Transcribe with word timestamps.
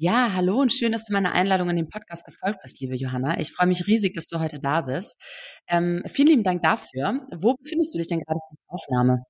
Ja, 0.00 0.30
hallo 0.32 0.60
und 0.60 0.72
schön, 0.72 0.92
dass 0.92 1.06
du 1.06 1.12
meiner 1.12 1.32
Einladung 1.32 1.70
in 1.70 1.74
den 1.74 1.88
Podcast 1.88 2.24
gefolgt 2.24 2.60
bist, 2.62 2.78
liebe 2.78 2.94
Johanna. 2.94 3.40
Ich 3.40 3.52
freue 3.52 3.66
mich 3.66 3.88
riesig, 3.88 4.14
dass 4.14 4.28
du 4.28 4.38
heute 4.38 4.60
da 4.60 4.82
bist. 4.82 5.16
Ähm, 5.66 6.04
vielen 6.06 6.28
lieben 6.28 6.44
Dank 6.44 6.62
dafür. 6.62 7.26
Wo 7.36 7.54
befindest 7.54 7.94
du 7.94 7.98
dich 7.98 8.06
denn 8.06 8.20
gerade 8.20 8.38
für 8.48 8.54
die 8.54 8.68
Aufnahme? 8.68 9.24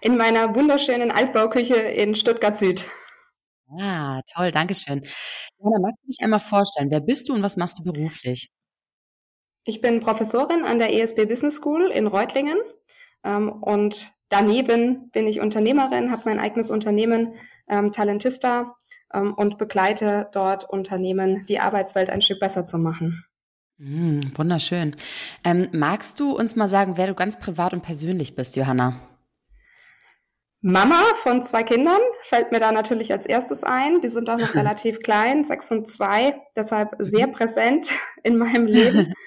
In 0.00 0.16
meiner 0.16 0.56
wunderschönen 0.56 1.12
Altbauküche 1.12 1.76
in 1.76 2.16
Stuttgart 2.16 2.58
Süd. 2.58 2.86
Ah, 3.78 4.20
toll, 4.34 4.50
danke 4.50 4.74
schön. 4.74 5.06
Johanna, 5.60 5.78
magst 5.78 6.02
du 6.02 6.08
dich 6.08 6.18
einmal 6.24 6.40
vorstellen? 6.40 6.90
Wer 6.90 7.00
bist 7.00 7.28
du 7.28 7.34
und 7.34 7.44
was 7.44 7.56
machst 7.56 7.78
du 7.78 7.84
beruflich? 7.84 8.50
Ich 9.62 9.80
bin 9.80 10.00
Professorin 10.00 10.64
an 10.64 10.80
der 10.80 10.92
ESB 10.92 11.24
Business 11.26 11.54
School 11.54 11.92
in 11.92 12.08
Reutlingen 12.08 12.58
ähm, 13.22 13.62
und 13.62 14.10
daneben 14.28 15.08
bin 15.12 15.28
ich 15.28 15.38
Unternehmerin, 15.38 16.10
habe 16.10 16.22
mein 16.24 16.40
eigenes 16.40 16.72
Unternehmen 16.72 17.36
ähm, 17.68 17.92
Talentista 17.92 18.74
ähm, 19.16 19.34
und 19.34 19.58
begleite 19.58 20.28
dort 20.32 20.68
Unternehmen, 20.68 21.44
die 21.48 21.58
Arbeitswelt 21.58 22.10
ein 22.10 22.22
Stück 22.22 22.40
besser 22.40 22.66
zu 22.66 22.78
machen. 22.78 23.24
Mm, 23.78 24.20
wunderschön. 24.34 24.94
Ähm, 25.44 25.68
magst 25.72 26.20
du 26.20 26.32
uns 26.32 26.56
mal 26.56 26.68
sagen, 26.68 26.96
wer 26.96 27.06
du 27.06 27.14
ganz 27.14 27.38
privat 27.38 27.72
und 27.72 27.82
persönlich 27.82 28.36
bist, 28.36 28.56
Johanna? 28.56 29.00
Mama 30.60 31.02
von 31.16 31.42
zwei 31.44 31.62
Kindern 31.62 32.00
fällt 32.22 32.50
mir 32.52 32.60
da 32.60 32.72
natürlich 32.72 33.12
als 33.12 33.26
erstes 33.26 33.62
ein. 33.62 34.00
Die 34.00 34.08
sind 34.08 34.28
auch 34.30 34.38
noch 34.38 34.54
relativ 34.54 35.00
klein, 35.00 35.44
sechs 35.44 35.70
und 35.70 35.88
zwei, 35.90 36.40
deshalb 36.56 36.96
sehr 36.98 37.26
mhm. 37.28 37.32
präsent 37.32 37.90
in 38.22 38.36
meinem 38.36 38.66
Leben. 38.66 39.14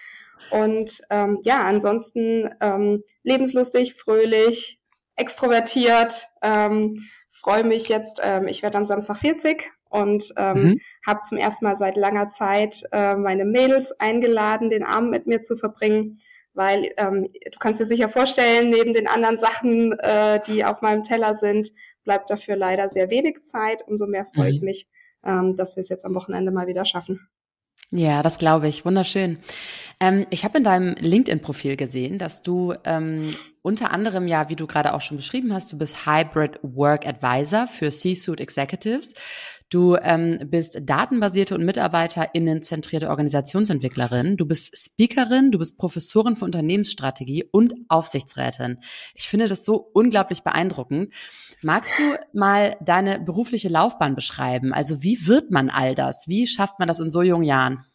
Und 0.52 1.02
ähm, 1.12 1.38
ja, 1.44 1.64
ansonsten 1.64 2.50
ähm, 2.60 3.04
lebenslustig, 3.22 3.94
fröhlich, 3.94 4.80
extrovertiert, 5.16 6.28
ähm, 6.42 6.98
freue 7.30 7.64
mich 7.64 7.88
jetzt, 7.88 8.20
ähm, 8.24 8.48
ich 8.48 8.64
werde 8.64 8.78
am 8.78 8.86
Samstag 8.86 9.18
40 9.18 9.72
und 9.90 10.34
ähm, 10.38 10.64
mhm. 10.64 10.82
habe 11.06 11.22
zum 11.28 11.38
ersten 11.38 11.66
Mal 11.66 11.76
seit 11.76 11.98
langer 11.98 12.30
Zeit 12.30 12.84
äh, 12.92 13.16
meine 13.16 13.46
Mädels 13.46 13.92
eingeladen, 14.00 14.70
den 14.70 14.84
Abend 14.84 15.12
mit 15.12 15.28
mir 15.28 15.42
zu 15.42 15.58
verbringen, 15.58 16.20
weil 16.54 16.92
ähm, 16.98 17.30
du 17.34 17.60
kannst 17.60 17.80
dir 17.80 17.86
sicher 17.86 18.10
vorstellen, 18.10 18.70
neben 18.70 18.94
den 18.94 19.08
anderen 19.08 19.38
Sachen, 19.38 19.94
äh, 20.00 20.40
die 20.46 20.64
auf 20.64 20.82
meinem 20.82 21.04
Teller 21.04 21.36
sind, 21.36 21.72
bleibt 22.04 22.30
dafür 22.30 22.56
leider 22.56 22.90
sehr 22.90 23.10
wenig 23.10 23.44
Zeit. 23.44 23.88
Umso 23.88 24.08
mehr 24.08 24.26
freue 24.26 24.46
mhm. 24.46 24.56
ich 24.56 24.62
mich, 24.62 24.88
ähm, 25.24 25.56
dass 25.56 25.76
wir 25.76 25.82
es 25.82 25.90
jetzt 25.90 26.06
am 26.06 26.16
Wochenende 26.16 26.52
mal 26.52 26.68
wieder 26.68 26.86
schaffen. 26.86 27.30
Ja, 27.92 28.22
das 28.22 28.38
glaube 28.38 28.68
ich. 28.68 28.86
Wunderschön. 28.86 29.40
Ähm, 30.00 30.28
ich 30.30 30.44
habe 30.44 30.60
in 30.60 30.64
deinem 30.64 30.96
LinkedIn-Profil 31.00 31.76
gesehen, 31.76 32.20
dass 32.20 32.44
du 32.44 32.74
ähm, 32.86 33.36
unter 33.62 33.92
anderem 33.92 34.28
ja, 34.28 34.48
wie 34.50 34.56
du 34.56 34.68
gerade 34.68 34.94
auch 34.94 35.02
schon 35.02 35.18
beschrieben 35.18 35.54
hast, 35.54 35.72
du 35.74 35.78
bist 35.78 36.06
Hybrid 36.06 36.60
Work 36.62 37.08
Advisor 37.08 37.68
für 37.68 37.90
C-Suite 37.90 38.42
Executives. 38.42 39.14
Du 39.70 39.96
ähm, 40.02 40.40
bist 40.46 40.80
datenbasierte 40.82 41.54
und 41.54 41.64
MitarbeiterInnen-zentrierte 41.64 43.10
Organisationsentwicklerin. 43.10 44.36
Du 44.36 44.48
bist 44.48 44.76
Speakerin, 44.76 45.52
du 45.52 45.60
bist 45.60 45.78
Professorin 45.78 46.36
für 46.36 46.46
Unternehmensstrategie 46.46 47.46
und 47.52 47.76
Aufsichtsrätin. 47.88 48.80
Ich 49.14 49.28
finde 49.28 49.48
das 49.48 49.66
so 49.66 49.76
unglaublich 49.94 50.44
beeindruckend. 50.44 51.14
Magst 51.62 51.92
du 52.00 52.16
mal 52.34 52.78
deine 52.82 53.20
berufliche 53.20 53.70
Laufbahn 53.70 54.16
beschreiben? 54.16 54.74
Also 54.74 55.04
wie 55.04 55.28
wird 55.28 55.52
man 55.52 55.70
all 55.70 55.94
das? 55.94 56.28
Wie 56.28 56.48
schafft 56.48 56.80
man 56.80 56.88
das 56.88 57.00
in 57.00 57.12
so 57.12 57.22
jungen 57.22 57.44
Jahren? 57.44 57.86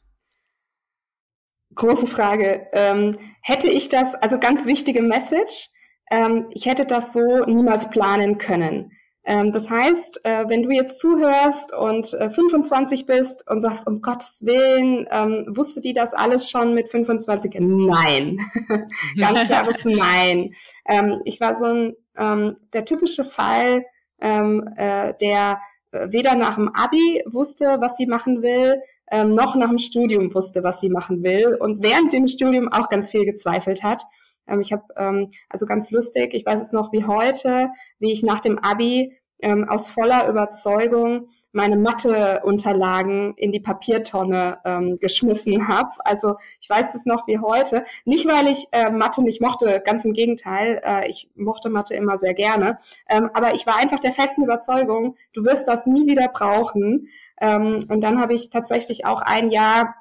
Große 1.74 2.06
Frage. 2.06 2.68
Ähm, 2.72 3.16
hätte 3.42 3.68
ich 3.68 3.88
das, 3.88 4.14
also 4.14 4.38
ganz 4.38 4.64
wichtige 4.64 5.02
Message, 5.02 5.70
ähm, 6.08 6.46
ich 6.52 6.66
hätte 6.66 6.86
das 6.86 7.12
so 7.12 7.44
niemals 7.46 7.90
planen 7.90 8.38
können. 8.38 8.92
Ähm, 9.26 9.52
das 9.52 9.70
heißt, 9.70 10.20
äh, 10.24 10.44
wenn 10.48 10.62
du 10.62 10.70
jetzt 10.70 11.00
zuhörst 11.00 11.74
und 11.74 12.12
äh, 12.12 12.28
25 12.28 13.06
bist 13.06 13.48
und 13.48 13.60
sagst, 13.60 13.86
um 13.86 14.02
Gottes 14.02 14.44
Willen, 14.44 15.06
ähm, 15.10 15.46
wusste 15.48 15.80
die 15.80 15.94
das 15.94 16.12
alles 16.12 16.50
schon 16.50 16.74
mit 16.74 16.88
25? 16.88 17.54
Nein. 17.60 18.38
Ganz 19.18 19.46
klares 19.46 19.84
Nein. 19.84 20.54
Ähm, 20.86 21.22
ich 21.24 21.40
war 21.40 21.56
so 21.56 21.64
ein, 21.64 21.96
der 22.16 22.84
typische 22.84 23.24
Fall, 23.24 23.84
äh, 24.18 25.14
der 25.20 25.58
äh, 25.90 26.12
weder 26.12 26.36
nach 26.36 26.54
dem 26.54 26.68
Abi 26.72 27.24
wusste, 27.26 27.78
was 27.80 27.96
sie 27.96 28.06
machen 28.06 28.40
will, 28.42 28.80
noch 29.26 29.56
nach 29.56 29.68
dem 29.68 29.78
Studium 29.78 30.32
wusste, 30.32 30.62
was 30.62 30.80
sie 30.80 30.88
machen 30.88 31.24
will 31.24 31.56
und 31.60 31.82
während 31.82 32.12
dem 32.12 32.26
Studium 32.26 32.72
auch 32.72 32.88
ganz 32.88 33.10
viel 33.10 33.24
gezweifelt 33.24 33.82
hat. 33.82 34.02
Ähm, 34.46 34.60
ich 34.60 34.72
habe 34.72 34.84
ähm, 34.96 35.30
also 35.48 35.66
ganz 35.66 35.90
lustig, 35.90 36.34
ich 36.34 36.46
weiß 36.46 36.60
es 36.60 36.72
noch 36.72 36.92
wie 36.92 37.04
heute, 37.04 37.70
wie 37.98 38.12
ich 38.12 38.22
nach 38.22 38.40
dem 38.40 38.58
Abi 38.58 39.12
ähm, 39.40 39.68
aus 39.68 39.90
voller 39.90 40.28
Überzeugung 40.28 41.28
meine 41.54 41.76
Matheunterlagen 41.76 43.34
in 43.36 43.52
die 43.52 43.60
Papiertonne 43.60 44.58
ähm, 44.64 44.96
geschmissen 45.00 45.68
habe. 45.68 45.90
Also 46.00 46.34
ich 46.60 46.68
weiß 46.68 46.94
es 46.94 47.06
noch 47.06 47.26
wie 47.28 47.38
heute. 47.38 47.84
Nicht, 48.04 48.26
weil 48.26 48.48
ich 48.48 48.66
äh, 48.72 48.90
Mathe 48.90 49.22
nicht 49.22 49.40
mochte, 49.40 49.80
ganz 49.84 50.04
im 50.04 50.12
Gegenteil. 50.12 50.80
Äh, 50.84 51.08
ich 51.08 51.30
mochte 51.36 51.70
Mathe 51.70 51.94
immer 51.94 52.16
sehr 52.18 52.34
gerne. 52.34 52.78
Ähm, 53.08 53.30
aber 53.34 53.54
ich 53.54 53.66
war 53.66 53.76
einfach 53.76 54.00
der 54.00 54.12
festen 54.12 54.42
Überzeugung, 54.42 55.16
du 55.32 55.44
wirst 55.44 55.68
das 55.68 55.86
nie 55.86 56.08
wieder 56.08 56.28
brauchen. 56.28 57.08
Ähm, 57.40 57.78
und 57.88 58.00
dann 58.00 58.20
habe 58.20 58.34
ich 58.34 58.50
tatsächlich 58.50 59.06
auch 59.06 59.22
ein 59.22 59.50
Jahr 59.50 59.94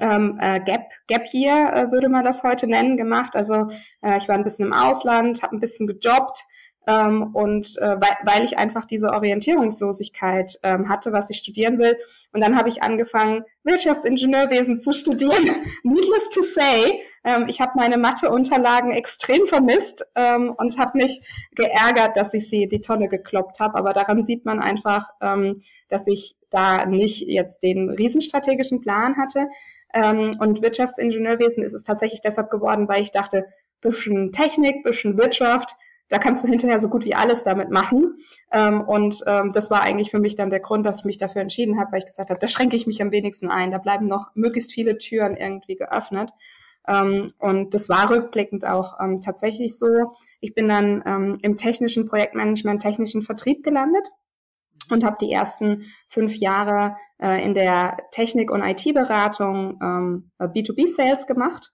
ähm, 0.00 0.38
äh, 0.40 0.60
Gap, 0.60 0.90
Gap 1.06 1.32
Year, 1.32 1.72
äh, 1.74 1.92
würde 1.92 2.08
man 2.08 2.24
das 2.24 2.42
heute 2.42 2.66
nennen, 2.66 2.96
gemacht. 2.96 3.34
Also 3.34 3.68
äh, 4.02 4.18
ich 4.18 4.28
war 4.28 4.36
ein 4.36 4.44
bisschen 4.44 4.66
im 4.66 4.72
Ausland, 4.72 5.42
habe 5.42 5.56
ein 5.56 5.60
bisschen 5.60 5.86
gejobbt 5.86 6.44
ähm, 6.86 7.30
und 7.34 7.76
äh, 7.78 8.00
weil, 8.00 8.16
weil 8.24 8.44
ich 8.44 8.58
einfach 8.58 8.86
diese 8.86 9.10
Orientierungslosigkeit 9.10 10.58
ähm, 10.62 10.88
hatte, 10.88 11.12
was 11.12 11.30
ich 11.30 11.36
studieren 11.36 11.78
will. 11.78 11.96
Und 12.32 12.40
dann 12.40 12.56
habe 12.56 12.68
ich 12.68 12.82
angefangen, 12.82 13.44
Wirtschaftsingenieurwesen 13.64 14.78
zu 14.78 14.92
studieren. 14.92 15.50
Needless 15.82 16.30
to 16.30 16.42
say, 16.42 17.02
ähm, 17.22 17.46
ich 17.48 17.60
habe 17.60 17.72
meine 17.76 17.98
Matheunterlagen 17.98 18.92
extrem 18.92 19.46
vermisst 19.46 20.06
ähm, 20.14 20.54
und 20.56 20.78
habe 20.78 20.98
mich 20.98 21.20
geärgert, 21.54 22.16
dass 22.16 22.32
ich 22.32 22.48
sie 22.48 22.66
die 22.66 22.80
Tonne 22.80 23.08
gekloppt 23.08 23.60
habe. 23.60 23.76
Aber 23.76 23.92
daran 23.92 24.22
sieht 24.22 24.46
man 24.46 24.58
einfach, 24.58 25.10
ähm, 25.20 25.58
dass 25.88 26.06
ich 26.06 26.36
da 26.48 26.86
nicht 26.86 27.28
jetzt 27.28 27.62
den 27.62 27.90
riesenstrategischen 27.90 28.80
Plan 28.80 29.16
hatte. 29.16 29.48
Ähm, 29.94 30.36
und 30.38 30.62
Wirtschaftsingenieurwesen 30.62 31.62
ist 31.62 31.74
es 31.74 31.82
tatsächlich 31.82 32.20
deshalb 32.20 32.50
geworden, 32.50 32.88
weil 32.88 33.02
ich 33.02 33.12
dachte, 33.12 33.46
bisschen 33.80 34.32
Technik, 34.32 34.84
bisschen 34.84 35.16
Wirtschaft, 35.16 35.76
da 36.10 36.18
kannst 36.18 36.44
du 36.44 36.48
hinterher 36.48 36.80
so 36.80 36.88
gut 36.88 37.04
wie 37.04 37.14
alles 37.14 37.44
damit 37.44 37.70
machen. 37.70 38.18
Ähm, 38.52 38.82
und 38.82 39.22
ähm, 39.26 39.52
das 39.54 39.70
war 39.70 39.82
eigentlich 39.82 40.10
für 40.10 40.18
mich 40.18 40.34
dann 40.34 40.50
der 40.50 40.60
Grund, 40.60 40.84
dass 40.84 40.98
ich 40.98 41.04
mich 41.04 41.18
dafür 41.18 41.40
entschieden 41.40 41.78
habe, 41.78 41.92
weil 41.92 42.00
ich 42.00 42.06
gesagt 42.06 42.30
habe, 42.30 42.40
da 42.40 42.48
schränke 42.48 42.76
ich 42.76 42.86
mich 42.86 43.00
am 43.00 43.12
wenigsten 43.12 43.48
ein. 43.48 43.70
Da 43.70 43.78
bleiben 43.78 44.06
noch 44.06 44.30
möglichst 44.34 44.72
viele 44.72 44.98
Türen 44.98 45.36
irgendwie 45.36 45.76
geöffnet. 45.76 46.30
Ähm, 46.88 47.28
und 47.38 47.74
das 47.74 47.88
war 47.88 48.10
rückblickend 48.10 48.66
auch 48.66 48.98
ähm, 49.00 49.20
tatsächlich 49.20 49.78
so. 49.78 49.86
Ich 50.40 50.52
bin 50.52 50.68
dann 50.68 51.02
ähm, 51.06 51.36
im 51.42 51.56
technischen 51.56 52.06
Projektmanagement, 52.06 52.82
technischen 52.82 53.22
Vertrieb 53.22 53.62
gelandet 53.62 54.08
und 54.90 55.04
habe 55.04 55.16
die 55.20 55.32
ersten 55.32 55.84
fünf 56.08 56.36
Jahre 56.36 56.96
äh, 57.18 57.44
in 57.44 57.54
der 57.54 57.96
Technik- 58.10 58.50
und 58.50 58.62
IT-Beratung 58.62 59.78
ähm, 59.82 60.30
B2B-Sales 60.38 61.26
gemacht 61.26 61.72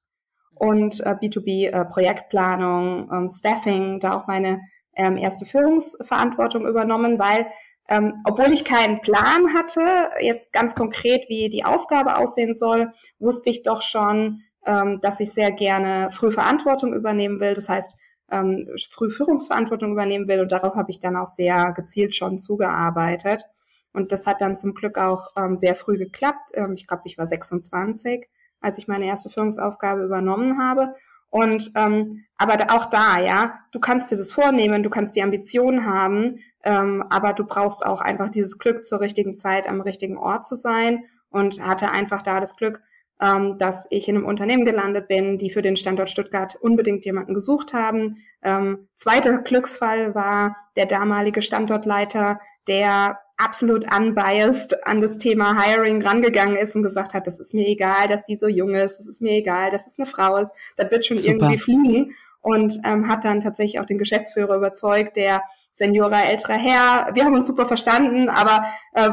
und 0.55 1.01
äh, 1.01 1.15
B2B-Projektplanung, 1.21 3.11
äh, 3.11 3.17
ähm, 3.17 3.29
Staffing, 3.29 4.01
da 4.01 4.15
auch 4.15 4.27
meine 4.27 4.61
ähm, 4.95 5.17
erste 5.17 5.45
Führungsverantwortung 5.45 6.67
übernommen, 6.67 7.19
weil 7.19 7.47
ähm, 7.89 8.15
obwohl 8.25 8.53
ich 8.53 8.65
keinen 8.65 9.01
Plan 9.01 9.55
hatte, 9.55 10.11
jetzt 10.21 10.53
ganz 10.53 10.75
konkret, 10.75 11.29
wie 11.29 11.49
die 11.49 11.65
Aufgabe 11.65 12.17
aussehen 12.17 12.57
soll, 12.57 12.93
wusste 13.19 13.51
ich 13.51 13.63
doch 13.63 13.83
schon, 13.83 14.41
ähm, 14.67 14.99
dass 15.01 15.21
ich 15.21 15.33
sehr 15.33 15.53
gerne 15.53 16.09
früh 16.11 16.33
Verantwortung 16.33 16.93
übernehmen 16.93 17.39
will. 17.39 17.55
Das 17.55 17.69
heißt, 17.69 17.95
ähm, 18.31 18.69
früh 18.91 19.11
Führungsverantwortung 19.11 19.93
übernehmen 19.93 20.29
will 20.29 20.41
und 20.41 20.53
darauf 20.53 20.75
habe 20.75 20.91
ich 20.91 21.01
dann 21.01 21.17
auch 21.17 21.29
sehr 21.29 21.73
gezielt 21.73 22.15
schon 22.15 22.39
zugearbeitet. 22.39 23.45
Und 23.93 24.13
das 24.13 24.27
hat 24.27 24.41
dann 24.41 24.57
zum 24.57 24.75
Glück 24.75 24.99
auch 24.99 25.29
ähm, 25.37 25.57
sehr 25.57 25.75
früh 25.75 25.97
geklappt. 25.97 26.51
Ähm, 26.55 26.75
ich 26.75 26.87
glaube, 26.87 27.03
ich 27.07 27.17
war 27.17 27.27
26 27.27 28.29
als 28.61 28.79
ich 28.79 28.89
meine 28.89 29.07
erste 29.07 29.31
Führungsaufgabe 29.31 30.05
übernommen 30.05 30.59
habe. 30.59 30.95
Und 31.31 31.73
ähm, 31.75 32.25
aber 32.39 32.75
auch 32.75 32.87
da, 32.87 33.19
ja, 33.19 33.59
du 33.73 33.81
kannst 33.81 34.11
dir 34.11 34.17
das 34.17 34.33
vornehmen, 34.33 34.83
du 34.83 34.91
kannst 34.91 35.17
die 35.17 35.23
Ambition 35.23 35.85
haben, 35.85 36.39
ähm, 36.63 37.05
aber 37.11 37.33
du 37.33 37.45
brauchst 37.45 37.85
auch 37.85 38.01
einfach 38.01 38.31
dieses 38.31 38.59
Glück 38.59 38.85
zur 38.85 39.01
richtigen 39.01 39.37
Zeit 39.37 39.69
am 39.69 39.81
richtigen 39.81 40.17
Ort 40.17 40.47
zu 40.47 40.55
sein 40.55 41.05
und 41.31 41.61
hatte 41.61 41.91
einfach 41.91 42.23
da 42.23 42.41
das 42.41 42.57
Glück, 42.57 42.81
ähm, 43.21 43.59
dass 43.59 43.87
ich 43.91 44.09
in 44.09 44.17
einem 44.17 44.27
Unternehmen 44.27 44.65
gelandet 44.65 45.09
bin, 45.09 45.39
die 45.39 45.51
für 45.51 45.63
den 45.63 45.77
Standort 45.77 46.11
Stuttgart 46.11 46.57
unbedingt 46.61 47.05
jemanden 47.05 47.35
gesucht 47.35 47.73
haben. 47.73 48.17
Ähm, 48.43 48.89
zweiter 48.95 49.39
Glücksfall 49.39 50.15
war 50.15 50.57
der 50.77 50.87
damalige 50.87 51.43
Standortleiter, 51.43 52.41
der 52.69 53.19
absolut 53.39 53.85
unbiased 53.95 54.87
an 54.87 55.01
das 55.01 55.19
Thema 55.19 55.63
Hiring 55.63 56.03
rangegangen 56.03 56.57
ist 56.57 56.75
und 56.75 56.83
gesagt 56.83 57.15
hat, 57.15 57.27
das 57.27 57.39
ist 57.39 57.55
mir 57.55 57.67
egal, 57.67 58.09
dass 58.09 58.27
sie 58.27 58.37
so 58.37 58.49
jung 58.49 58.75
ist, 58.75 58.99
das 58.99 59.07
ist 59.07 59.23
mir 59.23 59.33
egal, 59.33 59.71
dass 59.71 59.87
es 59.87 59.99
eine 59.99 60.07
Frau 60.07 60.37
ist, 60.37 60.55
das 60.77 60.91
wird 60.91 61.05
schon 61.05 61.19
Super. 61.19 61.35
irgendwie 61.35 61.59
fliegen. 61.59 62.15
Und 62.41 62.79
ähm, 62.85 63.09
hat 63.09 63.25
dann 63.25 63.41
tatsächlich 63.41 63.81
auch 63.81 63.87
den 63.87 63.99
Geschäftsführer 63.99 64.55
überzeugt, 64.55 65.17
der 65.17 65.43
Seniora 65.73 66.23
älterer 66.23 66.55
Herr. 66.55 67.11
Wir 67.13 67.25
haben 67.25 67.35
uns 67.35 67.49
super 67.49 67.67
verstanden, 67.67 68.29
aber 68.29 68.67
äh, 68.93 69.11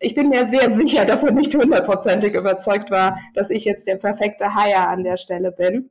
ich 0.00 0.14
bin 0.14 0.30
mir 0.30 0.46
sehr 0.46 0.70
sicher, 0.70 1.04
dass 1.04 1.22
er 1.22 1.32
nicht 1.32 1.54
hundertprozentig 1.54 2.34
überzeugt 2.34 2.90
war, 2.90 3.18
dass 3.34 3.50
ich 3.50 3.64
jetzt 3.64 3.86
der 3.86 3.96
perfekte 3.96 4.56
Hire 4.56 4.88
an 4.88 5.04
der 5.04 5.18
Stelle 5.18 5.52
bin. 5.52 5.90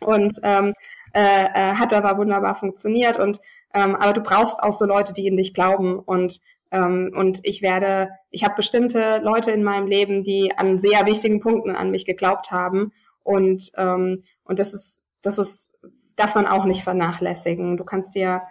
Und 0.00 0.40
ähm, 0.44 0.72
äh, 1.12 1.20
äh, 1.20 1.74
hat 1.74 1.92
aber 1.92 2.16
wunderbar 2.16 2.54
funktioniert. 2.54 3.18
Und 3.18 3.40
ähm, 3.74 3.96
aber 3.96 4.12
du 4.12 4.20
brauchst 4.22 4.62
auch 4.62 4.72
so 4.72 4.86
Leute, 4.86 5.12
die 5.12 5.26
in 5.26 5.36
dich 5.36 5.54
glauben. 5.54 5.98
Und 5.98 6.40
ähm, 6.70 7.12
und 7.14 7.40
ich 7.42 7.62
werde, 7.62 8.10
ich 8.30 8.44
habe 8.44 8.54
bestimmte 8.54 9.20
Leute 9.22 9.50
in 9.50 9.62
meinem 9.62 9.86
Leben, 9.86 10.22
die 10.22 10.52
an 10.56 10.78
sehr 10.78 11.04
wichtigen 11.04 11.40
Punkten 11.40 11.76
an 11.76 11.90
mich 11.90 12.06
geglaubt 12.06 12.50
haben. 12.50 12.92
Und, 13.22 13.72
ähm, 13.76 14.22
und 14.44 14.58
das 14.58 14.72
ist, 14.72 15.02
das 15.20 15.38
ist, 15.38 15.78
darf 16.16 16.34
man 16.34 16.46
auch 16.46 16.64
nicht 16.64 16.82
vernachlässigen. 16.82 17.76
Du 17.76 17.84
kannst 17.84 18.14
dir, 18.14 18.42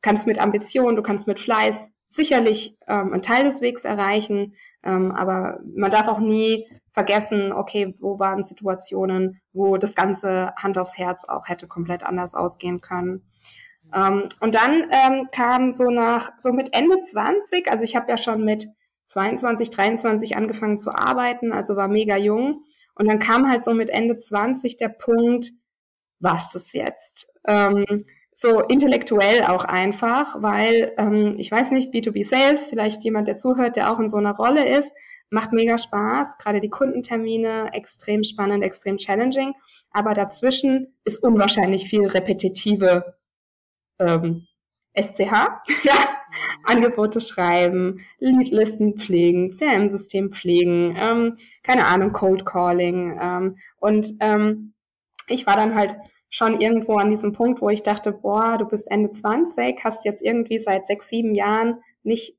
kannst 0.00 0.26
mit 0.26 0.38
Ambition, 0.38 0.94
du 0.94 1.02
kannst 1.02 1.26
mit 1.26 1.40
Fleiß 1.40 1.92
sicherlich 2.08 2.76
ähm, 2.86 3.12
einen 3.12 3.22
Teil 3.22 3.44
des 3.44 3.60
Wegs 3.60 3.84
erreichen, 3.84 4.54
ähm, 4.82 5.12
aber 5.12 5.60
man 5.74 5.90
darf 5.90 6.08
auch 6.08 6.20
nie 6.20 6.68
vergessen, 6.92 7.52
okay, 7.52 7.94
wo 8.00 8.18
waren 8.18 8.42
Situationen, 8.42 9.40
wo 9.52 9.76
das 9.76 9.94
ganze 9.94 10.54
Hand 10.56 10.78
aufs 10.78 10.96
Herz 10.96 11.24
auch 11.28 11.48
hätte 11.48 11.66
komplett 11.68 12.02
anders 12.02 12.34
ausgehen 12.34 12.80
können. 12.80 13.22
Ähm, 13.94 14.28
und 14.40 14.54
dann 14.54 14.86
ähm, 14.90 15.28
kam 15.32 15.70
so 15.72 15.90
nach, 15.90 16.30
so 16.38 16.52
mit 16.52 16.74
Ende 16.74 17.00
20, 17.00 17.70
also 17.70 17.84
ich 17.84 17.96
habe 17.96 18.10
ja 18.10 18.16
schon 18.16 18.44
mit 18.44 18.68
22, 19.06 19.70
23 19.70 20.36
angefangen 20.36 20.78
zu 20.78 20.90
arbeiten, 20.90 21.52
also 21.52 21.76
war 21.76 21.88
mega 21.88 22.16
jung. 22.16 22.64
Und 22.94 23.08
dann 23.08 23.18
kam 23.18 23.48
halt 23.48 23.62
so 23.62 23.74
mit 23.74 23.90
Ende 23.90 24.16
20 24.16 24.76
der 24.78 24.88
Punkt, 24.88 25.52
was 26.18 26.50
das 26.50 26.72
jetzt? 26.72 27.28
Ähm, 27.46 28.04
so 28.38 28.60
intellektuell 28.60 29.44
auch 29.44 29.64
einfach, 29.64 30.42
weil 30.42 30.92
ähm, 30.98 31.36
ich 31.38 31.50
weiß 31.50 31.70
nicht, 31.70 31.92
B2B 31.94 32.22
Sales, 32.22 32.66
vielleicht 32.66 33.02
jemand, 33.02 33.28
der 33.28 33.38
zuhört, 33.38 33.76
der 33.76 33.90
auch 33.90 33.98
in 33.98 34.10
so 34.10 34.18
einer 34.18 34.36
Rolle 34.36 34.68
ist, 34.68 34.94
macht 35.30 35.52
mega 35.52 35.78
Spaß, 35.78 36.36
gerade 36.36 36.60
die 36.60 36.68
Kundentermine, 36.68 37.70
extrem 37.72 38.24
spannend, 38.24 38.62
extrem 38.62 38.98
challenging, 38.98 39.54
aber 39.90 40.12
dazwischen 40.12 40.94
ist 41.04 41.22
unwahrscheinlich 41.22 41.88
viel 41.88 42.06
repetitive 42.06 43.16
ähm, 43.98 44.46
SCH, 44.94 45.32
Angebote 46.64 47.22
schreiben, 47.22 48.04
Leadlisten 48.18 48.98
pflegen, 48.98 49.50
CRM-System 49.50 50.30
pflegen, 50.32 50.94
ähm, 50.98 51.36
keine 51.62 51.86
Ahnung, 51.86 52.12
Cold 52.12 52.44
Calling. 52.44 53.18
Ähm, 53.18 53.56
und 53.78 54.12
ähm, 54.20 54.74
ich 55.26 55.46
war 55.46 55.56
dann 55.56 55.74
halt 55.74 55.96
schon 56.28 56.60
irgendwo 56.60 56.96
an 56.96 57.10
diesem 57.10 57.32
Punkt, 57.32 57.60
wo 57.60 57.68
ich 57.70 57.82
dachte, 57.82 58.12
boah, 58.12 58.58
du 58.58 58.66
bist 58.66 58.90
Ende 58.90 59.10
20, 59.10 59.82
hast 59.84 60.04
jetzt 60.04 60.22
irgendwie 60.22 60.58
seit 60.58 60.86
sechs, 60.86 61.08
sieben 61.08 61.34
Jahren 61.34 61.80
nicht 62.02 62.36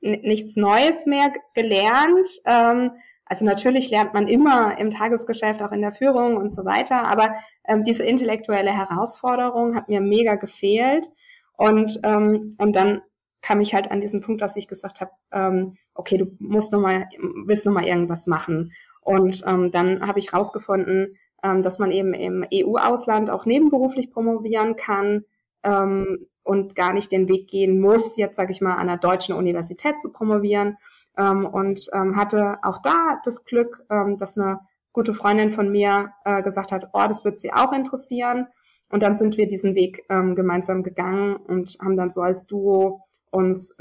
nichts 0.00 0.56
Neues 0.56 1.06
mehr 1.06 1.32
gelernt. 1.54 2.28
Ähm, 2.44 2.92
also 3.24 3.44
natürlich 3.44 3.90
lernt 3.90 4.14
man 4.14 4.28
immer 4.28 4.78
im 4.78 4.90
Tagesgeschäft, 4.90 5.60
auch 5.62 5.72
in 5.72 5.80
der 5.80 5.92
Führung 5.92 6.36
und 6.36 6.50
so 6.50 6.64
weiter, 6.64 7.04
aber 7.06 7.34
ähm, 7.66 7.82
diese 7.82 8.04
intellektuelle 8.04 8.70
Herausforderung 8.70 9.74
hat 9.74 9.88
mir 9.88 10.00
mega 10.00 10.36
gefehlt. 10.36 11.10
Und, 11.56 12.00
ähm, 12.04 12.54
und 12.58 12.76
dann 12.76 13.02
kam 13.42 13.60
ich 13.60 13.74
halt 13.74 13.90
an 13.90 14.00
diesen 14.00 14.20
Punkt, 14.20 14.42
dass 14.42 14.56
ich 14.56 14.68
gesagt 14.68 15.00
habe, 15.00 15.10
ähm, 15.32 15.76
okay, 15.94 16.18
du 16.18 16.36
musst 16.38 16.72
noch 16.72 16.80
mal, 16.80 17.08
willst 17.46 17.66
noch 17.66 17.72
mal 17.72 17.84
irgendwas 17.84 18.26
machen. 18.26 18.72
Und 19.00 19.42
ähm, 19.46 19.70
dann 19.70 20.06
habe 20.06 20.18
ich 20.18 20.32
rausgefunden, 20.32 21.16
ähm, 21.42 21.62
dass 21.62 21.78
man 21.78 21.90
eben 21.90 22.14
im 22.14 22.44
EU-Ausland 22.52 23.30
auch 23.30 23.46
nebenberuflich 23.46 24.10
promovieren 24.10 24.76
kann 24.76 25.24
ähm, 25.62 26.26
und 26.42 26.74
gar 26.74 26.92
nicht 26.92 27.12
den 27.12 27.28
Weg 27.28 27.48
gehen 27.48 27.80
muss, 27.80 28.16
jetzt 28.16 28.36
sage 28.36 28.52
ich 28.52 28.60
mal, 28.60 28.74
an 28.74 28.88
einer 28.88 28.98
deutschen 28.98 29.34
Universität 29.34 30.00
zu 30.00 30.12
promovieren 30.12 30.76
ähm, 31.16 31.46
und 31.46 31.88
ähm, 31.92 32.16
hatte 32.16 32.58
auch 32.62 32.78
da 32.78 33.20
das 33.24 33.44
Glück, 33.44 33.84
ähm, 33.90 34.16
dass 34.18 34.38
eine 34.38 34.60
gute 34.92 35.14
Freundin 35.14 35.50
von 35.50 35.70
mir 35.70 36.12
äh, 36.24 36.42
gesagt 36.42 36.72
hat, 36.72 36.88
oh, 36.92 37.04
das 37.06 37.24
wird 37.24 37.36
sie 37.36 37.52
auch 37.52 37.72
interessieren. 37.72 38.46
Und 38.88 39.02
dann 39.02 39.16
sind 39.16 39.36
wir 39.36 39.48
diesen 39.48 39.74
Weg 39.74 40.04
ähm, 40.08 40.36
gemeinsam 40.36 40.82
gegangen 40.84 41.36
und 41.36 41.76
haben 41.80 41.96
dann 41.96 42.10
so 42.10 42.22
als 42.22 42.46
Duo 42.46 43.02
uns, 43.32 43.76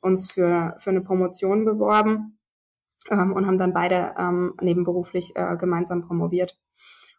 uns 0.00 0.32
für, 0.32 0.74
für 0.78 0.90
eine 0.90 1.02
Promotion 1.02 1.64
beworben 1.64 2.38
und 3.08 3.46
haben 3.46 3.58
dann 3.58 3.72
beide 3.72 4.12
nebenberuflich 4.60 5.36
äh, 5.36 5.56
gemeinsam 5.56 6.02
promoviert. 6.02 6.58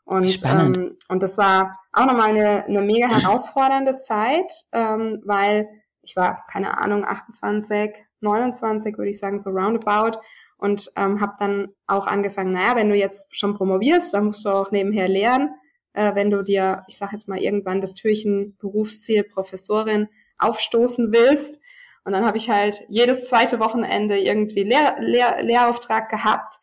Und, 0.10 0.42
ähm, 0.44 0.98
und 1.08 1.22
das 1.22 1.38
war 1.38 1.78
auch 1.94 2.08
nochmal 2.08 2.30
eine, 2.30 2.66
eine 2.66 2.82
mega 2.82 3.08
herausfordernde 3.08 3.98
Zeit, 3.98 4.52
ähm, 4.72 5.22
weil 5.24 5.70
ich 6.02 6.16
war, 6.16 6.44
keine 6.52 6.80
Ahnung, 6.80 7.06
28, 7.06 7.92
29, 8.20 8.98
würde 8.98 9.12
ich 9.12 9.20
sagen, 9.20 9.38
so 9.38 9.52
roundabout. 9.52 10.20
Und 10.58 10.92
ähm, 10.96 11.22
habe 11.22 11.34
dann 11.38 11.68
auch 11.86 12.08
angefangen, 12.08 12.54
naja, 12.54 12.76
wenn 12.76 12.90
du 12.90 12.96
jetzt 12.96 13.38
schon 13.38 13.54
promovierst, 13.54 14.12
dann 14.16 14.26
musst 14.26 14.44
du 14.44 14.50
auch 14.50 14.72
nebenher 14.72 15.08
lernen. 15.08 15.52
Äh, 15.94 16.16
wenn 16.16 16.32
du 16.32 16.42
dir, 16.42 16.84
ich 16.88 16.98
sage 16.98 17.12
jetzt 17.14 17.30
mal, 17.30 17.38
irgendwann 17.38 17.80
das 17.80 17.94
Türchen 17.94 18.58
Berufsziel 18.58 19.24
Professorin 19.24 20.08
aufstoßen 20.40 21.12
willst. 21.12 21.62
Und 22.04 22.14
dann 22.14 22.26
habe 22.26 22.38
ich 22.38 22.50
halt 22.50 22.84
jedes 22.90 23.30
zweite 23.30 23.60
Wochenende 23.60 24.18
irgendwie 24.18 24.64
Lehr 24.64 24.96
Lehr 25.00 25.44
Lehrauftrag 25.44 26.10
gehabt, 26.10 26.56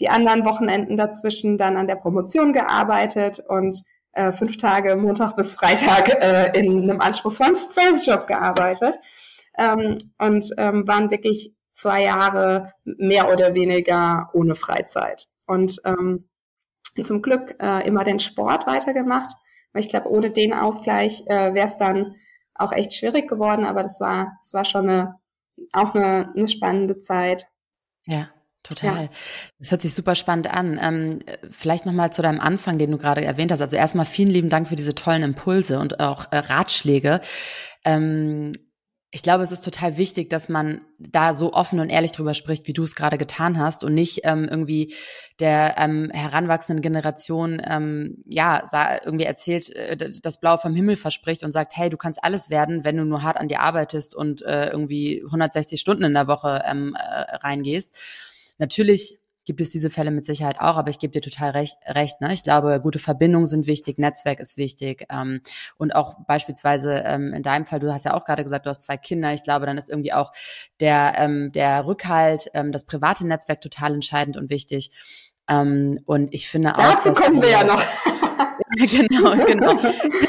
die 0.00 0.08
anderen 0.08 0.44
Wochenenden 0.44 0.96
dazwischen 0.96 1.58
dann 1.58 1.76
an 1.76 1.86
der 1.86 1.96
Promotion 1.96 2.52
gearbeitet 2.52 3.42
und 3.48 3.82
äh, 4.12 4.32
fünf 4.32 4.56
Tage 4.56 4.96
Montag 4.96 5.36
bis 5.36 5.54
Freitag 5.54 6.08
äh, 6.22 6.58
in 6.58 6.82
einem 6.82 7.00
anspruchsvollen 7.00 7.54
Sales-Job 7.54 8.26
gearbeitet 8.26 8.98
ähm, 9.58 9.98
und 10.18 10.50
ähm, 10.58 10.86
waren 10.86 11.10
wirklich 11.10 11.52
zwei 11.72 12.04
Jahre 12.04 12.72
mehr 12.84 13.32
oder 13.32 13.54
weniger 13.54 14.30
ohne 14.32 14.54
Freizeit. 14.54 15.26
Und 15.46 15.80
ähm, 15.84 16.28
zum 17.02 17.22
Glück 17.22 17.56
äh, 17.60 17.86
immer 17.86 18.04
den 18.04 18.20
Sport 18.20 18.66
weitergemacht, 18.66 19.34
weil 19.72 19.82
ich 19.82 19.88
glaube, 19.88 20.08
ohne 20.08 20.30
den 20.30 20.52
Ausgleich 20.52 21.24
äh, 21.26 21.52
wäre 21.54 21.66
es 21.66 21.76
dann 21.76 22.14
auch 22.54 22.72
echt 22.72 22.94
schwierig 22.94 23.28
geworden, 23.28 23.64
aber 23.64 23.82
das 23.82 24.00
war, 24.00 24.38
das 24.40 24.54
war 24.54 24.64
schon 24.64 24.88
eine, 24.88 25.16
auch 25.72 25.94
eine, 25.94 26.32
eine 26.36 26.48
spannende 26.48 26.98
Zeit. 26.98 27.48
Ja. 28.06 28.28
Total. 28.64 29.02
Ja. 29.04 29.08
Das 29.58 29.70
hört 29.70 29.82
sich 29.82 29.94
super 29.94 30.14
spannend 30.14 30.52
an. 30.52 30.80
Ähm, 30.82 31.18
vielleicht 31.50 31.86
nochmal 31.86 32.12
zu 32.12 32.22
deinem 32.22 32.40
Anfang, 32.40 32.78
den 32.78 32.90
du 32.90 32.98
gerade 32.98 33.24
erwähnt 33.24 33.52
hast. 33.52 33.60
Also 33.60 33.76
erstmal 33.76 34.06
vielen 34.06 34.30
lieben 34.30 34.48
Dank 34.48 34.66
für 34.68 34.74
diese 34.74 34.94
tollen 34.94 35.22
Impulse 35.22 35.78
und 35.78 36.00
auch 36.00 36.32
äh, 36.32 36.38
Ratschläge. 36.38 37.20
Ähm, 37.84 38.52
ich 39.10 39.22
glaube, 39.22 39.44
es 39.44 39.52
ist 39.52 39.64
total 39.64 39.96
wichtig, 39.96 40.28
dass 40.28 40.48
man 40.48 40.80
da 40.98 41.34
so 41.34 41.52
offen 41.52 41.78
und 41.78 41.88
ehrlich 41.88 42.10
drüber 42.10 42.34
spricht, 42.34 42.66
wie 42.66 42.72
du 42.72 42.82
es 42.82 42.96
gerade 42.96 43.16
getan 43.16 43.58
hast 43.58 43.84
und 43.84 43.94
nicht 43.94 44.22
ähm, 44.24 44.48
irgendwie 44.50 44.92
der 45.38 45.76
ähm, 45.78 46.10
heranwachsenden 46.12 46.82
Generation 46.82 47.62
ähm, 47.64 48.24
ja 48.26 48.64
irgendwie 49.04 49.26
erzählt, 49.26 49.70
äh, 49.76 49.96
das 49.96 50.40
Blau 50.40 50.56
vom 50.56 50.74
Himmel 50.74 50.96
verspricht 50.96 51.44
und 51.44 51.52
sagt, 51.52 51.76
hey, 51.76 51.90
du 51.90 51.96
kannst 51.96 52.24
alles 52.24 52.50
werden, 52.50 52.82
wenn 52.82 52.96
du 52.96 53.04
nur 53.04 53.22
hart 53.22 53.36
an 53.36 53.46
dir 53.46 53.60
arbeitest 53.60 54.16
und 54.16 54.42
äh, 54.42 54.70
irgendwie 54.70 55.22
160 55.24 55.78
Stunden 55.78 56.02
in 56.02 56.14
der 56.14 56.26
Woche 56.26 56.64
ähm, 56.66 56.96
äh, 56.98 57.36
reingehst. 57.36 57.94
Natürlich 58.58 59.18
gibt 59.44 59.60
es 59.60 59.70
diese 59.70 59.90
Fälle 59.90 60.10
mit 60.10 60.24
Sicherheit 60.24 60.58
auch, 60.58 60.76
aber 60.76 60.90
ich 60.90 60.98
gebe 60.98 61.12
dir 61.12 61.20
total 61.20 61.50
recht. 61.50 61.76
recht 61.86 62.20
ne? 62.20 62.32
Ich 62.32 62.42
glaube, 62.42 62.80
gute 62.80 62.98
Verbindungen 62.98 63.46
sind 63.46 63.66
wichtig, 63.66 63.98
Netzwerk 63.98 64.40
ist 64.40 64.56
wichtig 64.56 65.06
ähm, 65.10 65.40
und 65.76 65.94
auch 65.94 66.14
beispielsweise 66.26 67.02
ähm, 67.04 67.32
in 67.34 67.42
deinem 67.42 67.66
Fall, 67.66 67.78
du 67.78 67.92
hast 67.92 68.04
ja 68.04 68.14
auch 68.14 68.24
gerade 68.24 68.42
gesagt, 68.42 68.66
du 68.66 68.70
hast 68.70 68.82
zwei 68.82 68.96
Kinder. 68.96 69.34
Ich 69.34 69.42
glaube, 69.42 69.66
dann 69.66 69.76
ist 69.76 69.90
irgendwie 69.90 70.12
auch 70.12 70.32
der 70.80 71.14
ähm, 71.18 71.52
der 71.52 71.86
Rückhalt, 71.86 72.50
ähm, 72.54 72.72
das 72.72 72.86
private 72.86 73.26
Netzwerk 73.26 73.60
total 73.60 73.94
entscheidend 73.94 74.36
und 74.36 74.50
wichtig. 74.50 74.90
Ähm, 75.48 76.00
und 76.06 76.32
ich 76.32 76.48
finde 76.48 76.74
auch, 76.74 77.02
dazu 77.02 77.12
kommen 77.12 77.42
wir 77.42 77.50
ja 77.50 77.64
noch. 77.64 77.84
genau, 78.78 79.44
genau. 79.44 79.78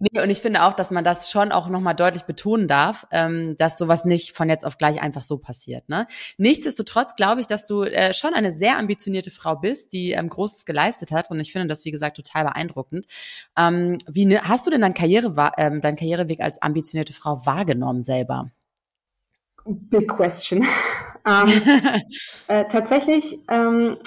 Nee, 0.00 0.20
und 0.22 0.30
ich 0.30 0.38
finde 0.38 0.62
auch, 0.62 0.72
dass 0.72 0.90
man 0.90 1.04
das 1.04 1.30
schon 1.30 1.52
auch 1.52 1.68
nochmal 1.68 1.94
deutlich 1.94 2.24
betonen 2.24 2.68
darf, 2.68 3.06
ähm, 3.10 3.56
dass 3.56 3.78
sowas 3.78 4.04
nicht 4.04 4.32
von 4.32 4.48
jetzt 4.48 4.64
auf 4.64 4.78
gleich 4.78 5.00
einfach 5.00 5.22
so 5.22 5.38
passiert. 5.38 5.88
Ne? 5.88 6.06
Nichtsdestotrotz 6.36 7.16
glaube 7.16 7.40
ich, 7.40 7.46
dass 7.46 7.66
du 7.66 7.82
äh, 7.82 8.14
schon 8.14 8.34
eine 8.34 8.50
sehr 8.50 8.78
ambitionierte 8.78 9.30
Frau 9.30 9.56
bist, 9.56 9.92
die 9.92 10.12
ähm, 10.12 10.28
Großes 10.28 10.66
geleistet 10.66 11.10
hat. 11.10 11.30
Und 11.30 11.40
ich 11.40 11.52
finde 11.52 11.68
das, 11.68 11.84
wie 11.84 11.90
gesagt, 11.90 12.16
total 12.16 12.44
beeindruckend. 12.44 13.06
Ähm, 13.58 13.98
wie 14.06 14.26
ne, 14.26 14.42
hast 14.42 14.66
du 14.66 14.70
denn 14.70 14.82
dein 14.82 14.94
Karriere, 14.94 15.52
ähm, 15.56 15.80
deinen 15.80 15.96
Karriereweg 15.96 16.40
als 16.40 16.62
ambitionierte 16.62 17.12
Frau 17.12 17.44
wahrgenommen 17.44 18.04
selber? 18.04 18.50
Big 19.64 20.08
question. 20.08 20.66
ähm, 21.26 21.62
äh, 22.46 22.64
tatsächlich 22.66 23.38
ähm, 23.50 23.98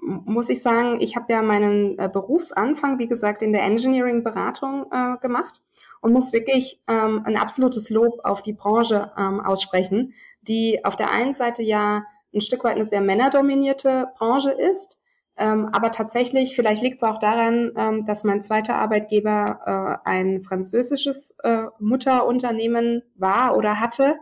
muss 0.00 0.48
ich 0.48 0.62
sagen, 0.62 1.00
ich 1.00 1.16
habe 1.16 1.32
ja 1.32 1.42
meinen 1.42 1.98
äh, 1.98 2.08
Berufsanfang, 2.12 2.98
wie 2.98 3.06
gesagt, 3.06 3.42
in 3.42 3.52
der 3.52 3.62
Engineering-Beratung 3.62 4.86
äh, 4.90 5.16
gemacht 5.20 5.62
und 6.00 6.12
muss 6.12 6.32
wirklich 6.32 6.80
ähm, 6.88 7.22
ein 7.24 7.36
absolutes 7.36 7.90
Lob 7.90 8.20
auf 8.24 8.42
die 8.42 8.52
Branche 8.52 9.12
ähm, 9.18 9.40
aussprechen, 9.40 10.14
die 10.42 10.84
auf 10.84 10.96
der 10.96 11.10
einen 11.10 11.34
Seite 11.34 11.62
ja 11.62 12.04
ein 12.34 12.40
Stück 12.40 12.64
weit 12.64 12.76
eine 12.76 12.84
sehr 12.84 13.00
männerdominierte 13.00 14.08
Branche 14.16 14.52
ist, 14.52 14.98
ähm, 15.36 15.68
aber 15.72 15.90
tatsächlich, 15.90 16.54
vielleicht 16.54 16.82
liegt 16.82 16.96
es 16.96 17.02
auch 17.02 17.18
daran, 17.18 17.72
ähm, 17.76 18.04
dass 18.04 18.24
mein 18.24 18.42
zweiter 18.42 18.76
Arbeitgeber 18.76 20.00
äh, 20.04 20.08
ein 20.08 20.42
französisches 20.42 21.34
äh, 21.42 21.64
Mutterunternehmen 21.78 23.02
war 23.14 23.56
oder 23.56 23.80
hatte 23.80 24.18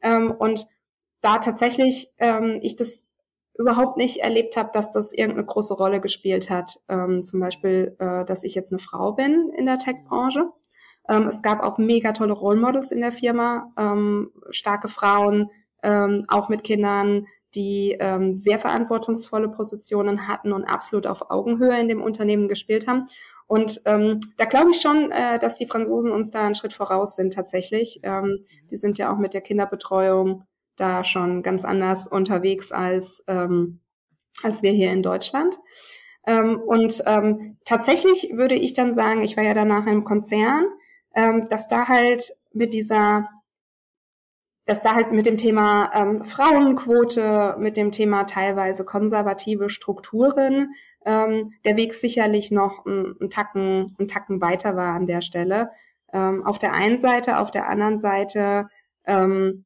ähm, 0.00 0.30
und 0.30 0.66
da 1.20 1.38
tatsächlich 1.38 2.10
ähm, 2.18 2.60
ich 2.62 2.76
das 2.76 3.09
überhaupt 3.60 3.96
nicht 3.96 4.18
erlebt 4.22 4.56
habe, 4.56 4.70
dass 4.72 4.92
das 4.92 5.12
irgendeine 5.12 5.46
große 5.46 5.74
Rolle 5.74 6.00
gespielt 6.00 6.48
hat. 6.48 6.80
Ähm, 6.88 7.24
zum 7.24 7.40
Beispiel, 7.40 7.94
äh, 7.98 8.24
dass 8.24 8.42
ich 8.42 8.54
jetzt 8.54 8.72
eine 8.72 8.78
Frau 8.78 9.12
bin 9.12 9.52
in 9.56 9.66
der 9.66 9.78
Tech-Branche. 9.78 10.48
Ähm, 11.08 11.26
es 11.26 11.42
gab 11.42 11.62
auch 11.62 11.76
mega 11.76 12.12
tolle 12.12 12.32
Role 12.32 12.58
Models 12.58 12.90
in 12.90 13.00
der 13.00 13.12
Firma, 13.12 13.72
ähm, 13.76 14.32
starke 14.50 14.88
Frauen, 14.88 15.50
ähm, 15.82 16.24
auch 16.28 16.48
mit 16.48 16.64
Kindern, 16.64 17.26
die 17.54 17.96
ähm, 18.00 18.34
sehr 18.34 18.58
verantwortungsvolle 18.58 19.48
Positionen 19.48 20.28
hatten 20.28 20.52
und 20.52 20.64
absolut 20.64 21.06
auf 21.06 21.30
Augenhöhe 21.30 21.78
in 21.78 21.88
dem 21.88 22.00
Unternehmen 22.00 22.48
gespielt 22.48 22.86
haben. 22.86 23.06
Und 23.46 23.82
ähm, 23.84 24.20
da 24.36 24.44
glaube 24.44 24.70
ich 24.70 24.80
schon, 24.80 25.10
äh, 25.10 25.38
dass 25.40 25.56
die 25.56 25.66
Franzosen 25.66 26.12
uns 26.12 26.30
da 26.30 26.46
einen 26.46 26.54
Schritt 26.54 26.72
voraus 26.72 27.16
sind 27.16 27.34
tatsächlich. 27.34 28.00
Ähm, 28.04 28.44
die 28.70 28.76
sind 28.76 28.96
ja 28.98 29.12
auch 29.12 29.18
mit 29.18 29.34
der 29.34 29.40
Kinderbetreuung 29.40 30.44
da 30.80 31.04
schon 31.04 31.42
ganz 31.42 31.64
anders 31.64 32.06
unterwegs 32.06 32.72
als, 32.72 33.24
ähm, 33.28 33.80
als 34.42 34.62
wir 34.62 34.72
hier 34.72 34.92
in 34.92 35.02
Deutschland. 35.02 35.58
Ähm, 36.26 36.60
und 36.60 37.02
ähm, 37.06 37.58
tatsächlich 37.64 38.30
würde 38.34 38.54
ich 38.54 38.74
dann 38.74 38.92
sagen, 38.92 39.22
ich 39.22 39.36
war 39.36 39.44
ja 39.44 39.54
danach 39.54 39.86
im 39.86 40.04
Konzern, 40.04 40.66
ähm, 41.14 41.48
dass 41.48 41.68
da 41.68 41.88
halt 41.88 42.32
mit 42.52 42.74
dieser 42.74 43.28
dass 44.66 44.84
da 44.84 44.94
halt 44.94 45.10
mit 45.10 45.26
dem 45.26 45.36
Thema 45.36 45.90
ähm, 45.94 46.22
Frauenquote, 46.22 47.56
mit 47.58 47.76
dem 47.76 47.90
Thema 47.90 48.22
teilweise 48.24 48.84
konservative 48.84 49.68
Strukturen 49.68 50.74
ähm, 51.04 51.54
der 51.64 51.76
Weg 51.76 51.94
sicherlich 51.94 52.50
noch 52.50 52.86
ein, 52.86 53.16
ein, 53.20 53.30
Tacken, 53.30 53.96
ein 53.98 54.06
Tacken 54.06 54.40
weiter 54.40 54.76
war 54.76 54.94
an 54.94 55.08
der 55.08 55.22
Stelle. 55.22 55.70
Ähm, 56.12 56.46
auf 56.46 56.58
der 56.58 56.72
einen 56.72 56.98
Seite, 56.98 57.38
auf 57.38 57.50
der 57.50 57.68
anderen 57.68 57.98
Seite 57.98 58.68
ähm, 59.06 59.64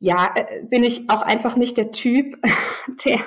ja, 0.00 0.32
äh, 0.34 0.64
bin 0.64 0.82
ich 0.82 1.08
auch 1.08 1.22
einfach 1.22 1.56
nicht 1.56 1.76
der 1.76 1.92
Typ, 1.92 2.36
der, 3.04 3.20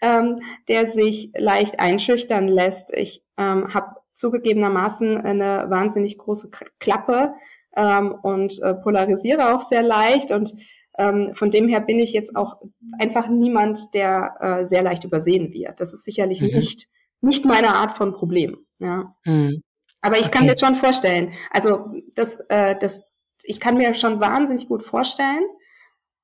ähm, 0.00 0.40
der 0.68 0.86
sich 0.86 1.30
leicht 1.36 1.78
einschüchtern 1.78 2.48
lässt. 2.48 2.92
Ich 2.94 3.22
ähm, 3.38 3.72
habe 3.72 3.96
zugegebenermaßen 4.14 5.18
eine 5.18 5.66
wahnsinnig 5.68 6.18
große 6.18 6.50
Klappe 6.80 7.34
ähm, 7.76 8.14
und 8.22 8.60
äh, 8.62 8.74
polarisiere 8.74 9.54
auch 9.54 9.60
sehr 9.60 9.82
leicht 9.82 10.32
und 10.32 10.54
ähm, 10.98 11.34
von 11.34 11.50
dem 11.50 11.68
her 11.68 11.80
bin 11.80 11.98
ich 11.98 12.12
jetzt 12.12 12.36
auch 12.36 12.60
einfach 12.98 13.28
niemand, 13.28 13.94
der 13.94 14.34
äh, 14.40 14.66
sehr 14.66 14.82
leicht 14.82 15.04
übersehen 15.04 15.52
wird. 15.52 15.80
Das 15.80 15.94
ist 15.94 16.04
sicherlich 16.04 16.42
mhm. 16.42 16.48
nicht, 16.48 16.88
nicht 17.20 17.46
meine 17.46 17.74
Art 17.74 17.92
von 17.92 18.12
Problem. 18.12 18.58
Ja. 18.78 19.14
Mhm. 19.24 19.62
Aber 20.02 20.16
ich 20.16 20.26
okay. 20.26 20.38
kann 20.38 20.46
mir 20.46 20.58
schon 20.58 20.74
vorstellen, 20.74 21.32
also 21.50 21.86
das, 22.14 22.40
äh, 22.48 22.76
das, 22.78 23.08
ich 23.42 23.58
kann 23.58 23.76
mir 23.78 23.94
schon 23.94 24.20
wahnsinnig 24.20 24.68
gut 24.68 24.82
vorstellen, 24.82 25.44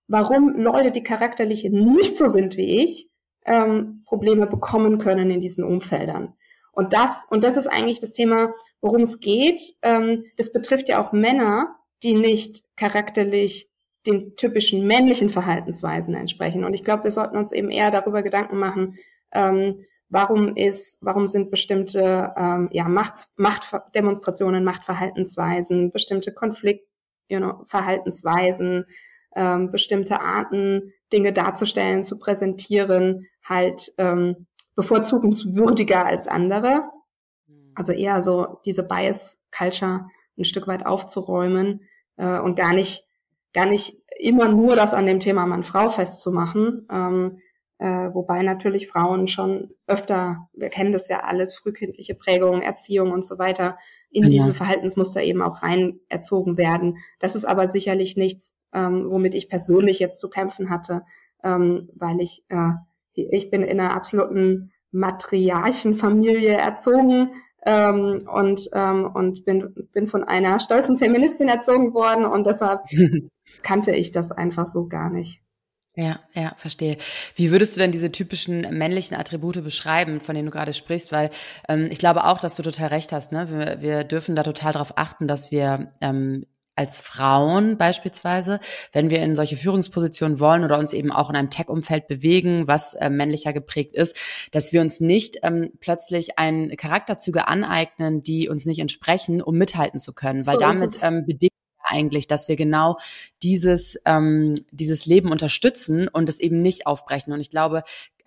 warum 0.08 0.56
Leute, 0.56 0.90
die 0.90 1.02
charakterlich 1.02 1.64
nicht 1.64 2.16
so 2.18 2.26
sind 2.26 2.56
wie 2.56 2.82
ich, 2.82 3.10
ähm, 3.46 4.02
Probleme 4.06 4.46
bekommen 4.46 4.98
können 4.98 5.30
in 5.30 5.40
diesen 5.40 5.64
Umfeldern. 5.64 6.34
Und 6.72 6.92
das, 6.92 7.26
und 7.30 7.44
das 7.44 7.56
ist 7.56 7.66
eigentlich 7.66 8.00
das 8.00 8.12
Thema, 8.12 8.52
worum 8.80 9.02
es 9.02 9.20
geht. 9.20 9.60
Ähm, 9.82 10.24
das 10.36 10.52
betrifft 10.52 10.88
ja 10.88 11.02
auch 11.02 11.12
Männer, 11.12 11.76
die 12.02 12.14
nicht 12.14 12.64
charakterlich 12.76 13.68
den 14.06 14.36
typischen 14.36 14.86
männlichen 14.86 15.30
Verhaltensweisen 15.30 16.14
entsprechen. 16.14 16.64
Und 16.64 16.74
ich 16.74 16.84
glaube, 16.84 17.04
wir 17.04 17.10
sollten 17.10 17.36
uns 17.36 17.52
eben 17.52 17.70
eher 17.70 17.90
darüber 17.90 18.22
Gedanken 18.22 18.58
machen, 18.58 18.96
ähm, 19.32 19.84
warum 20.08 20.56
ist, 20.56 20.98
warum 21.02 21.26
sind 21.26 21.50
bestimmte 21.50 22.32
ähm, 22.36 22.68
ja, 22.72 22.88
Macht, 22.88 23.26
Machtdemonstrationen, 23.36 24.64
Machtverhaltensweisen, 24.64 25.90
bestimmte 25.90 26.32
Konflikt, 26.32 26.86
you 27.28 27.38
know, 27.38 27.62
ähm, 29.38 29.70
bestimmte 29.70 30.20
Arten, 30.20 30.92
Dinge 31.12 31.32
darzustellen, 31.32 32.02
zu 32.02 32.18
präsentieren, 32.18 33.26
halt 33.42 33.92
ähm, 33.96 34.46
bevorzugungswürdiger 34.74 36.04
als 36.04 36.26
andere. 36.26 36.82
Mhm. 37.46 37.72
Also 37.74 37.92
eher 37.92 38.22
so 38.22 38.58
diese 38.64 38.82
Bias 38.82 39.38
Culture 39.56 40.08
ein 40.36 40.44
Stück 40.44 40.66
weit 40.66 40.84
aufzuräumen 40.84 41.82
äh, 42.16 42.40
und 42.40 42.56
gar 42.56 42.74
nicht 42.74 43.04
gar 43.54 43.66
nicht 43.66 43.96
immer 44.18 44.48
nur 44.48 44.76
das 44.76 44.94
an 44.94 45.06
dem 45.06 45.20
Thema 45.20 45.46
Mann-Frau 45.46 45.88
festzumachen. 45.88 46.86
Ähm, 46.90 47.38
äh, 47.78 48.12
wobei 48.12 48.42
natürlich 48.42 48.88
Frauen 48.88 49.28
schon 49.28 49.70
öfter, 49.86 50.48
wir 50.52 50.68
kennen 50.68 50.92
das 50.92 51.08
ja 51.08 51.20
alles, 51.20 51.56
frühkindliche 51.56 52.14
Prägung, 52.14 52.60
Erziehung 52.60 53.12
und 53.12 53.24
so 53.24 53.38
weiter, 53.38 53.78
in 54.10 54.24
ja. 54.24 54.30
diese 54.30 54.54
Verhaltensmuster 54.54 55.22
eben 55.22 55.42
auch 55.42 55.62
rein 55.62 56.00
erzogen 56.08 56.56
werden. 56.56 56.98
Das 57.20 57.36
ist 57.36 57.44
aber 57.44 57.68
sicherlich 57.68 58.16
nichts, 58.16 58.57
ähm, 58.74 59.06
womit 59.10 59.34
ich 59.34 59.48
persönlich 59.48 59.98
jetzt 59.98 60.20
zu 60.20 60.28
kämpfen 60.28 60.70
hatte, 60.70 61.02
ähm, 61.42 61.88
weil 61.94 62.20
ich, 62.20 62.44
äh, 62.48 62.72
ich 63.14 63.50
bin 63.50 63.62
in 63.62 63.80
einer 63.80 63.94
absoluten 63.94 64.72
Matriarchenfamilie 64.90 66.56
erzogen 66.56 67.30
ähm, 67.64 68.28
und, 68.32 68.68
ähm, 68.72 69.10
und 69.12 69.44
bin, 69.44 69.74
bin 69.92 70.06
von 70.06 70.24
einer 70.24 70.60
stolzen 70.60 70.98
Feministin 70.98 71.48
erzogen 71.48 71.94
worden 71.94 72.24
und 72.24 72.46
deshalb 72.46 72.80
kannte 73.62 73.92
ich 73.92 74.12
das 74.12 74.32
einfach 74.32 74.66
so 74.66 74.88
gar 74.88 75.10
nicht. 75.10 75.40
Ja, 75.98 76.20
ja, 76.32 76.52
verstehe. 76.56 76.96
Wie 77.34 77.50
würdest 77.50 77.74
du 77.74 77.80
denn 77.80 77.90
diese 77.90 78.12
typischen 78.12 78.60
männlichen 78.78 79.16
Attribute 79.16 79.64
beschreiben, 79.64 80.20
von 80.20 80.36
denen 80.36 80.46
du 80.46 80.52
gerade 80.52 80.72
sprichst? 80.72 81.10
Weil 81.10 81.30
ähm, 81.68 81.88
ich 81.90 81.98
glaube 81.98 82.24
auch, 82.24 82.38
dass 82.38 82.54
du 82.54 82.62
total 82.62 82.88
recht 82.88 83.10
hast. 83.10 83.32
Ne? 83.32 83.48
Wir, 83.50 83.82
wir 83.82 84.04
dürfen 84.04 84.36
da 84.36 84.44
total 84.44 84.74
darauf 84.74 84.96
achten, 84.96 85.26
dass 85.26 85.50
wir 85.50 85.92
ähm, 86.00 86.46
als 86.78 86.98
Frauen 86.98 87.76
beispielsweise, 87.76 88.60
wenn 88.92 89.10
wir 89.10 89.20
in 89.20 89.34
solche 89.34 89.56
Führungspositionen 89.56 90.38
wollen 90.38 90.62
oder 90.62 90.78
uns 90.78 90.92
eben 90.92 91.10
auch 91.10 91.28
in 91.28 91.34
einem 91.34 91.50
Tech-Umfeld 91.50 92.06
bewegen, 92.06 92.68
was 92.68 92.94
äh, 92.94 93.10
männlicher 93.10 93.52
geprägt 93.52 93.96
ist, 93.96 94.16
dass 94.52 94.72
wir 94.72 94.80
uns 94.80 95.00
nicht 95.00 95.38
ähm, 95.42 95.72
plötzlich 95.80 96.38
ein 96.38 96.76
Charakterzüge 96.76 97.48
aneignen, 97.48 98.22
die 98.22 98.48
uns 98.48 98.64
nicht 98.64 98.78
entsprechen, 98.78 99.42
um 99.42 99.56
mithalten 99.58 99.98
zu 99.98 100.14
können, 100.14 100.46
weil 100.46 100.54
so 100.54 100.60
damit 100.60 100.98
ähm, 101.02 101.26
bedingt 101.26 101.52
eigentlich, 101.82 102.28
dass 102.28 102.48
wir 102.48 102.56
genau 102.56 102.96
dieses, 103.42 104.00
ähm, 104.04 104.54
dieses 104.70 105.06
Leben 105.06 105.32
unterstützen 105.32 106.06
und 106.06 106.28
es 106.28 106.38
eben 106.38 106.62
nicht 106.62 106.86
aufbrechen. 106.86 107.32
Und 107.32 107.40
ich 107.40 107.50
glaube, 107.50 107.82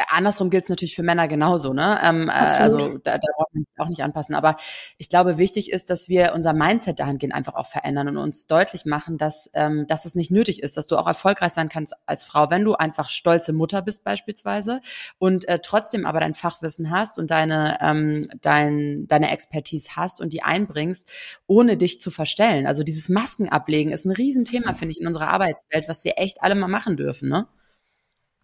andersrum 0.10 0.50
gilt 0.50 0.64
es 0.64 0.70
natürlich 0.70 0.96
für 0.96 1.04
Männer 1.04 1.28
genauso, 1.28 1.74
ne? 1.74 2.00
Ähm, 2.04 2.30
äh, 2.30 2.32
also 2.32 2.98
da, 2.98 3.18
da 3.18 3.28
braucht 3.36 3.54
man 3.54 3.64
sich 3.64 3.80
auch 3.80 3.90
nicht 3.90 4.04
anpassen. 4.04 4.36
Aber 4.36 4.56
ich 4.98 5.10
glaube, 5.10 5.38
wichtig 5.38 5.72
ist, 5.72 5.90
dass 5.90 6.10
wir 6.10 6.34
unser 6.34 6.54
Mindset 6.54 7.00
dahingehend 7.00 7.34
einfach 7.34 7.56
auch 7.56 7.68
verändern 7.68 8.08
und 8.10 8.18
uns 8.18 8.48
deutlich 8.48 8.86
machen, 8.86 9.18
dass, 9.18 9.50
ähm, 9.54 9.86
dass 9.88 10.06
es 10.06 10.16
nicht 10.16 10.32
nötig 10.32 10.62
ist, 10.64 10.78
dass 10.78 10.88
du 10.88 10.98
auch 10.98 11.08
erfolgreich 11.08 11.54
sein 11.54 11.70
kannst 11.70 11.94
als 12.06 12.24
Frau, 12.24 12.50
wenn 12.50 12.64
du 12.64 12.74
einfach 12.74 13.10
stolze 13.10 13.54
Mutter 13.54 13.82
bist 13.82 14.04
beispielsweise 14.04 14.82
und 15.20 15.48
äh, 15.48 15.60
trotzdem 15.60 16.06
aber 16.06 16.20
dein 16.20 16.34
Fachwissen 16.34 16.92
hast 16.92 17.20
und 17.20 17.32
deine, 17.32 17.78
ähm, 17.82 18.24
dein, 18.42 19.08
deine 19.08 19.32
Expertise 19.32 19.96
hast 19.96 20.22
und 20.22 20.34
die 20.34 20.44
einbringst, 20.44 21.10
ohne 21.48 21.78
dich 21.78 22.02
zu 22.02 22.12
verstellen. 22.12 22.68
Also 22.68 22.84
dieses 22.84 23.10
Masken 23.10 23.50
ablegen 23.50 23.92
ist 23.92 24.06
ein 24.06 24.12
Riesenthema, 24.12 24.74
finde 24.74 24.92
ich, 24.94 25.02
in 25.02 25.08
unserer 25.08 25.30
Arbeitswelt, 25.30 25.88
was 25.88 26.04
wir 26.04 26.14
echt 26.18 26.42
alle 26.42 26.56
mal 26.56 26.68
machen 26.68 26.98
dürfen, 26.98 27.30
ne? 27.30 27.48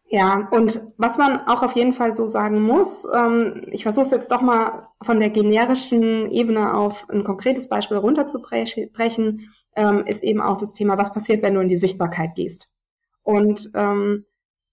Ja, 0.10 0.48
und 0.52 0.82
was 0.98 1.18
man 1.18 1.42
auch 1.48 1.64
auf 1.64 1.76
jeden 1.76 1.92
Fall 1.92 2.14
so 2.14 2.28
sagen 2.28 2.62
muss, 2.62 3.06
ähm, 3.14 3.64
ich 3.72 3.84
versuche 3.84 4.06
es 4.06 4.12
jetzt 4.12 4.32
doch 4.32 4.42
mal 4.42 4.88
von 5.02 5.20
der 5.20 5.30
generischen 5.30 6.32
Ebene 6.32 6.74
auf 6.76 7.10
ein 7.10 7.26
konkretes 7.26 7.68
Beispiel 7.68 7.98
runterzubrechen, 7.98 9.54
ähm, 9.76 10.06
ist 10.06 10.24
eben 10.24 10.42
auch 10.42 10.56
das 10.56 10.74
Thema, 10.74 10.98
was 10.98 11.14
passiert, 11.14 11.44
wenn 11.44 11.56
du 11.56 11.60
in 11.60 11.68
die 11.68 11.76
Sichtbarkeit 11.76 12.36
gehst. 12.36 12.70
Und 13.22 13.70
ähm, 13.76 14.26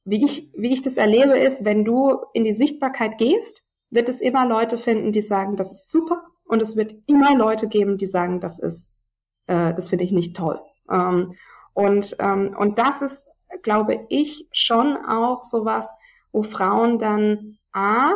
wie, 0.05 0.25
ich, 0.25 0.53
wie 0.57 0.73
ich 0.73 0.83
das 0.83 0.99
erlebe, 0.99 1.37
ist, 1.37 1.64
wenn 1.64 1.85
du 1.85 2.17
in 2.33 2.45
die 2.45 2.53
Sichtbarkeit 2.53 3.19
gehst, 3.19 3.64
wird 3.91 4.09
es 4.09 4.21
immer 4.21 4.47
Leute 4.47 4.76
finden, 4.76 5.11
die 5.11 5.21
sagen, 5.21 5.57
das 5.57 5.73
ist 5.73 5.91
super, 5.91 6.23
und 6.45 6.62
es 6.62 6.76
wird 6.76 6.95
immer 7.07 7.35
Leute 7.35 7.69
geben, 7.69 7.97
die 7.97 8.07
sagen, 8.07 8.41
das 8.41 8.59
ist, 8.59 8.99
äh, 9.47 9.75
das 9.75 9.88
finde 9.88 10.05
ich 10.05 10.12
nicht 10.12 10.37
toll. 10.37 10.61
Ähm, 10.91 11.35
und, 11.73 12.17
ähm, 12.21 12.55
und 12.57 12.79
das 12.79 13.03
ist, 13.03 13.26
glaube 13.62 14.06
ich, 14.08 14.49
schon 14.52 14.96
auch 14.96 15.44
sowas, 15.44 15.94
wo 16.32 16.42
Frauen 16.42 16.99
dann 16.99 17.58
A, 17.73 18.14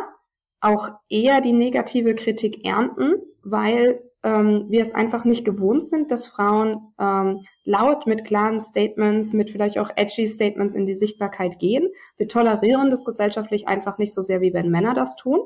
auch 0.61 0.89
eher 1.09 1.41
die 1.41 1.53
negative 1.53 2.15
Kritik 2.15 2.65
ernten, 2.65 3.15
weil 3.43 4.01
ähm, 4.23 4.65
wir 4.67 4.81
es 4.81 4.93
einfach 4.93 5.23
nicht 5.23 5.45
gewohnt 5.45 5.85
sind, 5.85 6.11
dass 6.11 6.27
Frauen 6.27 6.93
ähm, 6.99 7.45
laut 7.63 8.05
mit 8.07 8.25
klaren 8.25 8.59
Statements, 8.59 9.33
mit 9.33 9.49
vielleicht 9.49 9.77
auch 9.77 9.89
edgy 9.95 10.27
Statements 10.27 10.75
in 10.75 10.85
die 10.85 10.95
Sichtbarkeit 10.95 11.59
gehen. 11.59 11.87
Wir 12.17 12.27
tolerieren 12.27 12.89
das 12.89 13.05
gesellschaftlich 13.05 13.67
einfach 13.67 13.97
nicht 13.97 14.13
so 14.13 14.21
sehr, 14.21 14.41
wie 14.41 14.53
wenn 14.53 14.69
Männer 14.69 14.93
das 14.93 15.15
tun. 15.15 15.39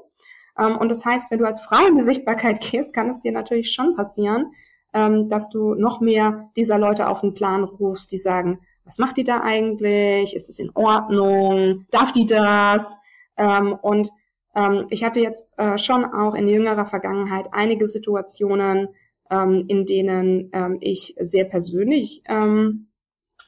Ähm, 0.57 0.77
und 0.77 0.89
das 0.89 1.05
heißt, 1.05 1.29
wenn 1.29 1.39
du 1.39 1.45
als 1.45 1.59
Frau 1.59 1.85
in 1.87 1.97
die 1.97 2.03
Sichtbarkeit 2.03 2.61
gehst, 2.71 2.93
kann 2.93 3.09
es 3.09 3.21
dir 3.21 3.31
natürlich 3.31 3.71
schon 3.71 3.95
passieren, 3.95 4.51
ähm, 4.93 5.29
dass 5.29 5.49
du 5.49 5.75
noch 5.75 6.01
mehr 6.01 6.49
dieser 6.55 6.79
Leute 6.79 7.07
auf 7.07 7.21
den 7.21 7.35
Plan 7.35 7.63
rufst, 7.63 8.11
die 8.11 8.17
sagen, 8.17 8.59
was 8.85 8.97
macht 8.97 9.17
die 9.17 9.23
da 9.23 9.41
eigentlich? 9.41 10.35
Ist 10.35 10.49
es 10.49 10.59
in 10.59 10.71
Ordnung? 10.75 11.85
Darf 11.91 12.11
die 12.11 12.25
das? 12.25 12.97
Ähm, 13.37 13.73
und 13.73 14.09
ähm, 14.55 14.87
ich 14.89 15.03
hatte 15.03 15.19
jetzt 15.19 15.47
äh, 15.57 15.77
schon 15.77 16.05
auch 16.05 16.35
in 16.35 16.47
jüngerer 16.47 16.85
Vergangenheit 16.85 17.49
einige 17.51 17.87
Situationen, 17.87 18.89
ähm, 19.29 19.65
in 19.67 19.85
denen 19.85 20.49
ähm, 20.53 20.77
ich 20.81 21.15
sehr 21.19 21.45
persönlich 21.45 22.21
ähm, 22.27 22.89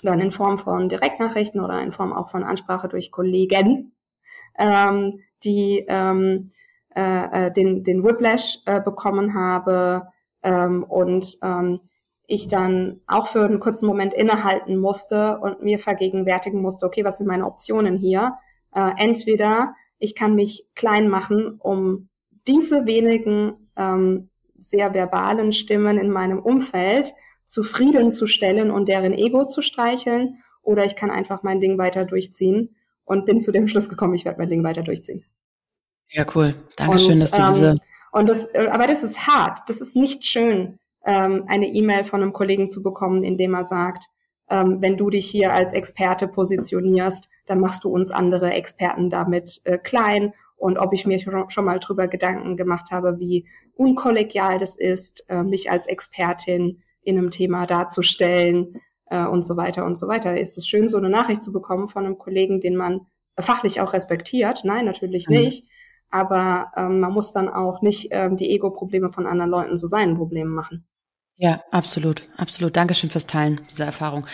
dann 0.04 0.20
in 0.20 0.32
Form 0.32 0.58
von 0.58 0.90
Direktnachrichten 0.90 1.62
oder 1.62 1.82
in 1.82 1.92
Form 1.92 2.14
auch 2.14 2.30
von 2.30 2.44
Ansprache 2.44 2.88
durch 2.88 3.12
Kollegen, 3.12 3.94
ähm, 4.58 5.20
die 5.44 5.86
äh, 5.88 6.40
äh 6.96 7.52
den, 7.52 7.84
den 7.84 8.04
Whiplash 8.04 8.60
äh, 8.66 8.82
bekommen 8.82 9.34
habe 9.34 10.08
und 10.88 11.40
ich 12.28 12.48
dann 12.48 13.02
auch 13.08 13.28
für 13.28 13.44
einen 13.44 13.60
kurzen 13.60 13.86
Moment 13.86 14.14
innehalten 14.14 14.78
musste 14.78 15.40
und 15.40 15.62
mir 15.62 15.80
vergegenwärtigen 15.80 16.62
musste, 16.62 16.86
okay, 16.86 17.04
was 17.04 17.18
sind 17.18 17.28
meine 17.28 17.46
Optionen 17.46 17.98
hier? 17.98 18.36
Äh, 18.74 18.92
entweder 18.98 19.76
ich 20.00 20.16
kann 20.16 20.36
mich 20.36 20.68
klein 20.76 21.08
machen, 21.08 21.60
um 21.60 22.10
diese 22.48 22.86
wenigen 22.86 23.54
ähm, 23.76 24.30
sehr 24.60 24.94
verbalen 24.94 25.54
Stimmen 25.54 25.98
in 25.98 26.12
meinem 26.12 26.40
Umfeld 26.40 27.14
zufriedenzustellen 27.46 28.72
und 28.72 28.90
deren 28.90 29.14
Ego 29.14 29.46
zu 29.46 29.62
streicheln, 29.62 30.42
oder 30.62 30.84
ich 30.84 30.96
kann 30.96 31.12
einfach 31.12 31.44
mein 31.44 31.62
Ding 31.62 31.78
weiter 31.78 32.06
durchziehen 32.06 32.76
und 33.04 33.26
bin 33.26 33.40
zu 33.40 33.52
dem 33.52 33.68
Schluss 33.68 33.88
gekommen, 33.88 34.16
ich 34.16 34.26
werde 34.26 34.40
mein 34.40 34.50
Ding 34.50 34.64
weiter 34.64 34.82
durchziehen. 34.82 35.24
Ja, 36.10 36.26
cool. 36.36 36.56
Dankeschön, 36.76 37.14
und, 37.14 37.24
dass 37.24 37.32
du 37.32 37.46
diese. 37.48 37.70
Ähm, 37.70 37.76
und 38.12 38.30
das, 38.30 38.46
äh, 38.54 38.68
aber 38.72 38.88
das 38.88 39.04
ist 39.04 39.28
hart. 39.28 39.60
Das 39.68 39.82
ist 39.82 39.96
nicht 39.96 40.26
schön, 40.26 40.80
ähm, 41.06 41.46
eine 41.48 41.68
E-Mail 41.68 42.04
von 42.04 42.22
einem 42.22 42.34
Kollegen 42.34 42.68
zu 42.68 42.84
bekommen, 42.84 43.24
in 43.24 43.38
dem 43.38 43.54
er 43.54 43.66
sagt, 43.66 44.06
ähm, 44.50 44.82
wenn 44.82 44.98
du 44.98 45.10
dich 45.10 45.28
hier 45.28 45.54
als 45.54 45.74
Experte 45.74 46.28
positionierst, 46.28 47.30
dann 47.46 47.60
machst 47.60 47.84
du 47.84 47.90
uns 47.90 48.12
andere 48.12 48.52
Experten 48.52 49.10
damit 49.10 49.62
äh, 49.64 49.78
klein. 49.78 50.34
Und 50.58 50.78
ob 50.78 50.94
ich 50.94 51.06
mir 51.06 51.20
schon 51.20 51.66
mal 51.66 51.80
drüber 51.80 52.08
Gedanken 52.08 52.58
gemacht 52.58 52.92
habe, 52.92 53.20
wie 53.20 53.48
unkollegial 53.76 54.58
das 54.58 54.76
ist, 54.78 55.26
äh, 55.30 55.44
mich 55.44 55.70
als 55.70 55.88
Expertin 55.88 56.82
in 57.02 57.18
einem 57.18 57.30
Thema 57.30 57.66
darzustellen 57.66 58.82
äh, 59.10 59.26
und 59.26 59.44
so 59.44 59.58
weiter 59.58 59.86
und 59.86 59.98
so 59.98 60.08
weiter. 60.08 60.38
Ist 60.38 60.58
es 60.58 60.68
schön, 60.68 60.88
so 60.88 60.98
eine 60.98 61.10
Nachricht 61.10 61.44
zu 61.44 61.52
bekommen 61.52 61.88
von 61.88 62.06
einem 62.06 62.18
Kollegen, 62.18 62.62
den 62.62 62.76
man 62.76 63.02
fachlich 63.38 63.82
auch 63.82 63.94
respektiert? 63.94 64.62
Nein, 64.64 64.86
natürlich 64.86 65.28
mhm. 65.28 65.36
nicht. 65.36 65.68
Aber 66.10 66.72
ähm, 66.78 67.00
man 67.00 67.12
muss 67.12 67.32
dann 67.32 67.50
auch 67.50 67.82
nicht 67.82 68.08
ähm, 68.12 68.38
die 68.38 68.52
Ego-Probleme 68.52 69.12
von 69.12 69.26
anderen 69.26 69.52
Leuten 69.52 69.78
zu 69.78 69.88
seinen 69.88 70.16
Problemen 70.16 70.54
machen. 70.54 70.88
Ja, 71.38 71.62
absolut, 71.70 72.24
absolut. 72.38 72.78
Dankeschön 72.78 73.10
fürs 73.10 73.28
Teilen 73.28 73.60
dieser 73.70 73.86
Erfahrung. 73.86 74.26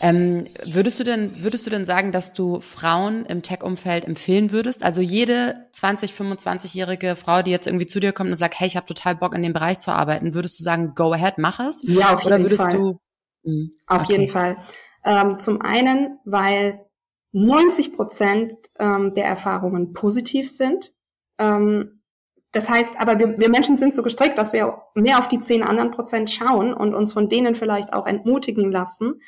Ähm, 0.00 0.44
würdest 0.66 1.00
du 1.00 1.04
denn, 1.04 1.42
würdest 1.42 1.66
du 1.66 1.70
denn 1.70 1.84
sagen, 1.84 2.12
dass 2.12 2.32
du 2.32 2.60
Frauen 2.60 3.26
im 3.26 3.42
Tech-Umfeld 3.42 4.04
empfehlen 4.04 4.52
würdest? 4.52 4.84
Also 4.84 5.00
jede 5.00 5.66
20, 5.72 6.12
25-jährige 6.12 7.16
Frau, 7.16 7.42
die 7.42 7.50
jetzt 7.50 7.66
irgendwie 7.66 7.88
zu 7.88 7.98
dir 7.98 8.12
kommt 8.12 8.30
und 8.30 8.36
sagt, 8.36 8.60
hey, 8.60 8.68
ich 8.68 8.76
habe 8.76 8.86
total 8.86 9.16
Bock 9.16 9.34
in 9.34 9.42
dem 9.42 9.52
Bereich 9.52 9.80
zu 9.80 9.92
arbeiten, 9.92 10.34
würdest 10.34 10.60
du 10.60 10.62
sagen, 10.62 10.94
go 10.94 11.12
ahead, 11.12 11.38
mach 11.38 11.58
es? 11.58 11.82
Ja, 11.82 12.14
auf 12.14 12.22
jeden 12.22 12.26
Oder 12.26 12.42
würdest 12.42 12.62
Fall. 12.62 12.72
du? 12.72 13.00
Mh, 13.42 13.52
hm, 13.52 13.70
auf 13.88 14.02
okay. 14.02 14.12
jeden 14.12 14.28
Fall. 14.28 14.56
Ähm, 15.04 15.38
zum 15.40 15.60
einen, 15.60 16.20
weil 16.24 16.86
90 17.32 17.94
Prozent 17.94 18.52
ähm, 18.78 19.12
der 19.14 19.24
Erfahrungen 19.24 19.92
positiv 19.92 20.48
sind. 20.48 20.92
Ähm, 21.38 22.00
das 22.54 22.70
heißt, 22.70 23.00
aber 23.00 23.18
wir, 23.18 23.36
wir 23.36 23.48
Menschen 23.48 23.76
sind 23.76 23.92
so 23.92 24.04
gestrickt, 24.04 24.38
dass 24.38 24.52
wir 24.52 24.78
mehr 24.94 25.18
auf 25.18 25.26
die 25.26 25.40
zehn 25.40 25.64
anderen 25.64 25.90
Prozent 25.90 26.30
schauen 26.30 26.72
und 26.72 26.94
uns 26.94 27.12
von 27.12 27.28
denen 27.28 27.56
vielleicht 27.56 27.92
auch 27.92 28.06
entmutigen 28.06 28.70
lassen. 28.70 29.20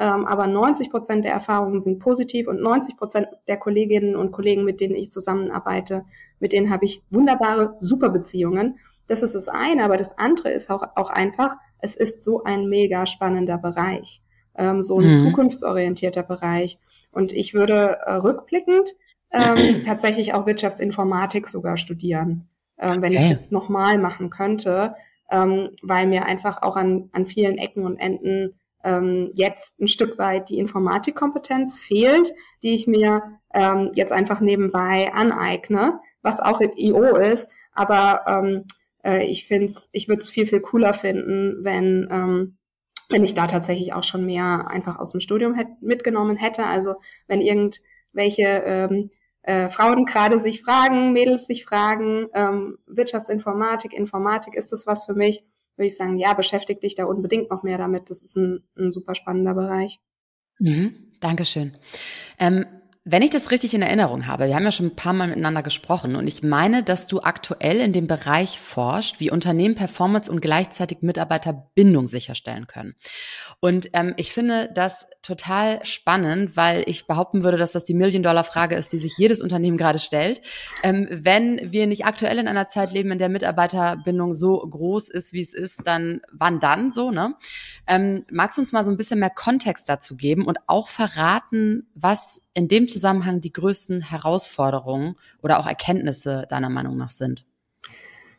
Ähm, 0.00 0.26
aber 0.26 0.48
90 0.48 0.90
Prozent 0.90 1.24
der 1.24 1.32
Erfahrungen 1.32 1.80
sind 1.80 2.00
positiv 2.00 2.48
und 2.48 2.60
90 2.60 2.96
Prozent 2.96 3.28
der 3.46 3.56
Kolleginnen 3.56 4.16
und 4.16 4.32
Kollegen, 4.32 4.64
mit 4.64 4.80
denen 4.80 4.96
ich 4.96 5.12
zusammenarbeite, 5.12 6.04
mit 6.40 6.52
denen 6.52 6.70
habe 6.70 6.84
ich 6.84 7.04
wunderbare, 7.08 7.76
super 7.78 8.08
Beziehungen. 8.08 8.80
Das 9.06 9.22
ist 9.22 9.36
das 9.36 9.46
eine, 9.46 9.84
aber 9.84 9.96
das 9.96 10.18
andere 10.18 10.50
ist 10.50 10.68
auch, 10.68 10.82
auch 10.96 11.10
einfach, 11.10 11.54
es 11.78 11.94
ist 11.94 12.24
so 12.24 12.42
ein 12.42 12.68
mega 12.68 13.06
spannender 13.06 13.58
Bereich, 13.58 14.22
ähm, 14.56 14.82
so 14.82 14.98
ein 14.98 15.06
mhm. 15.06 15.28
zukunftsorientierter 15.28 16.24
Bereich. 16.24 16.80
Und 17.12 17.32
ich 17.32 17.54
würde 17.54 17.98
äh, 18.04 18.14
rückblickend 18.14 18.90
ähm, 19.30 19.82
tatsächlich 19.86 20.34
auch 20.34 20.46
Wirtschaftsinformatik 20.46 21.46
sogar 21.46 21.76
studieren 21.76 22.48
ähm, 22.82 23.00
wenn 23.00 23.12
okay. 23.12 23.14
ich 23.14 23.22
es 23.22 23.28
jetzt 23.30 23.52
nochmal 23.52 23.96
machen 23.96 24.28
könnte, 24.28 24.94
ähm, 25.30 25.70
weil 25.82 26.06
mir 26.06 26.26
einfach 26.26 26.62
auch 26.62 26.76
an, 26.76 27.08
an 27.12 27.24
vielen 27.24 27.56
Ecken 27.56 27.86
und 27.86 27.96
Enden 27.96 28.58
ähm, 28.84 29.30
jetzt 29.34 29.80
ein 29.80 29.88
Stück 29.88 30.18
weit 30.18 30.48
die 30.48 30.58
Informatikkompetenz 30.58 31.80
fehlt, 31.80 32.34
die 32.62 32.74
ich 32.74 32.86
mir 32.86 33.22
ähm, 33.54 33.92
jetzt 33.94 34.12
einfach 34.12 34.40
nebenbei 34.40 35.12
aneigne, 35.14 36.00
was 36.20 36.40
auch 36.40 36.60
IO 36.60 37.16
ist. 37.16 37.50
Aber 37.72 38.22
ähm, 38.26 38.64
äh, 39.04 39.24
ich 39.24 39.46
finde 39.46 39.72
ich 39.92 40.08
würde 40.08 40.20
es 40.20 40.30
viel, 40.30 40.46
viel 40.46 40.60
cooler 40.60 40.94
finden, 40.94 41.62
wenn, 41.62 42.08
ähm, 42.10 42.56
wenn 43.08 43.24
ich 43.24 43.34
da 43.34 43.46
tatsächlich 43.46 43.92
auch 43.92 44.04
schon 44.04 44.26
mehr 44.26 44.66
einfach 44.68 44.98
aus 44.98 45.12
dem 45.12 45.20
Studium 45.20 45.54
mitgenommen 45.80 46.36
hätte. 46.36 46.66
Also 46.66 46.96
wenn 47.28 47.40
irgendwelche 47.40 48.62
ähm, 48.66 49.10
äh, 49.42 49.68
Frauen 49.70 50.04
gerade 50.04 50.38
sich 50.38 50.62
fragen, 50.62 51.12
Mädels 51.12 51.46
sich 51.46 51.64
fragen, 51.64 52.28
ähm, 52.34 52.78
Wirtschaftsinformatik, 52.86 53.92
Informatik, 53.92 54.54
ist 54.54 54.72
das 54.72 54.86
was 54.86 55.04
für 55.04 55.14
mich? 55.14 55.44
Würde 55.76 55.86
ich 55.86 55.96
sagen, 55.96 56.18
ja, 56.18 56.32
beschäftige 56.34 56.80
dich 56.80 56.94
da 56.94 57.04
unbedingt 57.04 57.50
noch 57.50 57.62
mehr 57.62 57.78
damit. 57.78 58.10
Das 58.10 58.22
ist 58.22 58.36
ein, 58.36 58.62
ein 58.76 58.92
super 58.92 59.14
spannender 59.14 59.54
Bereich. 59.54 60.00
Mhm, 60.58 61.12
Dankeschön. 61.20 61.76
Ähm, 62.38 62.66
wenn 63.04 63.22
ich 63.22 63.30
das 63.30 63.50
richtig 63.50 63.74
in 63.74 63.82
Erinnerung 63.82 64.28
habe, 64.28 64.46
wir 64.46 64.54
haben 64.54 64.62
ja 64.62 64.70
schon 64.70 64.86
ein 64.86 64.96
paar 64.96 65.12
Mal 65.12 65.26
miteinander 65.26 65.64
gesprochen 65.64 66.14
und 66.14 66.28
ich 66.28 66.44
meine, 66.44 66.84
dass 66.84 67.08
du 67.08 67.20
aktuell 67.20 67.80
in 67.80 67.92
dem 67.92 68.06
Bereich 68.06 68.60
forscht, 68.60 69.18
wie 69.18 69.32
Unternehmen 69.32 69.74
Performance 69.74 70.30
und 70.30 70.40
gleichzeitig 70.40 70.98
Mitarbeiterbindung 71.00 72.06
sicherstellen 72.06 72.68
können. 72.68 72.94
Und 73.58 73.90
ähm, 73.94 74.14
ich 74.18 74.32
finde 74.32 74.70
das 74.72 75.08
total 75.20 75.84
spannend, 75.84 76.56
weil 76.56 76.84
ich 76.86 77.08
behaupten 77.08 77.42
würde, 77.42 77.56
dass 77.56 77.72
das 77.72 77.84
die 77.84 77.94
Million-Dollar-Frage 77.94 78.76
ist, 78.76 78.92
die 78.92 78.98
sich 78.98 79.18
jedes 79.18 79.42
Unternehmen 79.42 79.78
gerade 79.78 79.98
stellt. 79.98 80.40
Ähm, 80.84 81.08
wenn 81.10 81.60
wir 81.72 81.88
nicht 81.88 82.04
aktuell 82.04 82.38
in 82.38 82.46
einer 82.46 82.68
Zeit 82.68 82.92
leben, 82.92 83.10
in 83.10 83.18
der 83.18 83.28
Mitarbeiterbindung 83.28 84.32
so 84.32 84.58
groß 84.58 85.08
ist, 85.08 85.32
wie 85.32 85.40
es 85.40 85.54
ist, 85.54 85.80
dann 85.86 86.20
wann 86.30 86.60
dann 86.60 86.92
so, 86.92 87.10
ne? 87.10 87.34
Ähm, 87.88 88.24
magst 88.30 88.58
du 88.58 88.62
uns 88.62 88.70
mal 88.70 88.84
so 88.84 88.92
ein 88.92 88.96
bisschen 88.96 89.18
mehr 89.18 89.30
Kontext 89.30 89.88
dazu 89.88 90.16
geben 90.16 90.46
und 90.46 90.58
auch 90.68 90.88
verraten, 90.88 91.88
was 91.94 92.41
in 92.54 92.68
dem 92.68 92.88
Zusammenhang 92.88 93.40
die 93.40 93.52
größten 93.52 94.02
Herausforderungen 94.02 95.16
oder 95.42 95.58
auch 95.58 95.66
Erkenntnisse 95.66 96.46
deiner 96.48 96.68
Meinung 96.68 96.96
nach 96.96 97.10
sind? 97.10 97.44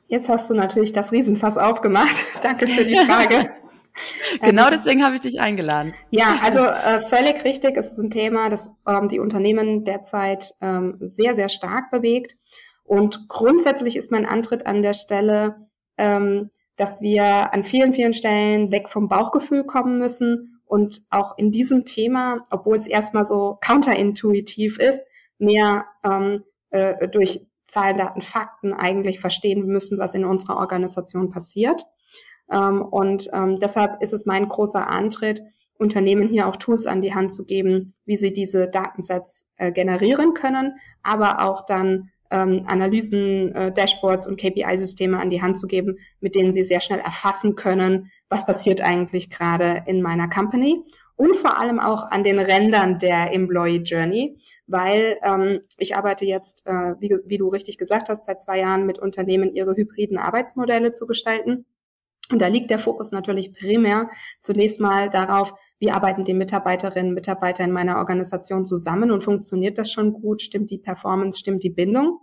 Jetzt 0.08 0.30
hast 0.30 0.50
du 0.50 0.54
natürlich 0.54 0.94
das 0.94 1.12
Riesenfass 1.12 1.58
aufgemacht. 1.58 2.16
Danke 2.42 2.68
für 2.68 2.86
die 2.86 2.96
Frage. 2.96 3.52
genau 4.42 4.70
deswegen 4.70 5.04
habe 5.04 5.16
ich 5.16 5.22
dich 5.22 5.40
eingeladen. 5.40 5.94
Ja, 6.12 6.38
also 6.44 6.64
äh, 6.66 7.02
völlig 7.02 7.44
richtig. 7.44 7.78
Es 7.78 7.94
ist 7.94 8.00
ein 8.00 8.12
Thema, 8.12 8.50
das 8.50 8.72
ähm, 8.88 9.08
die 9.08 9.20
Unternehmen 9.20 9.86
derzeit 9.86 10.54
ähm, 10.62 10.98
sehr, 11.00 11.36
sehr 11.36 11.50
stark 11.50 11.90
bewegt. 11.90 12.38
Und 12.84 13.28
grundsätzlich 13.30 13.96
ist 13.96 14.12
mein 14.12 14.26
Antritt 14.26 14.66
an 14.66 14.82
der 14.82 14.94
Stelle, 14.94 15.68
ähm, 15.98 16.50
dass 16.76 17.02
wir 17.02 17.54
an 17.54 17.64
vielen, 17.64 17.94
vielen 17.94 18.14
Stellen 18.14 18.72
weg 18.72 18.90
vom 18.90 19.08
Bauchgefühl 19.08 19.64
kommen 19.64 20.00
müssen 20.00 20.53
und 20.74 21.04
auch 21.12 21.38
in 21.38 21.52
diesem 21.52 21.86
Thema, 21.86 22.48
obwohl 22.50 22.76
es 22.78 22.88
erstmal 22.88 23.26
so 23.26 23.60
counterintuitiv 23.62 24.80
ist, 24.80 25.06
mehr 25.38 25.86
ähm, 26.04 26.46
äh, 26.72 27.08
durch 27.10 27.46
Zahlen, 27.68 27.96
Daten, 27.96 28.22
Fakten 28.22 28.74
eigentlich 28.74 29.20
verstehen 29.20 29.68
müssen, 29.68 30.00
was 30.00 30.16
in 30.16 30.26
unserer 30.26 30.58
Organisation 30.58 31.30
passiert. 31.30 31.84
Ähm, 32.52 32.82
und 32.82 33.30
ähm, 33.34 33.60
deshalb 33.60 34.02
ist 34.02 34.14
es 34.14 34.26
mein 34.26 34.48
großer 34.50 34.88
Antritt, 34.88 35.44
Unternehmen 35.78 36.28
hier 36.28 36.48
auch 36.48 36.56
Tools 36.56 36.88
an 36.88 37.04
die 37.04 37.14
Hand 37.14 37.32
zu 37.32 37.46
geben, 37.46 37.94
wie 38.06 38.18
sie 38.18 38.34
diese 38.34 38.68
Datensets 38.68 39.54
äh, 39.58 39.72
generieren 39.72 40.34
können, 40.34 40.78
aber 41.04 41.44
auch 41.48 41.68
dann 41.68 42.10
ähm, 42.32 42.64
Analysen, 42.66 43.54
äh, 43.54 43.72
Dashboards 43.72 44.26
und 44.26 44.40
KPI-Systeme 44.40 45.20
an 45.20 45.30
die 45.30 45.44
Hand 45.44 45.60
zu 45.60 45.68
geben, 45.68 46.00
mit 46.20 46.34
denen 46.34 46.52
sie 46.52 46.64
sehr 46.64 46.82
schnell 46.82 47.00
erfassen 47.00 47.56
können, 47.56 48.10
was 48.34 48.48
passiert 48.48 48.82
eigentlich 48.82 49.30
gerade 49.30 49.84
in 49.86 50.02
meiner 50.02 50.28
Company 50.28 50.84
und 51.16 51.36
vor 51.36 51.60
allem 51.60 51.80
auch 51.80 52.10
an 52.10 52.24
den 52.24 52.40
Rändern 52.40 52.98
der 52.98 53.32
Employee 53.32 53.84
Journey, 53.84 54.40
weil 54.66 55.20
ähm, 55.24 55.60
ich 55.78 55.96
arbeite 55.96 56.26
jetzt, 56.26 56.66
äh, 56.66 56.96
wie, 57.00 57.16
wie 57.26 57.38
du 57.38 57.50
richtig 57.50 57.78
gesagt 57.78 58.10
hast, 58.10 58.26
seit 58.26 58.42
zwei 58.42 58.60
Jahren 58.60 58.88
mit 58.88 58.98
Unternehmen, 58.98 59.54
ihre 59.54 59.76
hybriden 59.76 60.18
Arbeitsmodelle 60.18 60.94
zu 60.94 61.06
gestalten. 61.06 61.66
Und 62.32 62.42
da 62.42 62.48
liegt 62.48 62.72
der 62.72 62.80
Fokus 62.80 63.12
natürlich 63.12 63.54
primär 63.54 64.10
zunächst 64.40 64.82
mal 64.82 65.12
darauf, 65.12 65.54
wie 65.78 65.92
arbeiten 65.92 66.24
die 66.24 66.34
Mitarbeiterinnen 66.34 67.10
und 67.10 67.16
Mitarbeiter 67.16 67.64
in 67.64 67.72
meiner 67.72 67.98
Organisation 67.98 68.66
zusammen 68.66 69.12
und 69.12 69.24
funktioniert 69.24 69.78
das 69.78 69.92
schon 69.92 70.14
gut? 70.14 70.42
Stimmt 70.42 70.72
die 70.72 70.80
Performance, 70.80 71.38
stimmt 71.38 71.62
die 71.62 71.70
Bindung? 71.70 72.20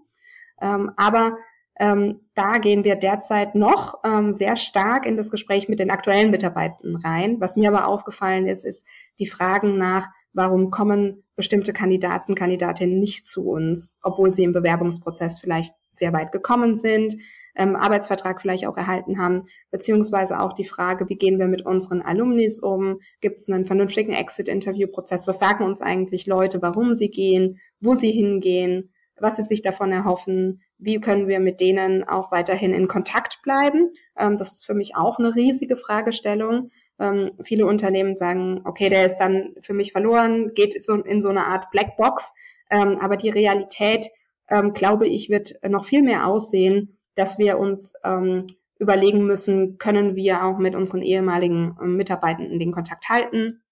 Ähm, 0.61 0.91
aber 0.97 1.37
ähm, 1.81 2.21
da 2.35 2.59
gehen 2.59 2.85
wir 2.85 2.95
derzeit 2.95 3.57
noch 3.57 4.01
ähm, 4.05 4.33
sehr 4.33 4.57
stark 4.57 5.05
in 5.05 5.17
das 5.17 5.31
Gespräch 5.33 5.69
mit 5.69 5.81
den 5.81 5.91
aktuellen 5.91 6.31
Mitarbeitern 6.31 6.97
rein. 6.97 7.41
Was 7.41 7.57
mir 7.57 7.71
aber 7.71 7.89
aufgefallen 7.89 8.47
ist, 8.47 8.65
ist 8.65 8.87
die 9.19 9.27
Fragen 9.27 9.77
nach, 9.79 10.09
warum 10.33 10.71
kommen 10.71 11.25
bestimmte 11.35 11.73
Kandidaten, 11.73 12.35
Kandidatinnen 12.37 13.01
nicht 13.01 13.29
zu 13.29 13.49
uns, 13.49 13.99
obwohl 14.03 14.31
sie 14.31 14.45
im 14.45 14.53
Bewerbungsprozess 14.53 15.41
vielleicht 15.41 15.75
sehr 15.91 16.13
weit 16.13 16.31
gekommen 16.31 16.77
sind 16.77 17.17
ähm, 17.57 17.77
Arbeitsvertrag 17.77 18.41
vielleicht 18.41 18.67
auch 18.67 18.77
erhalten 18.77 19.19
haben, 19.19 19.47
beziehungsweise 19.71 20.41
auch 20.41 20.53
die 20.53 20.65
Frage, 20.65 21.09
wie 21.09 21.17
gehen 21.17 21.39
wir 21.39 21.49
mit 21.49 21.67
unseren 21.67 22.03
Alumnis 22.03 22.61
um? 22.61 23.01
Gibt 23.21 23.39
es 23.39 23.49
einen 23.49 23.67
vernünftigen 23.67 24.13
Exit-Interview-Prozess? 24.13 25.27
Was 25.27 25.39
sagen 25.39 25.65
uns 25.65 25.83
eigentlich 25.83 26.27
Leute, 26.27 26.63
warum 26.63 26.95
sie 26.95 27.11
gehen, 27.11 27.61
wo 27.81 27.95
sie 27.95 28.13
hingehen, 28.13 28.93
was 29.19 29.37
sie 29.37 29.45
sich 29.45 29.63
davon 29.63 29.93
erhoffen? 29.93 30.63
Wie 30.81 31.01
können 31.01 31.29
wir 31.29 31.41
mit 31.41 31.61
denen 31.61 32.05
auch 32.05 32.33
weiterhin 32.33 32.73
in 32.73 32.89
Kontakt 32.89 33.41
bleiben? 33.43 33.93
Ähm, 34.17 34.37
das 34.39 34.53
ist 34.53 34.67
für 34.67 34.75
mich 34.75 34.97
auch 34.97 35.19
eine 35.19 35.35
riesige 35.35 35.77
Fragestellung. 35.77 36.71
Ähm, 36.99 37.33
viele 37.43 37.67
Unternehmen 37.67 38.15
sagen, 38.15 38.63
okay, 38.65 38.89
der 38.89 39.07
ist 39.07 39.19
dann 39.19 39.55
für 39.61 39.75
mich 39.75 39.93
verloren, 39.93 40.53
geht 40.55 40.83
so 40.83 40.95
in 40.95 41.23
so 41.23 41.29
eine 41.29 41.47
Art 41.47 41.71
Blackbox. 41.71 42.33
Ähm, 42.71 42.99
aber 43.01 43.17
die 43.17 43.31
Realität, 43.31 44.09
ähm, 44.49 44.73
glaube 44.73 45.07
ich, 45.07 45.29
wird 45.29 45.55
noch 45.69 45.85
viel 45.85 46.03
mehr 46.03 46.27
aussehen, 46.27 46.99
dass 47.15 47.39
wir 47.39 47.59
uns 47.59 47.95
ähm, 48.05 48.47
überlegen 48.79 49.27
müssen, 49.27 49.77
können 49.77 50.17
wir 50.17 50.45
auch 50.45 50.59
mit 50.59 50.75
unseren 50.75 51.03
ehemaligen 51.03 51.77
äh, 51.81 51.85
Mitarbeitenden 51.85 52.59
den 52.59 52.73
Kontakt 52.73 53.09
halten? 53.09 53.63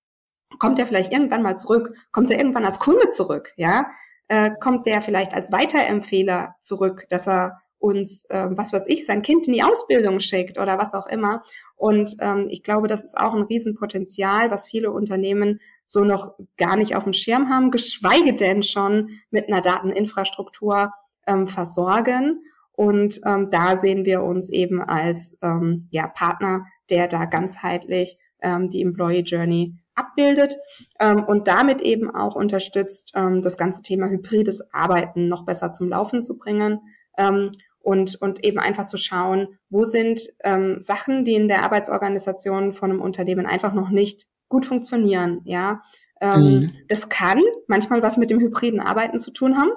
Kommt 0.58 0.78
er 0.78 0.86
vielleicht 0.86 1.12
irgendwann 1.12 1.42
mal 1.42 1.56
zurück? 1.56 1.94
Kommt 2.12 2.30
er 2.30 2.38
irgendwann 2.38 2.64
als 2.64 2.78
Kunde 2.78 3.08
zurück? 3.10 3.52
Ja, 3.56 3.90
äh, 4.28 4.50
kommt 4.60 4.86
der 4.86 5.00
vielleicht 5.00 5.34
als 5.34 5.52
Weiterempfehler 5.52 6.54
zurück, 6.60 7.06
dass 7.10 7.26
er 7.26 7.60
uns, 7.78 8.24
äh, 8.26 8.46
was 8.50 8.72
weiß 8.72 8.88
ich, 8.88 9.06
sein 9.06 9.22
Kind 9.22 9.46
in 9.46 9.52
die 9.52 9.62
Ausbildung 9.62 10.20
schickt 10.20 10.58
oder 10.58 10.78
was 10.78 10.94
auch 10.94 11.06
immer. 11.06 11.42
Und 11.76 12.16
ähm, 12.20 12.48
ich 12.50 12.62
glaube, 12.62 12.88
das 12.88 13.04
ist 13.04 13.16
auch 13.16 13.34
ein 13.34 13.42
Riesenpotenzial, 13.42 14.50
was 14.50 14.66
viele 14.66 14.90
Unternehmen 14.90 15.60
so 15.84 16.00
noch 16.00 16.34
gar 16.56 16.76
nicht 16.76 16.96
auf 16.96 17.04
dem 17.04 17.12
Schirm 17.12 17.48
haben, 17.48 17.70
geschweige 17.70 18.34
denn 18.34 18.62
schon 18.62 19.10
mit 19.30 19.48
einer 19.48 19.62
Dateninfrastruktur 19.62 20.92
ähm, 21.26 21.46
versorgen. 21.46 22.42
Und 22.72 23.20
ähm, 23.24 23.50
da 23.50 23.76
sehen 23.76 24.04
wir 24.04 24.22
uns 24.22 24.50
eben 24.50 24.82
als 24.82 25.38
ähm, 25.42 25.88
ja, 25.90 26.08
Partner, 26.08 26.66
der 26.90 27.08
da 27.08 27.24
ganzheitlich 27.24 28.18
ähm, 28.42 28.68
die 28.68 28.82
Employee 28.82 29.22
Journey 29.22 29.74
abbildet 29.98 30.56
ähm, 31.00 31.24
und 31.24 31.48
damit 31.48 31.82
eben 31.82 32.14
auch 32.14 32.36
unterstützt, 32.36 33.12
ähm, 33.14 33.42
das 33.42 33.58
ganze 33.58 33.82
Thema 33.82 34.08
hybrides 34.08 34.72
Arbeiten 34.72 35.28
noch 35.28 35.44
besser 35.44 35.72
zum 35.72 35.88
Laufen 35.88 36.22
zu 36.22 36.38
bringen 36.38 36.80
ähm, 37.16 37.50
und, 37.80 38.20
und 38.20 38.44
eben 38.44 38.58
einfach 38.58 38.86
zu 38.86 38.96
schauen, 38.96 39.58
wo 39.70 39.84
sind 39.84 40.20
ähm, 40.44 40.80
Sachen, 40.80 41.24
die 41.24 41.34
in 41.34 41.48
der 41.48 41.62
Arbeitsorganisation 41.62 42.72
von 42.72 42.90
einem 42.90 43.00
Unternehmen 43.00 43.46
einfach 43.46 43.72
noch 43.72 43.90
nicht 43.90 44.26
gut 44.48 44.66
funktionieren. 44.66 45.40
Ja, 45.44 45.82
ähm, 46.20 46.40
mhm. 46.40 46.72
das 46.88 47.08
kann 47.08 47.42
manchmal 47.66 48.02
was 48.02 48.16
mit 48.16 48.30
dem 48.30 48.40
hybriden 48.40 48.80
Arbeiten 48.80 49.18
zu 49.18 49.32
tun 49.32 49.58
haben. 49.58 49.70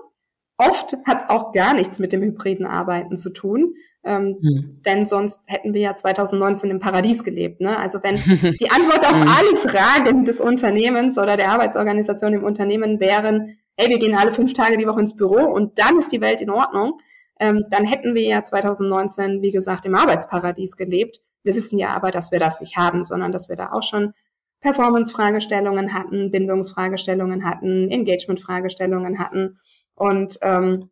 Oft 0.58 0.96
hat 1.06 1.20
es 1.22 1.30
auch 1.30 1.54
gar 1.54 1.74
nichts 1.74 2.00
mit 2.00 2.14
dem 2.14 2.22
hybriden 2.22 2.66
Arbeiten 2.66 3.18
zu 3.18 3.32
tun. 3.32 3.74
Ähm, 4.04 4.38
hm. 4.42 4.82
Denn 4.86 5.06
sonst 5.06 5.44
hätten 5.48 5.74
wir 5.74 5.82
ja 5.82 5.94
2019 5.94 6.72
im 6.72 6.80
Paradies 6.80 7.24
gelebt. 7.24 7.62
Ne? 7.62 7.78
Also 7.78 8.00
wenn 8.02 8.16
die 8.60 8.72
Antwort 8.72 9.06
auf 9.06 9.20
hm. 9.20 9.28
alle 9.28 9.56
Fragen 9.56 10.26
des 10.26 10.42
Unternehmens 10.42 11.18
oder 11.18 11.38
der 11.38 11.52
Arbeitsorganisation 11.52 12.34
im 12.34 12.44
Unternehmen 12.44 13.00
wären, 13.00 13.58
hey, 13.78 13.90
wir 13.90 14.00
gehen 14.00 14.16
alle 14.16 14.32
fünf 14.32 14.54
Tage 14.54 14.78
die 14.78 14.88
Woche 14.88 15.00
ins 15.00 15.16
Büro 15.16 15.44
und 15.44 15.78
dann 15.80 15.98
ist 15.98 16.12
die 16.12 16.22
Welt 16.22 16.42
in 16.42 16.50
Ordnung, 16.50 17.00
ähm, 17.40 17.66
dann 17.70 17.86
hätten 17.86 18.14
wir 18.14 18.24
ja 18.24 18.44
2019, 18.44 19.42
wie 19.42 19.52
gesagt, 19.52 19.86
im 19.86 19.96
Arbeitsparadies 19.96 20.78
gelebt. 20.78 21.22
Wir 21.44 21.56
wissen 21.56 21.80
ja 21.80 21.90
aber, 21.90 22.12
dass 22.12 22.32
wir 22.32 22.40
das 22.40 22.62
nicht 22.62 22.78
haben, 22.78 23.04
sondern 23.04 23.32
dass 23.32 23.50
wir 23.50 23.56
da 23.56 23.72
auch 23.72 23.82
schon 23.82 24.14
Performance-Fragestellungen 24.62 25.94
hatten, 25.94 26.30
Bindungsfragestellungen 26.30 27.44
hatten, 27.44 27.90
Engagement-Fragestellungen 27.90 29.18
hatten. 29.18 29.60
Und, 29.96 30.38
ähm, 30.44 30.92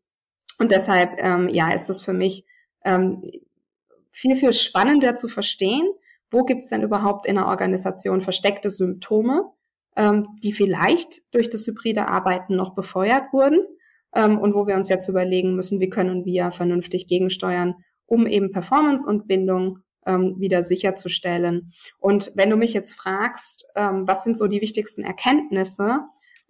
und 0.57 0.71
deshalb, 0.71 1.11
ähm, 1.17 1.49
ja, 1.49 1.69
ist 1.69 1.89
es 1.89 2.01
für 2.01 2.13
mich 2.13 2.45
ähm, 2.83 3.23
viel, 4.11 4.35
viel 4.35 4.53
spannender 4.53 5.15
zu 5.15 5.27
verstehen, 5.27 5.87
wo 6.29 6.43
gibt 6.43 6.63
es 6.63 6.69
denn 6.69 6.83
überhaupt 6.83 7.25
in 7.25 7.35
der 7.35 7.47
Organisation 7.47 8.21
versteckte 8.21 8.69
Symptome, 8.69 9.51
ähm, 9.95 10.27
die 10.43 10.51
vielleicht 10.51 11.21
durch 11.33 11.49
das 11.49 11.65
hybride 11.65 12.07
Arbeiten 12.07 12.55
noch 12.55 12.75
befeuert 12.75 13.33
wurden 13.33 13.65
ähm, 14.13 14.37
und 14.37 14.53
wo 14.53 14.67
wir 14.67 14.75
uns 14.75 14.89
jetzt 14.89 15.07
überlegen 15.07 15.55
müssen, 15.55 15.79
wie 15.79 15.89
können 15.89 16.25
wir 16.25 16.51
vernünftig 16.51 17.07
gegensteuern, 17.07 17.75
um 18.05 18.27
eben 18.27 18.51
Performance 18.51 19.07
und 19.07 19.27
Bindung 19.27 19.79
ähm, 20.05 20.35
wieder 20.39 20.63
sicherzustellen. 20.63 21.73
Und 21.99 22.31
wenn 22.35 22.49
du 22.49 22.57
mich 22.57 22.73
jetzt 22.73 22.93
fragst, 22.93 23.67
ähm, 23.75 24.07
was 24.07 24.23
sind 24.23 24.37
so 24.37 24.47
die 24.47 24.61
wichtigsten 24.61 25.03
Erkenntnisse, 25.03 26.01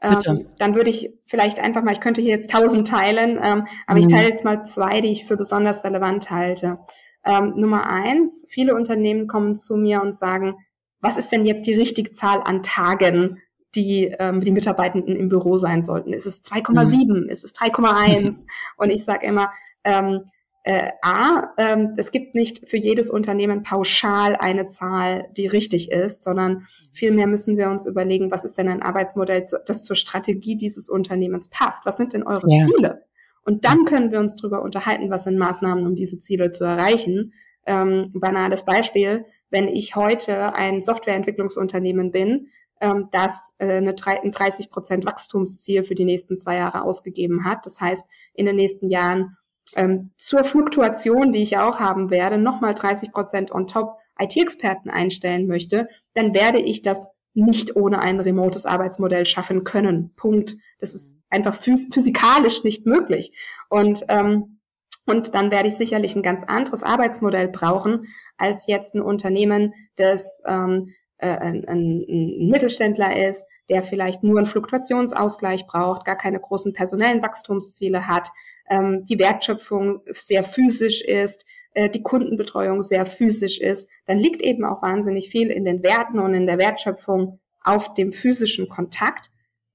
ähm, 0.02 0.48
dann 0.58 0.76
würde 0.76 0.90
ich 0.90 1.12
vielleicht 1.26 1.60
einfach 1.60 1.84
mal, 1.84 1.92
ich 1.92 2.00
könnte 2.00 2.22
hier 2.22 2.32
jetzt 2.32 2.52
tausend 2.52 2.88
teilen, 2.88 3.40
ähm, 3.42 3.68
aber 3.86 3.98
mhm. 3.98 4.02
ich 4.02 4.08
teile 4.08 4.30
jetzt 4.30 4.46
mal 4.46 4.66
zwei, 4.66 5.02
die 5.02 5.10
ich 5.10 5.26
für 5.26 5.38
besonders 5.38 5.84
relevant 5.84 6.32
halte. 6.32 6.80
Ähm, 7.26 7.54
Nummer 7.58 7.90
eins, 7.90 8.46
viele 8.50 8.76
Unternehmen 8.76 9.28
kommen 9.28 9.56
zu 9.56 9.76
mir 9.76 10.02
und 10.02 10.16
sagen, 10.16 10.56
was 11.02 11.18
ist 11.18 11.32
denn 11.32 11.46
jetzt 11.46 11.66
die 11.66 11.74
richtige 11.74 12.12
Zahl 12.12 12.42
an 12.44 12.64
Tagen, 12.64 13.42
die 13.76 14.06
ähm, 14.20 14.42
die 14.42 14.52
Mitarbeitenden 14.52 15.16
im 15.16 15.30
Büro 15.30 15.58
sein 15.58 15.82
sollten? 15.82 16.14
Ist 16.14 16.26
es 16.26 16.44
2,7? 16.44 17.24
Mhm. 17.24 17.30
Ist 17.30 17.44
es 17.44 17.54
3,1? 17.56 18.46
und 18.78 18.90
ich 18.90 19.04
sage 19.04 19.26
immer, 19.26 19.52
ähm, 19.84 20.22
äh, 20.70 20.92
A, 21.02 21.52
ähm, 21.58 21.96
es 21.98 22.12
gibt 22.12 22.36
nicht 22.36 22.70
für 22.70 22.78
jedes 22.78 23.10
Unternehmen 23.10 23.64
pauschal 23.64 24.36
eine 24.36 24.68
Zahl, 24.68 25.28
die 25.36 25.48
richtig 25.48 25.92
ist, 25.92 26.22
sondern 26.22 26.68
vielmehr 26.92 27.26
müssen 27.26 27.58
wir 27.58 27.72
uns 27.72 27.88
überlegen, 27.88 28.30
was 28.30 28.44
ist 28.44 28.56
denn 28.60 28.68
ein 28.68 28.84
Arbeitsmodell, 28.84 29.44
das 29.66 29.84
zur 29.84 29.96
Strategie 29.96 30.58
dieses 30.58 30.88
Unternehmens 30.88 31.50
passt? 31.50 31.88
Was 31.88 31.98
sind 31.98 32.14
denn 32.14 32.22
eure 32.22 32.48
ja. 32.52 32.66
Ziele? 32.66 33.04
Und 33.44 33.66
dann 33.66 33.86
können 33.86 34.12
wir 34.12 34.20
uns 34.20 34.36
darüber 34.36 34.62
unterhalten, 34.62 35.10
was 35.10 35.24
sind 35.24 35.40
Maßnahmen, 35.40 35.88
um 35.88 35.96
diese 35.96 36.20
Ziele 36.20 36.52
zu 36.52 36.66
erreichen. 36.66 37.34
Ähm, 37.66 38.12
banales 38.14 38.64
Beispiel, 38.64 39.26
wenn 39.50 39.68
ich 39.70 39.96
heute 39.96 40.54
ein 40.54 40.84
Softwareentwicklungsunternehmen 40.84 42.12
bin, 42.12 42.50
ähm, 42.80 43.08
das 43.12 43.56
äh, 43.58 43.78
eine, 43.78 43.96
ein 44.06 44.32
30 44.32 44.70
Prozent 44.70 45.04
Wachstumsziel 45.04 45.82
für 45.82 45.96
die 45.96 46.06
nächsten 46.06 46.38
zwei 46.38 46.58
Jahre 46.58 46.84
ausgegeben 46.84 47.44
hat. 47.44 47.66
Das 47.66 47.82
heißt, 47.82 48.08
in 48.36 48.46
den 48.46 48.56
nächsten 48.56 48.92
Jahren 48.92 49.36
ähm, 49.76 50.12
zur 50.18 50.44
Fluktuation, 50.44 51.32
die 51.32 51.42
ich 51.42 51.58
auch 51.58 51.80
haben 51.80 52.10
werde, 52.10 52.38
nochmal 52.38 52.76
30 52.76 53.12
Prozent 53.12 53.52
on 53.52 53.68
top 53.68 53.98
IT-Experten 54.20 54.90
einstellen 54.90 55.48
möchte, 55.48 55.88
dann 56.14 56.34
werde 56.34 56.60
ich 56.60 56.82
das 56.82 57.12
nicht 57.34 57.76
ohne 57.76 58.00
ein 58.00 58.20
remotes 58.20 58.66
Arbeitsmodell 58.66 59.26
schaffen 59.26 59.64
können. 59.64 60.14
Punkt. 60.16 60.58
Das 60.80 60.94
ist 60.94 61.22
einfach 61.30 61.56
phys 61.56 61.88
physikalisch 61.92 62.64
nicht 62.64 62.86
möglich. 62.86 63.32
Und, 63.70 64.06
ähm, 64.10 64.60
und 65.06 65.36
dann 65.36 65.52
werde 65.52 65.70
ich 65.70 65.76
sicherlich 65.76 66.16
ein 66.16 66.24
ganz 66.24 66.44
anderes 66.44 66.84
Arbeitsmodell 66.84 67.48
brauchen, 67.48 68.08
als 68.38 68.68
jetzt 68.68 68.96
ein 68.96 69.02
Unternehmen, 69.02 69.74
das 69.96 70.42
ähm, 70.46 70.94
äh, 71.18 71.38
ein, 71.38 71.66
ein, 71.66 72.06
ein 72.08 72.48
Mittelständler 72.50 73.28
ist, 73.28 73.46
der 73.70 73.84
vielleicht 73.84 74.24
nur 74.24 74.38
einen 74.38 74.48
Fluktuationsausgleich 74.48 75.68
braucht, 75.68 76.06
gar 76.06 76.16
keine 76.16 76.40
großen 76.40 76.74
personellen 76.74 77.22
Wachstumsziele 77.22 78.08
hat, 78.08 78.30
ähm, 78.70 79.04
die 79.06 79.20
Wertschöpfung 79.20 80.02
sehr 80.12 80.44
physisch 80.44 81.02
ist, 81.02 81.46
äh, 81.74 81.90
die 81.90 82.04
Kundenbetreuung 82.04 82.82
sehr 82.82 83.06
physisch 83.06 83.60
ist, 83.60 83.90
dann 84.06 84.18
liegt 84.18 84.42
eben 84.42 84.66
auch 84.66 84.82
wahnsinnig 84.82 85.30
viel 85.30 85.50
in 85.50 85.66
den 85.66 85.84
Werten 85.84 86.20
und 86.20 86.34
in 86.34 86.48
der 86.48 86.58
Wertschöpfung 86.58 87.40
auf 87.64 87.94
dem 87.94 88.14
physischen 88.14 88.70
Kontakt. 88.70 89.32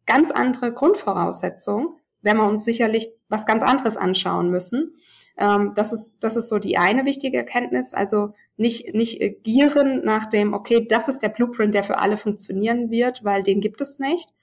Ganz 0.07 0.31
andere 0.31 0.73
Grundvoraussetzungen, 0.73 1.89
wenn 2.21 2.37
wir 2.37 2.47
uns 2.47 2.65
sicherlich 2.65 3.11
was 3.29 3.47
ganz 3.47 3.63
anderes 3.63 3.97
anschauen 3.97 4.51
müssen. 4.51 4.97
Ähm, 5.39 5.73
das 5.75 5.93
ist, 5.93 6.21
das 6.21 6.37
ist 6.37 6.49
so 6.49 6.59
die 6.59 6.79
eine 6.79 7.05
wichtige 7.05 7.39
Erkenntnis. 7.39 7.95
Also 7.95 8.35
nicht, 8.57 8.95
nicht 8.95 9.43
gieren 9.43 10.05
nach 10.05 10.27
dem, 10.27 10.53
okay, 10.53 10.87
das 10.89 11.09
ist 11.09 11.21
der 11.21 11.29
Blueprint, 11.29 11.75
der 11.75 11.83
für 11.83 11.99
alle 11.99 12.17
funktionieren 12.17 12.91
wird, 12.91 13.25
weil 13.25 13.43
den 13.43 13.61
gibt 13.61 13.81
es 13.81 13.99
nicht. 13.99 14.34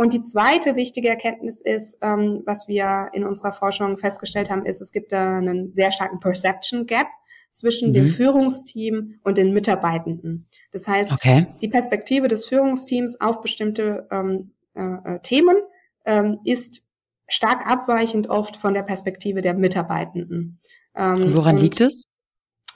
Und 0.00 0.14
die 0.14 0.22
zweite 0.22 0.76
wichtige 0.76 1.10
Erkenntnis 1.10 1.60
ist, 1.60 1.98
ähm, 2.00 2.40
was 2.46 2.68
wir 2.68 3.10
in 3.12 3.22
unserer 3.22 3.52
Forschung 3.52 3.98
festgestellt 3.98 4.48
haben, 4.48 4.64
ist, 4.64 4.80
es 4.80 4.92
gibt 4.92 5.12
da 5.12 5.36
einen 5.36 5.72
sehr 5.72 5.92
starken 5.92 6.20
Perception 6.20 6.86
Gap 6.86 7.06
zwischen 7.52 7.90
mhm. 7.90 7.92
dem 7.92 8.08
Führungsteam 8.08 9.20
und 9.24 9.36
den 9.36 9.52
Mitarbeitenden. 9.52 10.48
Das 10.72 10.88
heißt, 10.88 11.12
okay. 11.12 11.48
die 11.60 11.68
Perspektive 11.68 12.28
des 12.28 12.46
Führungsteams 12.46 13.20
auf 13.20 13.42
bestimmte 13.42 14.08
ähm, 14.10 14.52
äh, 14.74 15.16
äh, 15.16 15.20
Themen 15.20 15.56
ähm, 16.06 16.38
ist 16.44 16.86
stark 17.28 17.66
abweichend 17.66 18.30
oft 18.30 18.56
von 18.56 18.72
der 18.72 18.84
Perspektive 18.84 19.42
der 19.42 19.52
Mitarbeitenden. 19.52 20.60
Ähm, 20.96 21.36
woran 21.36 21.58
liegt 21.58 21.82
es? 21.82 22.04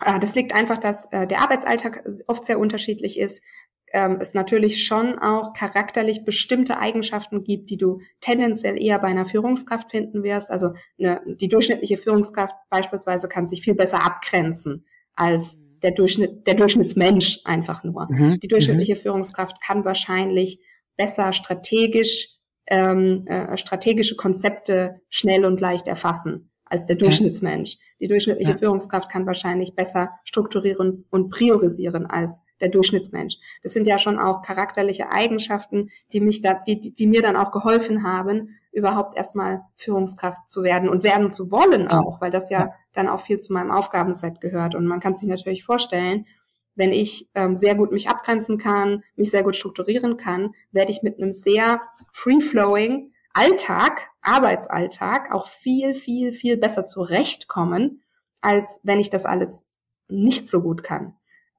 Äh, 0.05 0.21
das 0.21 0.35
liegt 0.35 0.55
einfach, 0.55 0.77
dass 0.77 1.11
äh, 1.11 1.27
der 1.27 1.41
Arbeitsalltag 1.41 2.05
oft 2.27 2.45
sehr 2.45 2.59
unterschiedlich 2.59 3.19
ist 3.19 3.43
ähm, 3.92 4.18
es 4.20 4.35
natürlich 4.35 4.85
schon 4.85 5.18
auch 5.18 5.53
charakterlich 5.53 6.25
bestimmte 6.25 6.79
Eigenschaften 6.79 7.44
gibt, 7.44 7.70
die 7.70 7.77
du 7.77 8.01
tendenziell 8.20 8.81
eher 8.83 8.99
bei 8.99 9.09
einer 9.09 9.27
Führungskraft 9.27 9.90
finden 9.90 10.23
wirst. 10.23 10.51
Also 10.51 10.73
eine, 10.99 11.20
die 11.27 11.49
durchschnittliche 11.49 11.99
Führungskraft 11.99 12.55
beispielsweise 12.70 13.29
kann 13.29 13.47
sich 13.47 13.62
viel 13.62 13.75
besser 13.75 14.05
abgrenzen 14.05 14.87
als 15.14 15.62
der 15.83 15.92
Durchschnitt, 15.92 16.47
der 16.47 16.55
Durchschnittsmensch 16.55 17.40
einfach 17.44 17.85
nur. 17.85 18.09
Mhm. 18.11 18.40
Die 18.40 18.49
durchschnittliche 18.49 18.94
mhm. 18.94 18.99
Führungskraft 18.99 19.61
kann 19.61 19.85
wahrscheinlich 19.85 20.61
besser 20.97 21.33
strategisch 21.33 22.35
ähm, 22.66 23.27
äh, 23.27 23.57
strategische 23.59 24.16
Konzepte 24.16 25.01
schnell 25.09 25.44
und 25.44 25.61
leicht 25.61 25.87
erfassen 25.87 26.51
als 26.64 26.87
der 26.87 26.97
Durchschnittsmensch. 26.97 27.77
Die 28.01 28.07
durchschnittliche 28.07 28.53
ja. 28.53 28.59
Führungskraft 28.59 29.11
kann 29.11 29.27
wahrscheinlich 29.27 29.75
besser 29.75 30.11
strukturieren 30.25 31.05
und 31.11 31.31
priorisieren 31.31 32.07
als 32.07 32.40
der 32.64 32.70
Durchschnittsmensch. 32.70 33.37
Das 33.62 33.74
sind 33.74 33.87
ja 33.87 33.98
schon 33.98 34.18
auch 34.18 34.40
charakterliche 34.40 35.12
Eigenschaften, 35.12 35.90
die 36.12 36.20
mich 36.20 36.40
da, 36.40 36.55
die, 36.55 36.81
die 36.81 37.07
mir 37.07 37.20
dann 37.20 37.37
auch 37.37 37.53
geholfen 37.53 38.03
haben, 38.03 38.57
überhaupt 38.72 39.16
erstmal 39.16 39.62
Führungskraft 39.77 40.50
zu 40.50 40.62
werden 40.62 40.88
und 40.88 41.05
werden 41.05 41.31
zu 41.31 41.50
wollen 41.50 41.88
auch, 41.88 42.20
weil 42.20 42.31
das 42.31 42.50
ja 42.50 42.72
dann 42.94 43.09
auch 43.09 43.20
viel 43.20 43.38
zu 43.38 43.53
meinem 43.53 43.70
Aufgabenset 43.70 44.40
gehört. 44.40 44.74
Und 44.74 44.87
man 44.87 45.00
kann 45.00 45.14
sich 45.14 45.29
natürlich 45.29 45.62
vorstellen, 45.62 46.27
wenn 46.74 46.90
ich 46.90 47.29
ähm, 47.35 47.57
sehr 47.57 47.77
gut 47.77 47.92
mich 47.92 48.09
abgrenzen 48.09 48.59
kann, 48.59 49.05
mich 49.14 49.31
sehr 49.31 49.44
gut 49.44 49.55
strukturieren 49.55 50.16
kann, 50.16 50.55
werde 50.72 50.90
ich 50.90 51.03
mit 51.03 51.18
einem 51.18 51.31
sehr 51.31 51.83
free-flowing 52.11 53.12
Alltag, 53.33 54.11
Arbeitsalltag 54.22 55.33
auch 55.33 55.48
viel, 55.48 55.94
viel, 55.94 56.33
viel 56.33 56.57
besser 56.57 56.87
zurechtkommen, 56.87 58.03
als 58.40 58.81
wenn 58.83 59.00
ich 59.00 59.11
das 59.11 59.27
alles 59.27 59.68
nicht 60.09 60.48
so 60.48 60.62
gut 60.62 60.83
kann 60.83 61.14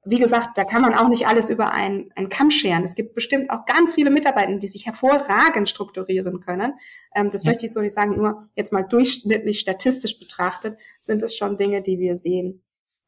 wie 0.08 0.18
gesagt, 0.18 0.56
da 0.56 0.64
kann 0.64 0.82
man 0.82 0.94
auch 0.94 1.08
nicht 1.08 1.26
alles 1.26 1.50
über 1.50 1.72
einen, 1.72 2.10
einen 2.14 2.28
Kamm 2.28 2.52
scheren. 2.52 2.84
Es 2.84 2.94
gibt 2.94 3.14
bestimmt 3.14 3.50
auch 3.50 3.66
ganz 3.66 3.94
viele 3.94 4.10
Mitarbeiter, 4.10 4.56
die 4.56 4.68
sich 4.68 4.86
hervorragend 4.86 5.68
strukturieren 5.68 6.40
können. 6.40 6.74
Ähm, 7.14 7.30
das 7.30 7.42
ja. 7.42 7.50
möchte 7.50 7.66
ich 7.66 7.72
so 7.72 7.80
nicht 7.80 7.92
sagen, 7.92 8.16
nur 8.16 8.48
jetzt 8.54 8.72
mal 8.72 8.82
durchschnittlich 8.82 9.58
statistisch 9.58 10.18
betrachtet, 10.18 10.78
sind 11.00 11.22
es 11.22 11.36
schon 11.36 11.56
Dinge, 11.56 11.82
die 11.82 11.98
wir 11.98 12.16
sehen. 12.16 12.62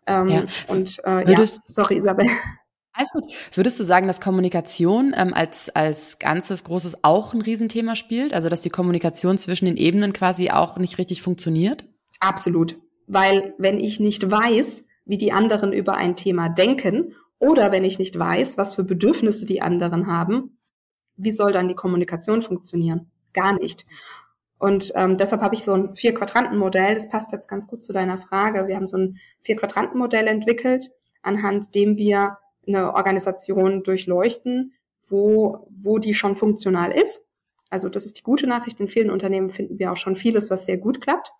Ähm, 0.06 0.28
ja. 0.28 0.44
Und 0.66 0.98
äh, 1.04 1.26
Würdest, 1.26 1.58
ja, 1.58 1.62
sorry, 1.68 1.98
Isabel. 1.98 2.26
Alles 2.92 3.12
gut. 3.12 3.24
Würdest 3.52 3.78
du 3.78 3.84
sagen, 3.84 4.08
dass 4.08 4.20
Kommunikation 4.20 5.14
ähm, 5.16 5.32
als, 5.32 5.68
als 5.68 6.18
ganzes 6.18 6.64
Großes 6.64 7.04
auch 7.04 7.32
ein 7.32 7.42
Riesenthema 7.42 7.94
spielt? 7.94 8.34
Also 8.34 8.48
dass 8.48 8.62
die 8.62 8.70
Kommunikation 8.70 9.38
zwischen 9.38 9.66
den 9.66 9.76
Ebenen 9.76 10.12
quasi 10.12 10.50
auch 10.50 10.78
nicht 10.78 10.98
richtig 10.98 11.22
funktioniert? 11.22 11.86
Absolut. 12.18 12.76
Weil 13.06 13.54
wenn 13.56 13.78
ich 13.78 14.00
nicht 14.00 14.28
weiß, 14.28 14.87
wie 15.08 15.18
die 15.18 15.32
anderen 15.32 15.72
über 15.72 15.94
ein 15.94 16.14
Thema 16.14 16.48
denken 16.48 17.16
oder 17.40 17.72
wenn 17.72 17.84
ich 17.84 17.98
nicht 17.98 18.16
weiß, 18.16 18.58
was 18.58 18.74
für 18.74 18.84
Bedürfnisse 18.84 19.46
die 19.46 19.62
anderen 19.62 20.06
haben, 20.06 20.58
wie 21.16 21.32
soll 21.32 21.52
dann 21.52 21.66
die 21.66 21.74
Kommunikation 21.74 22.42
funktionieren? 22.42 23.10
Gar 23.32 23.54
nicht. 23.54 23.86
Und 24.58 24.92
ähm, 24.96 25.16
deshalb 25.16 25.40
habe 25.40 25.54
ich 25.54 25.64
so 25.64 25.72
ein 25.72 25.94
Vier-Quadranten-Modell, 25.94 26.94
das 26.94 27.08
passt 27.08 27.32
jetzt 27.32 27.48
ganz 27.48 27.66
gut 27.66 27.82
zu 27.82 27.92
deiner 27.92 28.18
Frage. 28.18 28.66
Wir 28.68 28.76
haben 28.76 28.86
so 28.86 28.98
ein 28.98 29.18
Vier-Quadranten-Modell 29.40 30.26
entwickelt, 30.26 30.90
anhand 31.22 31.74
dem 31.74 31.96
wir 31.96 32.38
eine 32.66 32.94
Organisation 32.94 33.82
durchleuchten, 33.82 34.74
wo, 35.08 35.68
wo 35.70 35.98
die 35.98 36.14
schon 36.14 36.36
funktional 36.36 36.92
ist. 36.92 37.30
Also 37.70 37.88
das 37.88 38.04
ist 38.04 38.18
die 38.18 38.22
gute 38.22 38.46
Nachricht. 38.46 38.80
In 38.80 38.88
vielen 38.88 39.10
Unternehmen 39.10 39.50
finden 39.50 39.78
wir 39.78 39.92
auch 39.92 39.96
schon 39.96 40.16
vieles, 40.16 40.50
was 40.50 40.66
sehr 40.66 40.78
gut 40.78 41.00
klappt. 41.00 41.30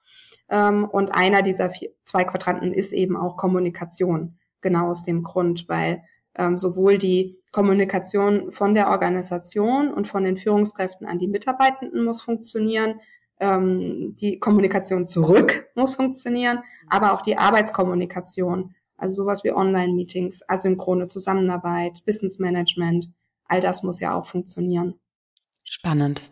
Ähm, 0.51 0.85
und 0.85 1.11
einer 1.11 1.43
dieser 1.43 1.71
vier, 1.71 1.91
zwei 2.05 2.25
Quadranten 2.25 2.73
ist 2.73 2.93
eben 2.93 3.17
auch 3.17 3.37
Kommunikation. 3.37 4.39
Genau 4.61 4.91
aus 4.91 5.05
dem 5.05 5.23
Grund, 5.23 5.69
weil 5.69 6.03
ähm, 6.35 6.59
sowohl 6.59 6.99
die 6.99 7.39
Kommunikation 7.53 8.53
von 8.53 8.75
der 8.75 8.91
Organisation 8.91 9.93
und 9.93 10.09
von 10.09 10.25
den 10.25 10.37
Führungskräften 10.37 11.07
an 11.07 11.19
die 11.19 11.29
Mitarbeitenden 11.29 12.05
muss 12.05 12.23
funktionieren, 12.23 13.01
ähm, 13.41 14.15
die 14.17 14.39
Kommunikation 14.39 15.07
zurück 15.07 15.69
muss 15.75 15.97
funktionieren, 15.97 16.61
aber 16.89 17.13
auch 17.13 17.23
die 17.23 17.39
Arbeitskommunikation, 17.39 18.75
also 18.97 19.15
sowas 19.15 19.45
wie 19.45 19.53
Online-Meetings, 19.53 20.49
asynchrone 20.49 21.09
Zusammenarbeit, 21.09 22.03
Wissensmanagement, 22.05 23.11
all 23.45 23.61
das 23.61 23.83
muss 23.83 24.01
ja 24.01 24.15
auch 24.15 24.27
funktionieren. 24.27 24.95
Spannend. 25.65 26.31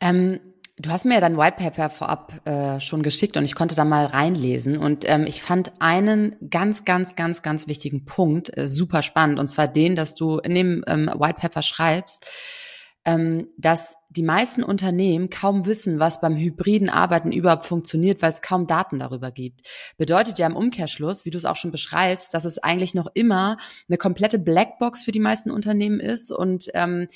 Ähm, 0.00 0.40
Du 0.80 0.88
hast 0.88 1.04
mir 1.04 1.14
ja 1.14 1.20
dein 1.20 1.36
White 1.36 1.56
Paper 1.58 1.90
vorab 1.90 2.46
äh, 2.46 2.80
schon 2.80 3.02
geschickt 3.02 3.36
und 3.36 3.44
ich 3.44 3.54
konnte 3.54 3.74
da 3.74 3.84
mal 3.84 4.06
reinlesen 4.06 4.78
und 4.78 5.06
ähm, 5.06 5.26
ich 5.26 5.42
fand 5.42 5.72
einen 5.78 6.36
ganz, 6.48 6.86
ganz, 6.86 7.16
ganz, 7.16 7.42
ganz 7.42 7.68
wichtigen 7.68 8.06
Punkt 8.06 8.56
äh, 8.56 8.66
super 8.66 9.02
spannend 9.02 9.38
und 9.38 9.48
zwar 9.48 9.68
den, 9.68 9.94
dass 9.94 10.14
du 10.14 10.38
in 10.38 10.54
dem 10.54 10.82
ähm, 10.86 11.10
White 11.18 11.38
Paper 11.38 11.60
schreibst, 11.60 12.26
ähm, 13.04 13.48
dass 13.58 13.96
die 14.08 14.22
meisten 14.22 14.62
Unternehmen 14.62 15.28
kaum 15.28 15.66
wissen, 15.66 15.98
was 15.98 16.22
beim 16.22 16.38
hybriden 16.38 16.88
Arbeiten 16.88 17.30
überhaupt 17.30 17.66
funktioniert, 17.66 18.22
weil 18.22 18.30
es 18.30 18.40
kaum 18.40 18.66
Daten 18.66 19.00
darüber 19.00 19.30
gibt. 19.30 19.68
Bedeutet 19.98 20.38
ja 20.38 20.46
im 20.46 20.56
Umkehrschluss, 20.56 21.26
wie 21.26 21.30
du 21.30 21.36
es 21.36 21.44
auch 21.44 21.56
schon 21.56 21.72
beschreibst, 21.72 22.32
dass 22.32 22.46
es 22.46 22.56
eigentlich 22.56 22.94
noch 22.94 23.08
immer 23.12 23.58
eine 23.86 23.98
komplette 23.98 24.38
Blackbox 24.38 25.04
für 25.04 25.12
die 25.12 25.20
meisten 25.20 25.50
Unternehmen 25.50 26.00
ist 26.00 26.32
und 26.32 26.70
ähm, 26.72 27.08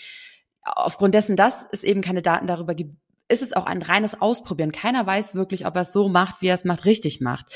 aufgrund 0.65 1.15
dessen, 1.15 1.37
dass 1.37 1.65
es 1.73 1.83
eben 1.83 2.03
keine 2.03 2.23
Daten 2.23 2.47
darüber 2.47 2.75
gibt, 2.75 2.97
ist 3.35 3.43
es 3.43 3.53
auch 3.53 3.67
ein 3.67 3.83
reines 3.83 4.21
Ausprobieren. 4.21 4.73
Keiner 4.73 5.07
weiß 5.07 5.35
wirklich, 5.35 5.67
ob 5.67 5.75
er 5.75 5.83
es 5.83 5.93
so 5.93 6.09
macht, 6.09 6.41
wie 6.41 6.47
er 6.47 6.55
es 6.55 6.65
macht, 6.65 6.85
richtig 6.85 7.21
macht. 7.21 7.47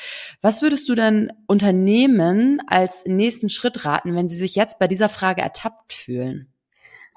Was 0.43 0.61
würdest 0.61 0.88
du 0.88 0.95
denn 0.95 1.33
Unternehmen 1.47 2.61
als 2.67 3.05
nächsten 3.07 3.49
Schritt 3.49 3.85
raten, 3.85 4.14
wenn 4.14 4.29
sie 4.29 4.37
sich 4.37 4.55
jetzt 4.55 4.79
bei 4.79 4.88
dieser 4.88 5.09
Frage 5.09 5.41
ertappt 5.41 5.93
fühlen? 5.93 6.53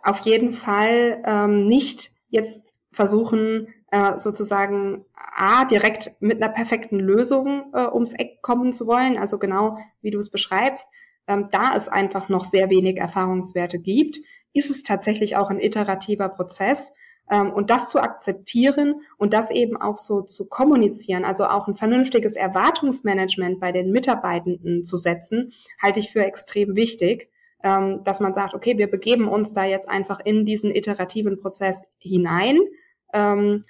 Auf 0.04 0.20
jeden 0.22 0.54
Fall 0.54 1.22
ähm, 1.26 1.68
nicht 1.68 2.12
jetzt 2.30 2.80
versuchen, 2.92 3.68
äh, 3.92 4.18
sozusagen 4.18 5.06
A, 5.16 5.66
direkt 5.66 6.12
mit 6.20 6.42
einer 6.42 6.54
perfekten 6.54 7.00
Lösung 7.00 7.72
äh, 7.74 7.88
ums 7.88 8.14
Eck 8.14 8.42
kommen 8.42 8.74
zu 8.74 8.88
wollen, 8.88 9.18
also 9.18 9.38
genau 9.40 9.78
wie 10.02 10.12
du 10.12 10.20
es 10.20 10.30
beschreibst. 10.30 10.88
Ähm, 11.28 11.50
da 11.52 11.74
es 11.76 11.88
einfach 11.88 12.30
noch 12.30 12.44
sehr 12.44 12.70
wenig 12.70 12.98
Erfahrungswerte 12.98 13.80
gibt, 13.80 14.18
ist 14.54 14.70
es 14.70 14.84
tatsächlich 14.84 15.38
auch 15.38 15.50
ein 15.50 15.60
iterativer 15.60 16.30
Prozess 16.30 16.94
und 17.38 17.70
das 17.70 17.90
zu 17.90 18.00
akzeptieren 18.00 19.02
und 19.18 19.34
das 19.34 19.52
eben 19.52 19.78
auch 19.78 19.96
so 19.96 20.22
zu 20.22 20.48
kommunizieren, 20.48 21.24
also 21.24 21.46
auch 21.46 21.68
ein 21.68 21.76
vernünftiges 21.76 22.36
Erwartungsmanagement 22.36 23.60
bei 23.60 23.72
den 23.72 23.92
Mitarbeitenden 23.92 24.84
zu 24.84 24.98
setzen, 24.98 25.54
halte 25.82 26.00
ich 26.00 26.12
für 26.12 26.26
extrem 26.26 26.76
wichtig, 26.76 27.30
ähm, 27.64 28.04
dass 28.04 28.20
man 28.20 28.34
sagt, 28.34 28.54
okay, 28.54 28.78
wir 28.78 28.90
begeben 28.90 29.28
uns 29.28 29.54
da 29.54 29.66
jetzt 29.66 29.90
einfach 29.90 30.20
in 30.24 30.46
diesen 30.46 30.76
iterativen 30.76 31.40
Prozess 31.40 31.88
hinein. 32.00 32.60
Ähm, 33.14 33.64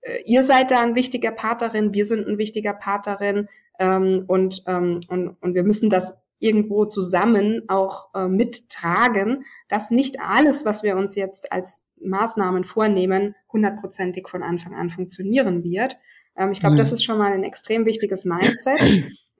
äh, 0.00 0.22
ihr 0.24 0.42
seid 0.42 0.70
da 0.70 0.80
ein 0.80 0.94
wichtiger 0.94 1.30
Partnerin, 1.30 1.94
wir 1.94 2.06
sind 2.06 2.26
ein 2.26 2.38
wichtiger 2.38 2.74
Partnerin 2.74 3.48
ähm, 3.78 4.24
und, 4.26 4.62
ähm, 4.66 5.00
und, 5.08 5.36
und 5.40 5.54
wir 5.54 5.62
müssen 5.62 5.90
das 5.90 6.18
irgendwo 6.38 6.84
zusammen 6.84 7.62
auch 7.68 8.14
äh, 8.14 8.28
mittragen, 8.28 9.44
dass 9.68 9.90
nicht 9.90 10.20
alles, 10.20 10.64
was 10.64 10.82
wir 10.82 10.96
uns 10.96 11.14
jetzt 11.14 11.52
als 11.52 11.86
Maßnahmen 12.00 12.64
vornehmen, 12.64 13.34
hundertprozentig 13.52 14.28
von 14.28 14.42
Anfang 14.42 14.74
an 14.74 14.90
funktionieren 14.90 15.64
wird. 15.64 15.98
Ähm, 16.36 16.52
ich 16.52 16.60
glaube, 16.60 16.74
mhm. 16.74 16.78
das 16.78 16.92
ist 16.92 17.04
schon 17.04 17.18
mal 17.18 17.32
ein 17.32 17.44
extrem 17.44 17.86
wichtiges 17.86 18.24
Mindset. 18.24 18.80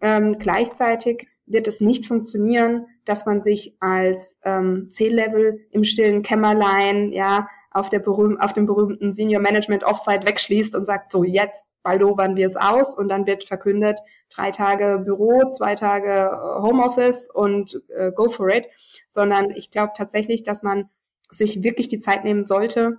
Ähm, 0.01 0.38
gleichzeitig 0.38 1.29
wird 1.47 1.67
es 1.67 1.81
nicht 1.81 2.05
funktionieren, 2.05 2.87
dass 3.07 3.25
man 3.25 3.40
sich 3.40 3.75
als 3.81 4.38
ähm, 4.45 4.88
C-Level 4.90 5.67
im 5.71 5.85
stillen 5.85 6.23
Kämmerlein, 6.23 7.11
ja, 7.11 7.49
auf, 7.71 7.88
der 7.88 7.99
berühm 7.99 8.38
auf 8.38 8.53
dem 8.53 8.67
berühmten 8.67 9.12
Senior 9.12 9.40
Management 9.40 9.83
Offsite 9.83 10.27
wegschließt 10.27 10.77
und 10.77 10.85
sagt, 10.85 11.11
so 11.11 11.25
jetzt 11.25 11.64
baldobern 11.83 12.37
wir 12.37 12.47
es 12.47 12.57
aus 12.57 12.97
und 12.97 13.09
dann 13.09 13.27
wird 13.27 13.45
verkündet, 13.45 13.99
drei 14.35 14.51
Tage 14.51 15.03
Büro, 15.05 15.49
zwei 15.49 15.75
Tage 15.75 16.31
äh, 16.33 16.62
Homeoffice 16.62 17.31
und 17.31 17.83
äh, 17.97 18.12
go 18.12 18.29
for 18.29 18.49
it, 18.49 18.67
sondern 19.07 19.51
ich 19.51 19.71
glaube 19.71 19.93
tatsächlich, 19.97 20.45
dass 20.45 20.62
man 20.62 20.88
sich 21.37 21.62
wirklich 21.62 21.88
die 21.88 21.99
Zeit 21.99 22.25
nehmen 22.25 22.44
sollte, 22.44 22.99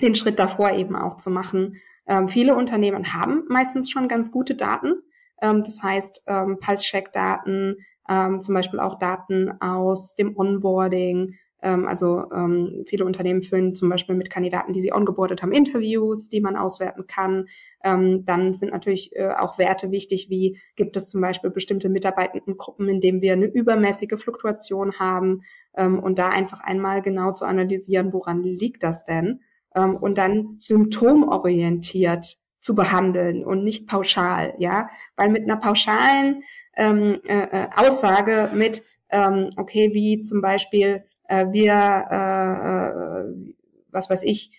den 0.00 0.14
Schritt 0.14 0.38
davor 0.38 0.72
eben 0.72 0.96
auch 0.96 1.16
zu 1.16 1.30
machen. 1.30 1.76
Ähm, 2.06 2.28
viele 2.28 2.54
Unternehmen 2.56 3.12
haben 3.12 3.44
meistens 3.48 3.90
schon 3.90 4.08
ganz 4.08 4.32
gute 4.32 4.54
Daten. 4.54 4.94
Ähm, 5.40 5.62
das 5.62 5.82
heißt, 5.82 6.24
ähm, 6.26 6.58
Pulse-Check-Daten, 6.58 7.76
ähm, 8.08 8.42
zum 8.42 8.54
Beispiel 8.54 8.80
auch 8.80 8.98
Daten 8.98 9.52
aus 9.60 10.14
dem 10.14 10.36
Onboarding, 10.36 11.34
Ähm, 11.60 11.88
also 11.88 12.30
ähm, 12.32 12.84
viele 12.86 13.04
Unternehmen 13.04 13.42
führen 13.42 13.74
zum 13.74 13.88
Beispiel 13.88 14.14
mit 14.14 14.30
Kandidaten, 14.30 14.72
die 14.72 14.80
sie 14.80 14.92
ongeboardet 14.92 15.42
haben, 15.42 15.50
Interviews, 15.52 16.28
die 16.30 16.40
man 16.40 16.56
auswerten 16.56 17.08
kann. 17.08 17.48
Ähm, 17.82 18.24
dann 18.24 18.54
sind 18.54 18.70
natürlich 18.70 19.10
äh, 19.16 19.30
auch 19.36 19.58
Werte 19.58 19.90
wichtig, 19.90 20.30
wie 20.30 20.60
gibt 20.76 20.96
es 20.96 21.08
zum 21.10 21.20
Beispiel 21.20 21.50
bestimmte 21.50 21.88
Mitarbeitendengruppen, 21.88 22.88
in 22.88 23.00
denen 23.00 23.22
wir 23.22 23.32
eine 23.32 23.46
übermäßige 23.46 24.20
Fluktuation 24.22 25.00
haben 25.00 25.42
ähm, 25.76 25.98
und 26.00 26.18
da 26.18 26.28
einfach 26.28 26.60
einmal 26.60 27.02
genau 27.02 27.32
zu 27.32 27.44
analysieren, 27.44 28.12
woran 28.12 28.42
liegt 28.42 28.82
das 28.82 29.04
denn? 29.04 29.40
Ähm, 29.74 29.96
und 29.96 30.18
dann 30.18 30.54
symptomorientiert 30.58 32.36
zu 32.60 32.74
behandeln 32.74 33.44
und 33.44 33.64
nicht 33.64 33.86
pauschal, 33.86 34.54
ja, 34.58 34.88
weil 35.16 35.30
mit 35.30 35.44
einer 35.44 35.56
pauschalen 35.56 36.42
ähm, 36.76 37.20
äh, 37.26 37.44
äh 37.44 37.68
Aussage 37.76 38.50
mit 38.54 38.82
ähm, 39.10 39.50
okay, 39.56 39.90
wie 39.94 40.20
zum 40.22 40.40
Beispiel 40.40 41.04
äh, 41.28 41.46
wir, 41.52 41.72
äh, 42.10 43.20
äh, 43.20 43.54
was 43.90 44.10
weiß 44.10 44.22
ich, 44.22 44.58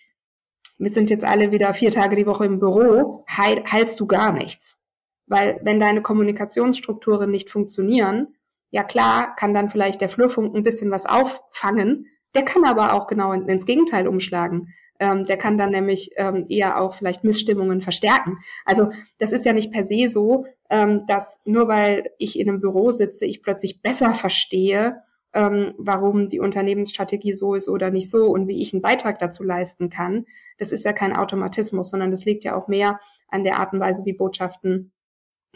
wir 0.78 0.90
sind 0.90 1.10
jetzt 1.10 1.24
alle 1.24 1.52
wieder 1.52 1.72
vier 1.74 1.90
Tage 1.90 2.16
die 2.16 2.26
Woche 2.26 2.46
im 2.46 2.58
Büro, 2.58 3.24
heil, 3.28 3.62
heilst 3.70 4.00
du 4.00 4.06
gar 4.06 4.32
nichts. 4.32 4.82
Weil 5.26 5.60
wenn 5.62 5.78
deine 5.78 6.02
Kommunikationsstrukturen 6.02 7.30
nicht 7.30 7.50
funktionieren, 7.50 8.34
ja 8.70 8.84
klar, 8.84 9.34
kann 9.36 9.54
dann 9.54 9.68
vielleicht 9.68 10.00
der 10.00 10.08
Flurfunk 10.08 10.54
ein 10.54 10.62
bisschen 10.62 10.90
was 10.90 11.06
auffangen, 11.06 12.06
der 12.34 12.44
kann 12.44 12.64
aber 12.64 12.94
auch 12.94 13.06
genau 13.06 13.32
ins 13.32 13.66
Gegenteil 13.66 14.06
umschlagen. 14.06 14.74
Ähm, 15.00 15.24
der 15.24 15.38
kann 15.38 15.56
dann 15.56 15.70
nämlich 15.70 16.10
ähm, 16.16 16.46
eher 16.48 16.78
auch 16.78 16.94
vielleicht 16.94 17.24
Missstimmungen 17.24 17.80
verstärken. 17.80 18.38
Also 18.64 18.90
das 19.18 19.32
ist 19.32 19.46
ja 19.46 19.52
nicht 19.52 19.72
per 19.72 19.82
se 19.82 20.08
so, 20.08 20.44
ähm, 20.68 21.04
dass 21.06 21.40
nur 21.46 21.68
weil 21.68 22.10
ich 22.18 22.38
in 22.38 22.48
einem 22.48 22.60
Büro 22.60 22.90
sitze, 22.90 23.24
ich 23.24 23.42
plötzlich 23.42 23.80
besser 23.80 24.12
verstehe, 24.14 25.02
ähm, 25.32 25.74
warum 25.78 26.28
die 26.28 26.40
Unternehmensstrategie 26.40 27.32
so 27.32 27.54
ist 27.54 27.68
oder 27.68 27.90
nicht 27.90 28.10
so 28.10 28.26
und 28.26 28.46
wie 28.46 28.60
ich 28.60 28.74
einen 28.74 28.82
Beitrag 28.82 29.18
dazu 29.18 29.42
leisten 29.42 29.88
kann. 29.88 30.26
Das 30.58 30.70
ist 30.70 30.84
ja 30.84 30.92
kein 30.92 31.16
Automatismus, 31.16 31.90
sondern 31.90 32.10
das 32.10 32.24
liegt 32.26 32.44
ja 32.44 32.54
auch 32.54 32.68
mehr 32.68 33.00
an 33.28 33.44
der 33.44 33.58
Art 33.58 33.72
und 33.72 33.80
Weise, 33.80 34.04
wie 34.04 34.12
Botschaften 34.12 34.92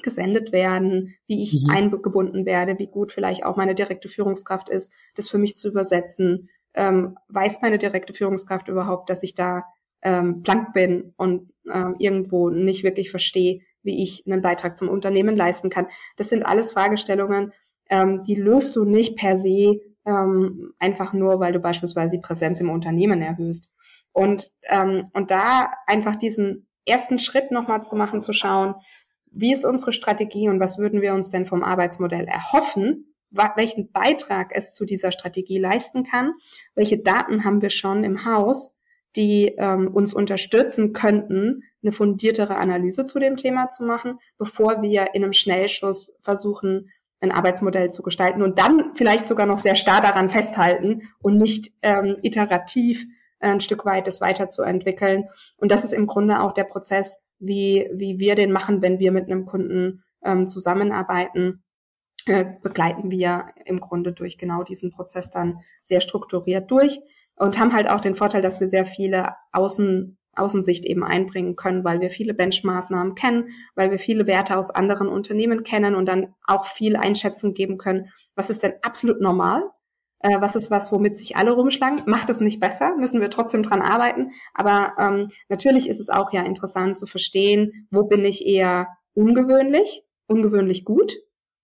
gesendet 0.02 0.52
werden, 0.52 1.14
wie 1.26 1.42
ich 1.42 1.62
mhm. 1.62 1.70
eingebunden 1.70 2.46
werde, 2.46 2.78
wie 2.78 2.86
gut 2.86 3.12
vielleicht 3.12 3.44
auch 3.44 3.56
meine 3.56 3.74
direkte 3.74 4.08
Führungskraft 4.08 4.68
ist, 4.68 4.92
das 5.14 5.28
für 5.28 5.38
mich 5.38 5.56
zu 5.56 5.68
übersetzen. 5.68 6.50
Ähm, 6.74 7.16
weiß 7.28 7.62
meine 7.62 7.78
direkte 7.78 8.12
Führungskraft 8.12 8.68
überhaupt, 8.68 9.08
dass 9.08 9.22
ich 9.22 9.34
da 9.34 9.64
ähm, 10.02 10.42
blank 10.42 10.72
bin 10.72 11.14
und 11.16 11.52
ähm, 11.72 11.96
irgendwo 11.98 12.50
nicht 12.50 12.84
wirklich 12.84 13.10
verstehe, 13.10 13.60
wie 13.82 14.02
ich 14.02 14.24
einen 14.26 14.42
Beitrag 14.42 14.76
zum 14.76 14.88
Unternehmen 14.88 15.36
leisten 15.36 15.70
kann. 15.70 15.86
Das 16.16 16.28
sind 16.28 16.44
alles 16.44 16.72
Fragestellungen, 16.72 17.52
ähm, 17.88 18.22
die 18.24 18.34
löst 18.34 18.76
du 18.76 18.84
nicht 18.84 19.16
per 19.16 19.36
se 19.36 19.80
ähm, 20.06 20.74
einfach 20.78 21.12
nur, 21.12 21.40
weil 21.40 21.52
du 21.52 21.60
beispielsweise 21.60 22.16
die 22.16 22.22
Präsenz 22.22 22.60
im 22.60 22.70
Unternehmen 22.70 23.22
erhöhst. 23.22 23.70
Und, 24.12 24.52
ähm, 24.64 25.08
und 25.12 25.30
da 25.30 25.70
einfach 25.86 26.16
diesen 26.16 26.66
ersten 26.86 27.18
Schritt 27.18 27.50
nochmal 27.50 27.82
zu 27.82 27.96
machen, 27.96 28.20
zu 28.20 28.32
schauen, 28.32 28.74
wie 29.34 29.52
ist 29.52 29.64
unsere 29.64 29.92
Strategie 29.92 30.48
und 30.48 30.60
was 30.60 30.78
würden 30.78 31.02
wir 31.02 31.14
uns 31.14 31.30
denn 31.30 31.46
vom 31.46 31.62
Arbeitsmodell 31.62 32.26
erhoffen, 32.26 33.14
welchen 33.56 33.90
Beitrag 33.90 34.50
es 34.52 34.74
zu 34.74 34.84
dieser 34.84 35.10
Strategie 35.10 35.58
leisten 35.58 36.04
kann, 36.04 36.34
welche 36.74 36.98
Daten 36.98 37.44
haben 37.44 37.62
wir 37.62 37.70
schon 37.70 38.04
im 38.04 38.24
Haus, 38.24 38.80
die 39.16 39.54
ähm, 39.58 39.88
uns 39.88 40.14
unterstützen 40.14 40.92
könnten, 40.92 41.62
eine 41.82 41.92
fundiertere 41.92 42.56
Analyse 42.56 43.06
zu 43.06 43.18
dem 43.18 43.36
Thema 43.36 43.70
zu 43.70 43.84
machen, 43.84 44.18
bevor 44.38 44.82
wir 44.82 45.14
in 45.14 45.22
einem 45.22 45.32
Schnellschuss 45.32 46.16
versuchen, 46.22 46.90
ein 47.20 47.32
Arbeitsmodell 47.32 47.90
zu 47.90 48.02
gestalten 48.02 48.42
und 48.42 48.58
dann 48.58 48.92
vielleicht 48.94 49.26
sogar 49.26 49.46
noch 49.46 49.58
sehr 49.58 49.76
starr 49.76 50.00
daran 50.00 50.30
festhalten 50.30 51.02
und 51.20 51.38
nicht 51.38 51.72
ähm, 51.82 52.16
iterativ 52.22 53.06
ein 53.40 53.60
Stück 53.60 53.84
weit 53.84 54.06
das 54.06 54.20
weiterzuentwickeln. 54.20 55.28
Und 55.58 55.70
das 55.70 55.84
ist 55.84 55.92
im 55.92 56.06
Grunde 56.06 56.40
auch 56.40 56.52
der 56.52 56.64
Prozess, 56.64 57.23
wie, 57.46 57.88
wie 57.92 58.18
wir 58.18 58.34
den 58.34 58.52
machen, 58.52 58.82
wenn 58.82 58.98
wir 58.98 59.12
mit 59.12 59.30
einem 59.30 59.46
Kunden 59.46 60.02
ähm, 60.24 60.46
zusammenarbeiten. 60.48 61.62
Äh, 62.26 62.46
begleiten 62.62 63.10
wir 63.10 63.48
im 63.66 63.80
Grunde 63.80 64.12
durch 64.12 64.38
genau 64.38 64.62
diesen 64.62 64.90
Prozess 64.90 65.30
dann 65.30 65.58
sehr 65.82 66.00
strukturiert 66.00 66.70
durch 66.70 67.00
und 67.36 67.58
haben 67.58 67.74
halt 67.74 67.88
auch 67.88 68.00
den 68.00 68.14
Vorteil, 68.14 68.40
dass 68.40 68.60
wir 68.60 68.68
sehr 68.68 68.86
viele 68.86 69.34
Außen 69.52 70.16
Außensicht 70.36 70.84
eben 70.84 71.04
einbringen 71.04 71.54
können, 71.54 71.84
weil 71.84 72.00
wir 72.00 72.10
viele 72.10 72.34
Benchmaßnahmen 72.34 73.14
kennen, 73.14 73.50
weil 73.74 73.90
wir 73.90 73.98
viele 73.98 74.26
Werte 74.26 74.56
aus 74.56 74.70
anderen 74.70 75.08
Unternehmen 75.08 75.62
kennen 75.62 75.94
und 75.94 76.06
dann 76.06 76.34
auch 76.44 76.66
viel 76.66 76.96
Einschätzung 76.96 77.54
geben 77.54 77.78
können. 77.78 78.10
Was 78.34 78.50
ist 78.50 78.62
denn 78.62 78.72
absolut 78.82 79.20
normal? 79.20 79.62
Äh, 80.24 80.40
was 80.40 80.56
ist 80.56 80.70
was, 80.70 80.90
womit 80.90 81.18
sich 81.18 81.36
alle 81.36 81.52
rumschlagen? 81.52 82.00
Macht 82.06 82.30
es 82.30 82.40
nicht 82.40 82.58
besser? 82.58 82.96
Müssen 82.96 83.20
wir 83.20 83.28
trotzdem 83.28 83.62
dran 83.62 83.82
arbeiten? 83.82 84.30
Aber 84.54 84.94
ähm, 84.98 85.28
natürlich 85.50 85.86
ist 85.86 86.00
es 86.00 86.08
auch 86.08 86.32
ja 86.32 86.42
interessant 86.42 86.98
zu 86.98 87.06
verstehen, 87.06 87.86
wo 87.90 88.04
bin 88.04 88.24
ich 88.24 88.46
eher 88.46 88.88
ungewöhnlich, 89.12 90.02
ungewöhnlich 90.26 90.86
gut, 90.86 91.12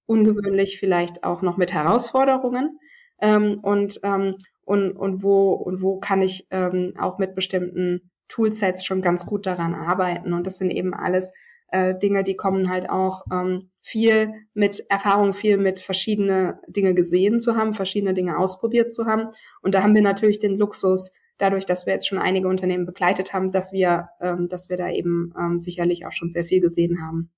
ungewöhnlich 0.04 0.78
vielleicht 0.78 1.24
auch 1.24 1.40
noch 1.40 1.56
mit 1.56 1.72
Herausforderungen 1.72 2.78
ähm, 3.22 3.60
und 3.62 3.98
ähm, 4.02 4.36
und, 4.66 4.92
und 4.92 5.22
wo 5.22 5.52
und 5.52 5.80
wo 5.80 5.98
kann 5.98 6.20
ich 6.20 6.46
ähm, 6.50 6.92
auch 6.98 7.16
mit 7.16 7.34
bestimmten 7.34 8.10
Toolsets 8.28 8.84
schon 8.84 9.00
ganz 9.00 9.24
gut 9.24 9.46
daran 9.46 9.74
arbeiten. 9.74 10.34
Und 10.34 10.46
das 10.46 10.58
sind 10.58 10.70
eben 10.70 10.92
alles 10.92 11.32
äh, 11.70 11.98
Dinge, 11.98 12.24
die 12.24 12.36
kommen 12.36 12.68
halt 12.68 12.90
auch 12.90 13.22
ähm, 13.32 13.70
viel 13.80 14.34
mit 14.54 14.84
Erfahrung, 14.88 15.32
viel 15.32 15.56
mit 15.56 15.80
verschiedene 15.80 16.60
Dinge 16.66 16.94
gesehen 16.94 17.40
zu 17.40 17.56
haben, 17.56 17.72
verschiedene 17.72 18.14
Dinge 18.14 18.38
ausprobiert 18.38 18.92
zu 18.92 19.06
haben. 19.06 19.30
Und 19.62 19.74
da 19.74 19.82
haben 19.82 19.94
wir 19.94 20.02
natürlich 20.02 20.38
den 20.38 20.58
Luxus, 20.58 21.12
dadurch, 21.38 21.66
dass 21.66 21.86
wir 21.86 21.94
jetzt 21.94 22.06
schon 22.06 22.18
einige 22.18 22.48
Unternehmen 22.48 22.86
begleitet 22.86 23.32
haben, 23.32 23.50
dass 23.50 23.72
wir, 23.72 24.10
ähm, 24.20 24.48
dass 24.48 24.68
wir 24.68 24.76
da 24.76 24.90
eben 24.90 25.32
ähm, 25.38 25.58
sicherlich 25.58 26.06
auch 26.06 26.12
schon 26.12 26.30
sehr 26.30 26.44
viel 26.44 26.60
gesehen 26.60 27.02
haben. 27.02 27.30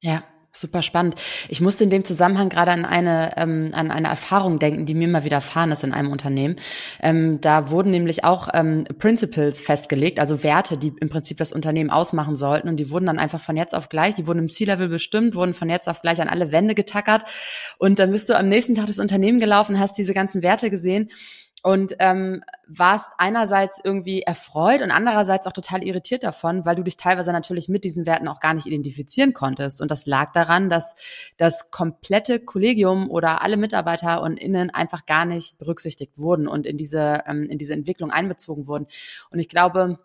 Ja, 0.00 0.24
Super 0.56 0.80
spannend. 0.80 1.16
Ich 1.50 1.60
musste 1.60 1.84
in 1.84 1.90
dem 1.90 2.02
Zusammenhang 2.04 2.48
gerade 2.48 2.70
an 2.70 2.86
eine 2.86 3.36
ähm, 3.36 3.72
an 3.72 3.90
eine 3.90 4.08
Erfahrung 4.08 4.58
denken, 4.58 4.86
die 4.86 4.94
mir 4.94 5.06
mal 5.06 5.22
widerfahren 5.22 5.70
ist 5.70 5.84
in 5.84 5.92
einem 5.92 6.10
Unternehmen. 6.10 6.56
Ähm, 7.02 7.42
da 7.42 7.68
wurden 7.68 7.90
nämlich 7.90 8.24
auch 8.24 8.48
ähm, 8.54 8.84
Principles 8.98 9.60
festgelegt, 9.60 10.18
also 10.18 10.42
Werte, 10.42 10.78
die 10.78 10.94
im 10.98 11.10
Prinzip 11.10 11.36
das 11.36 11.52
Unternehmen 11.52 11.90
ausmachen 11.90 12.36
sollten, 12.36 12.70
und 12.70 12.78
die 12.78 12.90
wurden 12.90 13.04
dann 13.04 13.18
einfach 13.18 13.40
von 13.40 13.54
jetzt 13.54 13.74
auf 13.74 13.90
gleich, 13.90 14.14
die 14.14 14.26
wurden 14.26 14.38
im 14.38 14.48
C-Level 14.48 14.88
bestimmt, 14.88 15.34
wurden 15.34 15.52
von 15.52 15.68
jetzt 15.68 15.90
auf 15.90 16.00
gleich 16.00 16.22
an 16.22 16.28
alle 16.28 16.52
Wände 16.52 16.74
getackert. 16.74 17.24
Und 17.76 17.98
dann 17.98 18.10
bist 18.10 18.30
du 18.30 18.34
am 18.34 18.48
nächsten 18.48 18.74
Tag 18.74 18.86
das 18.86 18.98
Unternehmen 18.98 19.40
gelaufen, 19.40 19.78
hast 19.78 19.98
diese 19.98 20.14
ganzen 20.14 20.42
Werte 20.42 20.70
gesehen 20.70 21.10
und 21.66 21.96
ähm, 21.98 22.44
warst 22.68 23.14
einerseits 23.18 23.80
irgendwie 23.82 24.22
erfreut 24.22 24.82
und 24.82 24.92
andererseits 24.92 25.48
auch 25.48 25.52
total 25.52 25.82
irritiert 25.82 26.22
davon, 26.22 26.64
weil 26.64 26.76
du 26.76 26.84
dich 26.84 26.96
teilweise 26.96 27.32
natürlich 27.32 27.68
mit 27.68 27.82
diesen 27.82 28.06
Werten 28.06 28.28
auch 28.28 28.38
gar 28.38 28.54
nicht 28.54 28.66
identifizieren 28.66 29.32
konntest. 29.32 29.82
Und 29.82 29.90
das 29.90 30.06
lag 30.06 30.30
daran, 30.30 30.70
dass 30.70 30.94
das 31.38 31.72
komplette 31.72 32.38
Kollegium 32.38 33.10
oder 33.10 33.42
alle 33.42 33.56
Mitarbeiter 33.56 34.22
und 34.22 34.36
Innen 34.36 34.70
einfach 34.70 35.06
gar 35.06 35.24
nicht 35.24 35.58
berücksichtigt 35.58 36.12
wurden 36.16 36.46
und 36.46 36.66
in 36.66 36.76
diese, 36.76 37.24
ähm, 37.26 37.50
in 37.50 37.58
diese 37.58 37.72
Entwicklung 37.72 38.12
einbezogen 38.12 38.68
wurden. 38.68 38.86
Und 39.32 39.40
ich 39.40 39.48
glaube, 39.48 39.98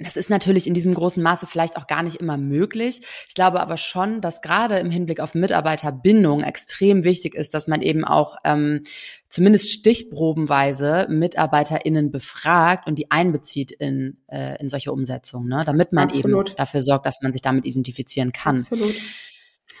das 0.00 0.16
ist 0.16 0.30
natürlich 0.30 0.66
in 0.66 0.74
diesem 0.74 0.94
großen 0.94 1.22
Maße 1.22 1.46
vielleicht 1.46 1.76
auch 1.76 1.86
gar 1.86 2.02
nicht 2.02 2.16
immer 2.16 2.38
möglich. 2.38 3.02
Ich 3.28 3.34
glaube 3.34 3.60
aber 3.60 3.76
schon, 3.76 4.20
dass 4.20 4.40
gerade 4.40 4.78
im 4.78 4.90
Hinblick 4.90 5.20
auf 5.20 5.34
Mitarbeiterbindung 5.34 6.42
extrem 6.42 7.04
wichtig 7.04 7.34
ist, 7.34 7.52
dass 7.52 7.68
man 7.68 7.82
eben 7.82 8.04
auch 8.04 8.36
ähm, 8.44 8.84
zumindest 9.28 9.70
stichprobenweise 9.70 11.06
MitarbeiterInnen 11.10 12.10
befragt 12.10 12.86
und 12.88 12.98
die 12.98 13.10
einbezieht 13.10 13.72
in, 13.72 14.16
äh, 14.28 14.58
in 14.60 14.68
solche 14.68 14.90
Umsetzungen, 14.92 15.48
ne? 15.48 15.64
damit 15.66 15.92
man 15.92 16.08
Absolut. 16.08 16.48
eben 16.48 16.56
dafür 16.56 16.82
sorgt, 16.82 17.04
dass 17.04 17.20
man 17.20 17.32
sich 17.32 17.42
damit 17.42 17.66
identifizieren 17.66 18.32
kann. 18.32 18.56
Absolut. 18.56 18.94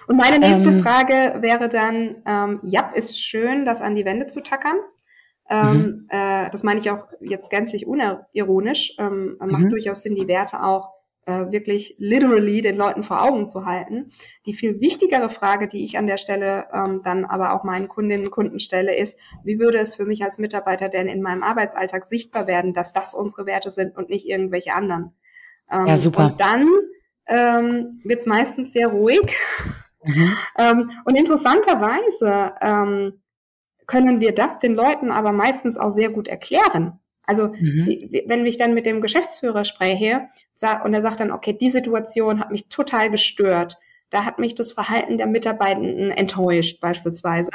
Und 0.06 0.16
meine 0.16 0.38
nächste 0.38 0.70
ähm, 0.70 0.82
Frage 0.82 1.40
wäre 1.40 1.68
dann, 1.68 2.16
ähm, 2.26 2.60
ja, 2.62 2.90
ist 2.94 3.20
schön, 3.20 3.64
das 3.64 3.80
an 3.80 3.94
die 3.94 4.04
Wände 4.04 4.26
zu 4.26 4.42
tackern. 4.42 4.76
Ähm, 5.50 5.76
mhm. 5.76 6.06
äh, 6.10 6.48
das 6.50 6.62
meine 6.62 6.80
ich 6.80 6.90
auch 6.90 7.08
jetzt 7.20 7.50
gänzlich 7.50 7.86
unironisch. 7.86 8.94
Ähm, 8.98 9.36
macht 9.40 9.64
mhm. 9.64 9.70
durchaus 9.70 10.02
Sinn, 10.02 10.14
die 10.14 10.28
Werte 10.28 10.62
auch 10.62 10.92
äh, 11.26 11.50
wirklich 11.50 11.96
literally 11.98 12.62
den 12.62 12.76
Leuten 12.76 13.02
vor 13.02 13.22
Augen 13.22 13.46
zu 13.46 13.64
halten. 13.66 14.12
Die 14.46 14.54
viel 14.54 14.80
wichtigere 14.80 15.28
Frage, 15.28 15.68
die 15.68 15.84
ich 15.84 15.98
an 15.98 16.06
der 16.06 16.18
Stelle 16.18 16.66
ähm, 16.72 17.02
dann 17.02 17.24
aber 17.24 17.52
auch 17.52 17.64
meinen 17.64 17.88
Kundinnen 17.88 18.26
und 18.26 18.30
Kunden 18.30 18.60
stelle, 18.60 18.96
ist, 18.96 19.18
wie 19.44 19.58
würde 19.58 19.78
es 19.78 19.96
für 19.96 20.06
mich 20.06 20.22
als 20.22 20.38
Mitarbeiter 20.38 20.88
denn 20.88 21.08
in 21.08 21.20
meinem 21.20 21.42
Arbeitsalltag 21.42 22.04
sichtbar 22.04 22.46
werden, 22.46 22.72
dass 22.72 22.92
das 22.92 23.14
unsere 23.14 23.44
Werte 23.44 23.70
sind 23.70 23.96
und 23.96 24.08
nicht 24.08 24.26
irgendwelche 24.26 24.74
anderen? 24.74 25.12
Ähm, 25.70 25.86
ja, 25.86 25.96
super. 25.98 26.26
Und 26.26 26.40
dann 26.40 26.68
ähm, 27.26 28.00
wird 28.04 28.20
es 28.20 28.26
meistens 28.26 28.72
sehr 28.72 28.88
ruhig. 28.88 29.36
Mhm. 30.04 30.36
Ähm, 30.58 30.90
und 31.04 31.14
interessanterweise 31.14 32.54
ähm, 32.60 33.20
können 33.90 34.20
wir 34.20 34.32
das 34.32 34.60
den 34.60 34.74
Leuten 34.74 35.10
aber 35.10 35.32
meistens 35.32 35.76
auch 35.76 35.88
sehr 35.88 36.10
gut 36.10 36.28
erklären. 36.28 37.00
Also 37.24 37.48
mhm. 37.48 37.84
die, 37.86 38.22
wenn 38.26 38.46
ich 38.46 38.56
dann 38.56 38.72
mit 38.72 38.86
dem 38.86 39.00
Geschäftsführer 39.00 39.64
spreche 39.64 40.28
und 40.84 40.94
er 40.94 41.02
sagt 41.02 41.18
dann, 41.18 41.32
okay, 41.32 41.52
die 41.52 41.70
Situation 41.70 42.38
hat 42.38 42.52
mich 42.52 42.68
total 42.68 43.10
gestört. 43.10 43.78
Da 44.08 44.24
hat 44.24 44.38
mich 44.38 44.54
das 44.54 44.70
Verhalten 44.70 45.18
der 45.18 45.26
Mitarbeitenden 45.26 46.12
enttäuscht 46.12 46.80
beispielsweise. 46.80 47.50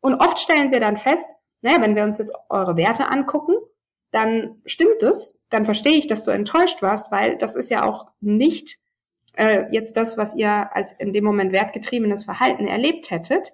Und 0.00 0.14
oft 0.14 0.38
stellen 0.38 0.72
wir 0.72 0.80
dann 0.80 0.96
fest, 0.96 1.30
naja, 1.60 1.82
wenn 1.82 1.96
wir 1.96 2.04
uns 2.04 2.16
jetzt 2.16 2.32
eure 2.48 2.78
Werte 2.78 3.08
angucken, 3.08 3.54
dann 4.10 4.62
stimmt 4.64 5.02
es, 5.02 5.42
dann 5.50 5.66
verstehe 5.66 5.98
ich, 5.98 6.06
dass 6.06 6.24
du 6.24 6.30
enttäuscht 6.30 6.80
warst, 6.80 7.12
weil 7.12 7.36
das 7.36 7.56
ist 7.56 7.68
ja 7.68 7.84
auch 7.84 8.06
nicht 8.20 8.78
äh, 9.34 9.64
jetzt 9.70 9.98
das, 9.98 10.16
was 10.16 10.34
ihr 10.34 10.74
als 10.74 10.92
in 10.92 11.12
dem 11.12 11.24
Moment 11.24 11.52
wertgetriebenes 11.52 12.24
Verhalten 12.24 12.68
erlebt 12.68 13.10
hättet. 13.10 13.52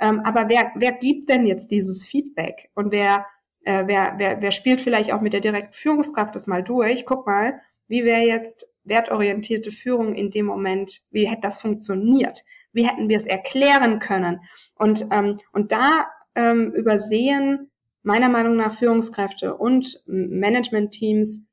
Ähm, 0.00 0.20
aber 0.24 0.48
wer, 0.48 0.72
wer 0.74 0.92
gibt 0.92 1.28
denn 1.28 1.46
jetzt 1.46 1.70
dieses 1.70 2.06
Feedback? 2.06 2.70
Und 2.74 2.90
wer, 2.90 3.26
äh, 3.64 3.84
wer, 3.86 4.14
wer, 4.16 4.40
wer 4.40 4.50
spielt 4.52 4.80
vielleicht 4.80 5.12
auch 5.12 5.20
mit 5.20 5.32
der 5.32 5.40
direkten 5.40 5.74
Führungskraft 5.74 6.34
das 6.34 6.46
mal 6.46 6.62
durch? 6.62 7.04
Guck 7.04 7.26
mal, 7.26 7.60
wie 7.86 8.04
wäre 8.04 8.22
jetzt 8.22 8.68
wertorientierte 8.84 9.70
Führung 9.70 10.14
in 10.14 10.30
dem 10.30 10.46
Moment, 10.46 11.00
wie 11.10 11.28
hätte 11.28 11.42
das 11.42 11.60
funktioniert? 11.60 12.44
Wie 12.72 12.86
hätten 12.86 13.08
wir 13.08 13.16
es 13.16 13.26
erklären 13.26 13.98
können? 13.98 14.40
Und, 14.74 15.06
ähm, 15.10 15.38
und 15.52 15.72
da 15.72 16.06
ähm, 16.34 16.72
übersehen 16.72 17.70
meiner 18.02 18.28
Meinung 18.28 18.56
nach 18.56 18.72
Führungskräfte 18.72 19.56
und 19.56 20.02
Managementteams 20.06 21.46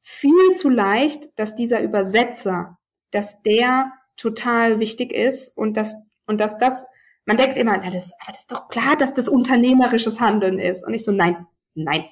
viel 0.00 0.52
zu 0.52 0.68
leicht, 0.68 1.38
dass 1.38 1.56
dieser 1.56 1.82
Übersetzer, 1.82 2.78
dass 3.10 3.42
der 3.42 3.92
total 4.16 4.80
wichtig 4.80 5.12
ist 5.12 5.56
und 5.56 5.76
dass, 5.76 5.94
und 6.26 6.40
dass 6.40 6.58
das, 6.58 6.86
man 7.26 7.36
denkt 7.36 7.56
immer, 7.56 7.78
na, 7.78 7.90
das, 7.90 8.12
aber 8.20 8.32
das 8.32 8.42
ist 8.42 8.52
doch 8.52 8.68
klar, 8.68 8.96
dass 8.96 9.14
das 9.14 9.28
unternehmerisches 9.28 10.20
Handeln 10.20 10.58
ist. 10.58 10.86
Und 10.86 10.94
ich 10.94 11.04
so, 11.04 11.12
nein, 11.12 11.46
nein. 11.74 12.04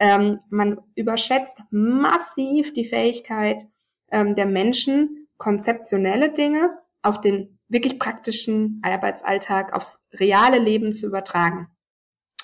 Ähm, 0.00 0.40
man 0.50 0.80
überschätzt 0.94 1.58
massiv 1.70 2.72
die 2.72 2.84
Fähigkeit 2.84 3.66
ähm, 4.10 4.34
der 4.34 4.46
Menschen, 4.46 5.28
konzeptionelle 5.38 6.32
Dinge 6.32 6.70
auf 7.02 7.20
den 7.20 7.58
wirklich 7.68 7.98
praktischen 7.98 8.80
Arbeitsalltag, 8.84 9.72
aufs 9.72 10.00
reale 10.14 10.58
Leben 10.58 10.92
zu 10.92 11.06
übertragen. 11.06 11.68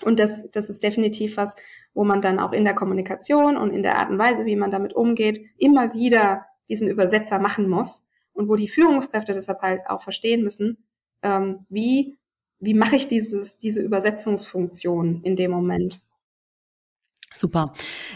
Und 0.02 0.18
das, 0.18 0.50
das 0.50 0.68
ist 0.68 0.82
definitiv 0.82 1.36
was, 1.36 1.54
wo 1.94 2.04
man 2.04 2.20
dann 2.20 2.38
auch 2.38 2.52
in 2.52 2.64
der 2.64 2.74
Kommunikation 2.74 3.56
und 3.56 3.70
in 3.70 3.82
der 3.82 3.98
Art 3.98 4.10
und 4.10 4.18
Weise, 4.18 4.44
wie 4.44 4.56
man 4.56 4.70
damit 4.70 4.92
umgeht, 4.92 5.40
immer 5.56 5.94
wieder 5.94 6.46
diesen 6.68 6.88
Übersetzer 6.88 7.38
machen 7.38 7.68
muss 7.68 8.06
und 8.32 8.48
wo 8.48 8.56
die 8.56 8.68
Führungskräfte 8.68 9.32
deshalb 9.32 9.62
halt 9.62 9.82
auch 9.86 10.02
verstehen 10.02 10.42
müssen, 10.42 10.84
ähm, 11.24 11.66
wie, 11.68 12.16
wie 12.60 12.74
mache 12.74 12.96
ich 12.96 13.08
dieses, 13.08 13.58
diese 13.58 13.82
Übersetzungsfunktion 13.82 15.22
in 15.24 15.34
dem 15.34 15.50
Moment. 15.50 16.00
Super. 17.36 17.72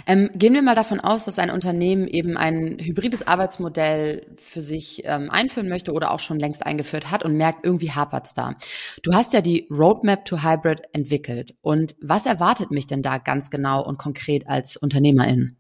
Ähm, 0.07 0.31
gehen 0.35 0.55
wir 0.55 0.63
mal 0.63 0.77
davon 0.77 1.01
aus, 1.01 1.25
dass 1.25 1.41
ein 1.41 1.51
Unternehmen 1.51 2.07
eben 2.07 2.37
ein 2.37 2.79
hybrides 2.81 3.27
Arbeitsmodell 3.27 4.25
für 4.37 4.63
sich 4.63 5.03
ähm, 5.05 5.29
einführen 5.29 5.69
möchte 5.69 5.93
oder 5.93 6.13
auch 6.13 6.21
schon 6.21 6.39
längst 6.39 6.65
eingeführt 6.65 7.11
hat 7.11 7.25
und 7.25 7.37
merkt, 7.37 7.67
irgendwie 7.67 7.91
hapert's 7.91 8.35
da. 8.35 8.55
Du 9.03 9.13
hast 9.13 9.33
ja 9.33 9.41
die 9.41 9.67
Roadmap 9.71 10.25
to 10.25 10.45
Hybrid 10.45 10.83
entwickelt. 10.93 11.57
Und 11.63 11.97
was 12.01 12.27
erwartet 12.27 12.71
mich 12.71 12.87
denn 12.87 13.03
da 13.03 13.19
ganz 13.19 13.51
genau 13.51 13.85
und 13.85 13.99
konkret 13.99 14.49
als 14.49 14.77
Unternehmerin? 14.77 15.57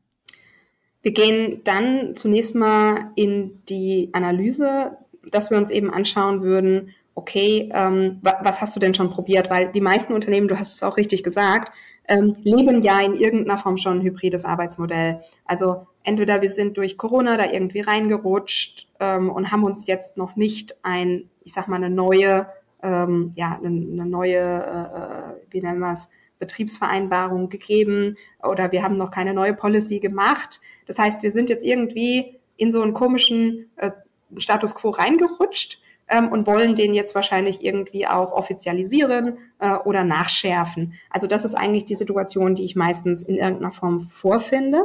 Wir 1.03 1.13
gehen 1.13 1.63
dann 1.65 2.15
zunächst 2.15 2.55
mal 2.55 3.11
in 3.17 3.65
die 3.69 4.11
Analyse, 4.13 4.99
dass 5.33 5.51
wir 5.51 5.59
uns 5.59 5.71
eben 5.71 5.93
anschauen 5.93 6.43
würden, 6.43 6.95
okay, 7.19 7.69
ähm, 7.75 8.21
was 8.23 8.61
hast 8.61 8.77
du 8.77 8.81
denn 8.81 8.95
schon 8.95 9.11
probiert? 9.11 9.51
Weil 9.51 9.73
die 9.73 9.81
meisten 9.81 10.13
Unternehmen, 10.13 10.47
du 10.47 10.57
hast 10.57 10.77
es 10.77 10.85
auch 10.85 10.97
richtig 10.97 11.25
gesagt, 11.25 11.73
ähm, 12.07 12.37
leben 12.45 12.81
ja 12.81 13.01
in 13.01 13.15
irgendeiner 13.15 13.59
Form 13.59 13.77
schon 13.77 13.99
ein 13.99 14.03
hybrides 14.03 14.45
Arbeitsmodell. 14.45 15.21
Also 15.45 15.89
entweder 16.05 16.41
wir 16.43 16.49
sind 16.49 16.77
durch 16.77 16.97
Corona 16.97 17.37
da 17.37 17.51
irgendwie 17.51 17.81
reingerutscht 17.81 18.87
ähm, 19.01 19.31
und 19.31 19.51
haben 19.51 19.65
uns 19.65 19.89
jetzt 19.89 20.17
noch 20.17 20.37
nicht 20.37 20.79
ein, 20.83 21.29
ich 21.43 21.53
sag 21.53 21.67
mal, 21.67 21.77
eine 21.77 21.91
neue, 21.91 22.47
ähm, 22.85 23.33
ja, 23.35 23.59
eine, 23.59 23.67
eine 23.67 24.07
neue, 24.07 24.39
äh, 24.39 25.33
äh, 25.33 25.35
wie 25.51 25.61
nennen 25.61 25.81
wir 25.81 25.93
es, 25.93 26.11
Betriebsvereinbarung 26.39 27.49
gegeben 27.49 28.17
oder 28.45 28.71
wir 28.71 28.85
haben 28.85 28.97
noch 28.97 29.11
keine 29.11 29.35
neue 29.35 29.55
Policy 29.55 29.99
gemacht. 29.99 30.61
Das 30.87 31.01
heißt, 31.01 31.25
wir 31.25 31.33
sind 31.33 31.51
jetzt 31.51 31.65
irgendwie 31.65 32.39
in 32.57 32.71
so 32.71 32.81
einen 32.81 32.95
komischen 32.95 33.69
äh, 33.75 33.91
Status 34.37 34.77
quo 34.77 34.91
reingerutscht 34.91 35.83
ähm, 36.09 36.33
und 36.33 36.47
wollen 36.47 36.75
den 36.75 36.95
jetzt 36.95 37.15
wahrscheinlich 37.15 37.63
irgendwie 37.65 38.07
auch 38.07 38.33
offizialisieren 38.33 39.39
äh, 39.59 39.77
oder 39.77 40.05
nachschärfen. 40.05 40.95
Also 41.11 41.27
das 41.27 41.45
ist 41.45 41.55
eigentlich 41.55 41.85
die 41.85 41.95
Situation, 41.95 42.55
die 42.55 42.65
ich 42.65 42.77
meistens 42.77 43.23
in 43.23 43.37
irgendeiner 43.37 43.73
Form 43.73 44.01
vorfinde. 44.01 44.85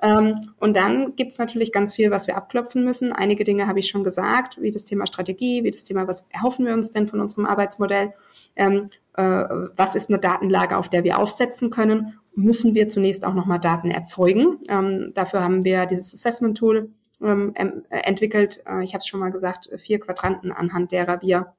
Ähm, 0.00 0.34
und 0.58 0.76
dann 0.76 1.14
gibt's 1.14 1.38
natürlich 1.38 1.72
ganz 1.72 1.94
viel, 1.94 2.10
was 2.10 2.26
wir 2.26 2.36
abklopfen 2.36 2.84
müssen. 2.84 3.12
Einige 3.12 3.44
Dinge 3.44 3.66
habe 3.66 3.78
ich 3.78 3.88
schon 3.88 4.04
gesagt, 4.04 4.60
wie 4.60 4.70
das 4.70 4.84
Thema 4.84 5.06
Strategie, 5.06 5.62
wie 5.62 5.70
das 5.70 5.84
Thema, 5.84 6.08
was 6.08 6.26
erhoffen 6.30 6.66
wir 6.66 6.74
uns 6.74 6.90
denn 6.90 7.06
von 7.06 7.20
unserem 7.20 7.46
Arbeitsmodell? 7.46 8.14
Ähm, 8.56 8.90
äh, 9.16 9.22
was 9.22 9.94
ist 9.94 10.10
eine 10.10 10.18
Datenlage, 10.18 10.76
auf 10.76 10.88
der 10.88 11.04
wir 11.04 11.18
aufsetzen 11.18 11.70
können? 11.70 12.18
Müssen 12.34 12.74
wir 12.74 12.88
zunächst 12.88 13.24
auch 13.24 13.34
nochmal 13.34 13.60
Daten 13.60 13.90
erzeugen? 13.90 14.58
Ähm, 14.68 15.12
dafür 15.14 15.42
haben 15.42 15.64
wir 15.64 15.86
dieses 15.86 16.14
Assessment 16.14 16.56
Tool 16.56 16.90
ähm, 17.22 17.52
äh, 17.54 17.98
entwickelt. 18.04 18.62
Äh, 18.66 18.84
ich 18.84 18.94
habe 18.94 19.00
es 19.00 19.06
schon 19.06 19.20
mal 19.20 19.30
gesagt, 19.30 19.70
vier 19.78 20.00
Quadranten, 20.00 20.52
anhand 20.52 20.92
derer 20.92 21.22
wir 21.22 21.54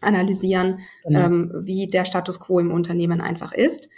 analysieren, 0.00 0.80
genau. 1.04 1.20
ähm, 1.20 1.52
wie 1.62 1.86
der 1.86 2.04
Status 2.04 2.38
quo 2.38 2.58
im 2.58 2.70
Unternehmen 2.70 3.20
einfach 3.20 3.52
ist. 3.52 3.88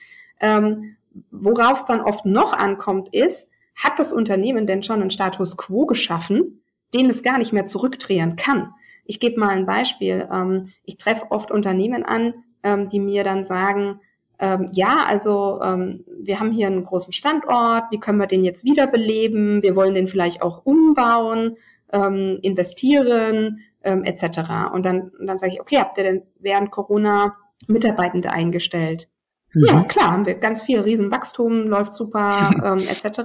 Ähm, 0.40 0.96
Worauf 1.30 1.78
es 1.78 1.86
dann 1.86 2.00
oft 2.00 2.26
noch 2.26 2.52
ankommt, 2.52 3.14
ist, 3.14 3.48
hat 3.74 3.98
das 3.98 4.12
Unternehmen 4.12 4.66
denn 4.66 4.82
schon 4.82 5.00
einen 5.00 5.10
Status 5.10 5.56
quo 5.56 5.86
geschaffen, 5.86 6.62
den 6.94 7.08
es 7.10 7.22
gar 7.22 7.38
nicht 7.38 7.52
mehr 7.52 7.64
zurückdrehen 7.64 8.36
kann? 8.36 8.72
Ich 9.04 9.20
gebe 9.20 9.40
mal 9.40 9.50
ein 9.50 9.66
Beispiel. 9.66 10.28
Ähm, 10.30 10.72
ich 10.84 10.98
treffe 10.98 11.30
oft 11.30 11.50
Unternehmen 11.50 12.04
an, 12.04 12.34
ähm, 12.62 12.88
die 12.88 13.00
mir 13.00 13.24
dann 13.24 13.44
sagen, 13.44 14.00
ähm, 14.38 14.66
ja, 14.72 15.04
also 15.08 15.60
ähm, 15.62 16.04
wir 16.20 16.38
haben 16.38 16.52
hier 16.52 16.68
einen 16.68 16.84
großen 16.84 17.12
Standort, 17.12 17.84
wie 17.90 17.98
können 17.98 18.18
wir 18.18 18.26
den 18.26 18.44
jetzt 18.44 18.64
wiederbeleben? 18.64 19.62
Wir 19.62 19.74
wollen 19.74 19.94
den 19.94 20.06
vielleicht 20.06 20.42
auch 20.42 20.64
umbauen, 20.64 21.56
ähm, 21.92 22.38
investieren, 22.42 23.60
ähm, 23.82 24.04
etc. 24.04 24.72
Und 24.72 24.86
dann, 24.86 25.10
und 25.18 25.26
dann 25.26 25.38
sage 25.38 25.52
ich, 25.52 25.60
okay, 25.60 25.78
habt 25.78 25.98
ihr 25.98 26.04
denn 26.04 26.22
während 26.38 26.70
Corona 26.70 27.36
Mitarbeitende 27.66 28.30
eingestellt? 28.30 29.08
Mhm. 29.54 29.64
Ja, 29.64 29.82
klar, 29.84 30.12
haben 30.12 30.26
wir 30.26 30.34
ganz 30.36 30.62
viel 30.62 30.80
Riesenwachstum, 30.80 31.66
läuft 31.66 31.94
super, 31.94 32.50
ähm, 32.64 32.86
etc. 32.86 33.22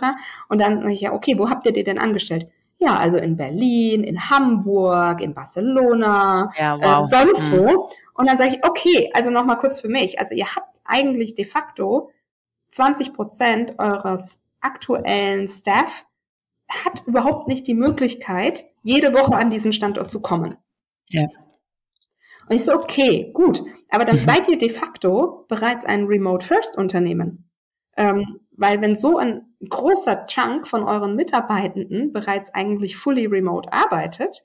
Und 0.50 0.60
dann 0.60 0.82
sage 0.82 0.94
ich, 0.94 1.02
ja, 1.02 1.14
okay, 1.14 1.38
wo 1.38 1.50
habt 1.50 1.66
ihr 1.66 1.74
die 1.74 1.84
denn 1.84 2.00
angestellt? 2.00 2.48
Ja, 2.80 2.98
also 2.98 3.18
in 3.18 3.38
Berlin, 3.38 4.04
in 4.04 4.30
Hamburg, 4.30 5.22
in 5.22 5.34
Barcelona, 5.34 6.52
ja, 6.58 6.78
wow. 6.82 7.04
äh, 7.04 7.06
sonst 7.06 7.52
mhm. 7.52 7.58
wo. 7.58 7.90
Und 8.16 8.30
dann 8.30 8.38
sage 8.38 8.52
ich, 8.52 8.66
okay, 8.66 9.12
also 9.14 9.30
nochmal 9.30 9.58
kurz 9.58 9.80
für 9.80 9.90
mich. 9.90 10.20
Also 10.20 10.36
ihr 10.36 10.48
habt 10.56 10.73
eigentlich 10.86 11.36
de 11.36 11.46
facto 11.46 12.12
20 12.72 13.14
Prozent 13.14 13.80
eures 13.80 14.44
aktuellen 14.62 15.48
Staff 15.48 16.06
hat 16.68 17.06
überhaupt 17.06 17.48
nicht 17.48 17.68
die 17.68 17.76
Möglichkeit, 17.76 18.66
jede 18.82 19.14
Woche 19.14 19.36
an 19.36 19.50
diesen 19.50 19.74
Standort 19.74 20.10
zu 20.10 20.22
kommen. 20.22 20.58
Ja. 21.10 21.28
Und 22.50 22.56
ich 22.56 22.66
so, 22.66 22.74
okay, 22.74 23.32
gut, 23.34 23.64
aber 23.90 24.06
dann 24.06 24.18
mhm. 24.18 24.24
seid 24.24 24.48
ihr 24.48 24.58
de 24.58 24.70
facto 24.70 25.46
bereits 25.48 25.86
ein 25.86 26.06
Remote-First-Unternehmen. 26.06 27.50
Ähm, 27.96 28.40
weil 28.52 28.82
wenn 28.82 28.96
so 28.96 29.18
ein 29.18 29.56
großer 29.68 30.26
Chunk 30.26 30.68
von 30.68 30.84
euren 30.84 31.16
Mitarbeitenden 31.16 32.12
bereits 32.12 32.54
eigentlich 32.54 32.98
fully 32.98 33.28
remote 33.28 33.72
arbeitet, 33.72 34.44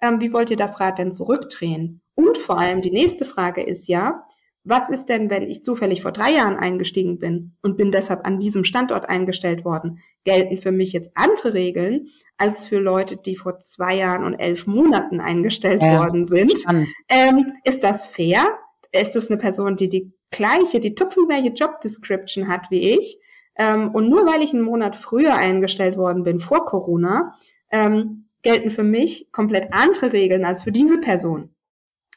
ähm, 0.00 0.20
wie 0.20 0.32
wollt 0.32 0.50
ihr 0.50 0.56
das 0.56 0.80
Rad 0.80 0.98
denn 0.98 1.12
zurückdrehen? 1.12 2.02
Und 2.14 2.38
vor 2.38 2.58
allem 2.58 2.82
die 2.82 2.90
nächste 2.90 3.24
Frage 3.24 3.62
ist 3.62 3.88
ja, 3.88 4.26
was 4.62 4.90
ist 4.90 5.06
denn, 5.06 5.30
wenn 5.30 5.42
ich 5.42 5.62
zufällig 5.62 6.02
vor 6.02 6.12
drei 6.12 6.32
Jahren 6.32 6.56
eingestiegen 6.56 7.18
bin 7.18 7.56
und 7.62 7.76
bin 7.76 7.90
deshalb 7.90 8.26
an 8.26 8.38
diesem 8.40 8.64
Standort 8.64 9.08
eingestellt 9.08 9.64
worden? 9.64 10.00
Gelten 10.24 10.58
für 10.58 10.72
mich 10.72 10.92
jetzt 10.92 11.12
andere 11.14 11.54
Regeln 11.54 12.08
als 12.36 12.66
für 12.66 12.78
Leute, 12.78 13.16
die 13.16 13.36
vor 13.36 13.58
zwei 13.58 13.96
Jahren 13.96 14.24
und 14.24 14.34
elf 14.34 14.66
Monaten 14.66 15.20
eingestellt 15.20 15.82
ja, 15.82 15.98
worden 15.98 16.26
sind? 16.26 16.52
Ähm, 17.08 17.52
ist 17.64 17.82
das 17.84 18.04
fair? 18.04 18.58
Ist 18.92 19.16
es 19.16 19.30
eine 19.30 19.38
Person, 19.40 19.76
die 19.76 19.88
die 19.88 20.12
gleiche, 20.30 20.80
die 20.80 20.94
tupfengleiche 20.94 21.52
Job 21.52 21.80
Description 21.80 22.48
hat 22.48 22.70
wie 22.70 22.98
ich? 22.98 23.18
Ähm, 23.56 23.94
und 23.94 24.10
nur 24.10 24.26
weil 24.26 24.42
ich 24.42 24.52
einen 24.52 24.62
Monat 24.62 24.94
früher 24.94 25.34
eingestellt 25.34 25.96
worden 25.96 26.22
bin 26.22 26.38
vor 26.38 26.66
Corona, 26.66 27.34
ähm, 27.70 28.26
gelten 28.42 28.70
für 28.70 28.84
mich 28.84 29.32
komplett 29.32 29.72
andere 29.72 30.12
Regeln 30.12 30.44
als 30.44 30.62
für 30.62 30.72
diese 30.72 31.00
Person 31.00 31.54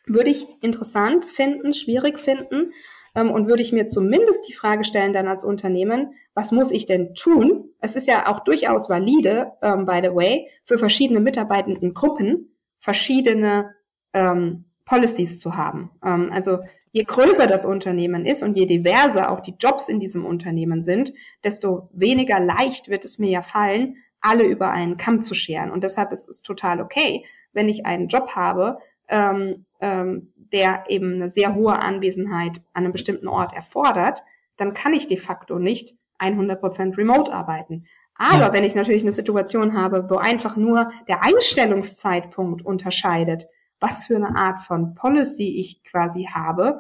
würde 0.06 0.30
ich 0.30 0.46
interessant 0.62 1.26
finden, 1.26 1.74
schwierig 1.74 2.20
finden 2.20 2.72
ähm, 3.16 3.32
und 3.32 3.48
würde 3.48 3.62
ich 3.62 3.72
mir 3.72 3.88
zumindest 3.88 4.48
die 4.48 4.54
Frage 4.54 4.84
stellen 4.84 5.14
dann 5.14 5.28
als 5.28 5.44
Unternehmen, 5.44 6.14
was 6.34 6.52
muss 6.52 6.72
ich 6.72 6.86
denn 6.86 7.14
tun? 7.16 7.70
Es 7.80 7.96
ist 7.96 8.08
ja 8.08 8.28
auch 8.28 8.42
durchaus 8.42 8.90
valide, 8.90 9.54
ähm, 9.62 9.86
by 9.86 10.00
the 10.02 10.16
way, 10.16 10.50
für 10.66 10.78
verschiedene 10.78 11.20
mitarbeitenden 11.20 11.94
Gruppen 11.94 12.56
verschiedene 12.80 13.76
ähm, 14.14 14.66
Policies 14.86 15.40
zu 15.40 15.56
haben. 15.56 15.92
Ähm, 16.04 16.32
also 16.34 16.60
je 16.92 17.04
größer 17.04 17.48
das 17.48 17.66
Unternehmen 17.66 18.26
ist 18.26 18.44
und 18.44 18.56
je 18.56 18.66
diverser 18.66 19.32
auch 19.32 19.40
die 19.40 19.56
Jobs 19.58 19.88
in 19.88 20.00
diesem 20.00 20.26
Unternehmen 20.26 20.84
sind, 20.84 21.14
desto 21.44 21.90
weniger 21.94 22.40
leicht 22.40 22.90
wird 22.90 23.06
es 23.06 23.20
mir 23.20 23.30
ja 23.30 23.42
fallen, 23.42 23.98
alle 24.22 24.44
über 24.44 24.72
einen 24.72 24.98
Kamm 24.98 25.22
zu 25.22 25.34
scheren. 25.34 25.72
Und 25.72 25.84
deshalb 25.84 26.12
ist 26.12 26.30
es 26.30 26.42
total 26.42 26.82
okay, 26.82 27.26
wenn 27.52 27.70
ich 27.70 27.86
einen 27.86 28.08
Job 28.08 28.36
habe, 28.36 28.80
ähm, 29.14 29.66
ähm, 29.80 30.34
der 30.36 30.86
eben 30.90 31.14
eine 31.14 31.30
sehr 31.30 31.54
hohe 31.54 31.78
Anwesenheit 31.78 32.58
an 32.74 32.84
einem 32.84 32.92
bestimmten 32.92 33.28
Ort 33.28 33.54
erfordert, 33.54 34.24
dann 34.58 34.74
kann 34.74 34.94
ich 34.94 35.06
de 35.08 35.18
facto 35.18 35.60
nicht 35.60 35.94
100% 36.20 36.98
remote 36.98 37.32
arbeiten. 37.32 37.86
Aber 38.16 38.40
ja. 38.40 38.54
wenn 38.54 38.64
ich 38.64 38.76
natürlich 38.76 39.04
eine 39.04 39.12
Situation 39.12 39.78
habe, 39.78 40.10
wo 40.10 40.18
einfach 40.18 40.58
nur 40.58 40.92
der 41.08 41.24
Einstellungszeitpunkt 41.24 42.66
unterscheidet, 42.66 43.46
was 43.80 44.06
für 44.06 44.16
eine 44.16 44.36
Art 44.36 44.60
von 44.60 44.96
Policy 44.96 45.60
ich 45.60 45.84
quasi 45.84 46.28
habe, 46.32 46.80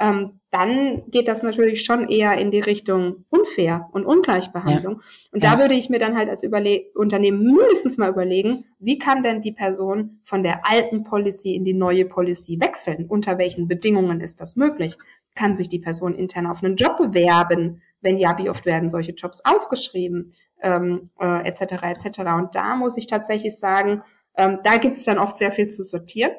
ähm, 0.00 0.40
dann 0.54 1.02
geht 1.10 1.26
das 1.26 1.42
natürlich 1.42 1.84
schon 1.84 2.08
eher 2.08 2.38
in 2.38 2.52
die 2.52 2.60
Richtung 2.60 3.24
unfair 3.28 3.88
und 3.90 4.06
Ungleichbehandlung. 4.06 5.00
Ja. 5.00 5.02
Und 5.32 5.42
da 5.42 5.58
würde 5.58 5.74
ich 5.74 5.90
mir 5.90 5.98
dann 5.98 6.16
halt 6.16 6.28
als 6.28 6.44
Überle 6.44 6.84
Unternehmen 6.94 7.42
mindestens 7.42 7.98
mal 7.98 8.10
überlegen, 8.10 8.64
wie 8.78 9.00
kann 9.00 9.24
denn 9.24 9.42
die 9.42 9.50
Person 9.50 10.20
von 10.22 10.44
der 10.44 10.60
alten 10.70 11.02
Policy 11.02 11.56
in 11.56 11.64
die 11.64 11.74
neue 11.74 12.04
Policy 12.04 12.60
wechseln? 12.60 13.06
Unter 13.08 13.36
welchen 13.36 13.66
Bedingungen 13.66 14.20
ist 14.20 14.40
das 14.40 14.54
möglich? 14.54 14.96
Kann 15.34 15.56
sich 15.56 15.68
die 15.68 15.80
Person 15.80 16.14
intern 16.14 16.46
auf 16.46 16.62
einen 16.62 16.76
Job 16.76 16.98
bewerben? 16.98 17.82
Wenn 18.00 18.16
ja, 18.16 18.38
wie 18.38 18.48
oft 18.48 18.64
werden 18.64 18.88
solche 18.88 19.10
Jobs 19.10 19.42
ausgeschrieben? 19.44 20.30
Ähm, 20.62 21.10
äh, 21.18 21.48
etc. 21.48 21.82
etc. 21.82 22.18
Und 22.36 22.54
da 22.54 22.76
muss 22.76 22.96
ich 22.96 23.08
tatsächlich 23.08 23.58
sagen, 23.58 24.02
ähm, 24.36 24.60
da 24.62 24.76
gibt 24.76 24.98
es 24.98 25.04
dann 25.04 25.18
oft 25.18 25.36
sehr 25.36 25.50
viel 25.50 25.66
zu 25.66 25.82
sortieren. 25.82 26.30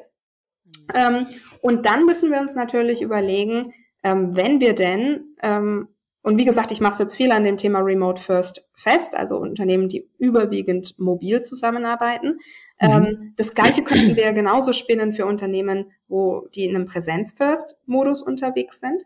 Mhm. 0.64 0.72
Ähm, 0.94 1.26
und 1.60 1.84
dann 1.84 2.06
müssen 2.06 2.30
wir 2.30 2.40
uns 2.40 2.54
natürlich 2.54 3.02
überlegen, 3.02 3.74
ähm, 4.06 4.36
wenn 4.36 4.60
wir 4.60 4.74
denn, 4.74 5.34
ähm, 5.42 5.88
und 6.22 6.38
wie 6.38 6.44
gesagt, 6.44 6.70
ich 6.70 6.80
mache 6.80 6.92
es 6.92 6.98
jetzt 7.00 7.16
viel 7.16 7.32
an 7.32 7.42
dem 7.42 7.56
Thema 7.56 7.80
Remote 7.80 8.22
First 8.22 8.64
fest, 8.74 9.16
also 9.16 9.38
Unternehmen, 9.38 9.88
die 9.88 10.08
überwiegend 10.18 10.96
mobil 10.96 11.40
zusammenarbeiten. 11.40 12.38
Mhm. 12.80 12.90
Ähm, 12.90 13.32
das 13.36 13.54
gleiche 13.54 13.82
könnten 13.82 14.14
wir 14.14 14.32
genauso 14.32 14.72
spinnen 14.72 15.12
für 15.12 15.26
Unternehmen, 15.26 15.90
wo 16.06 16.46
die 16.54 16.66
in 16.66 16.76
einem 16.76 16.86
Präsenz-First-Modus 16.86 18.22
unterwegs 18.22 18.78
sind. 18.78 19.02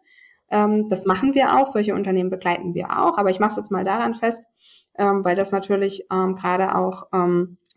Ähm, 0.50 0.90
das 0.90 1.06
machen 1.06 1.34
wir 1.34 1.56
auch, 1.56 1.66
solche 1.66 1.94
Unternehmen 1.94 2.28
begleiten 2.28 2.74
wir 2.74 2.90
auch, 2.98 3.16
aber 3.16 3.30
ich 3.30 3.40
mache 3.40 3.52
es 3.52 3.56
jetzt 3.56 3.72
mal 3.72 3.84
daran 3.84 4.12
fest, 4.12 4.44
ähm, 4.98 5.24
weil 5.24 5.34
das 5.34 5.50
natürlich 5.50 6.04
ähm, 6.12 6.36
gerade 6.36 6.74
auch 6.74 7.04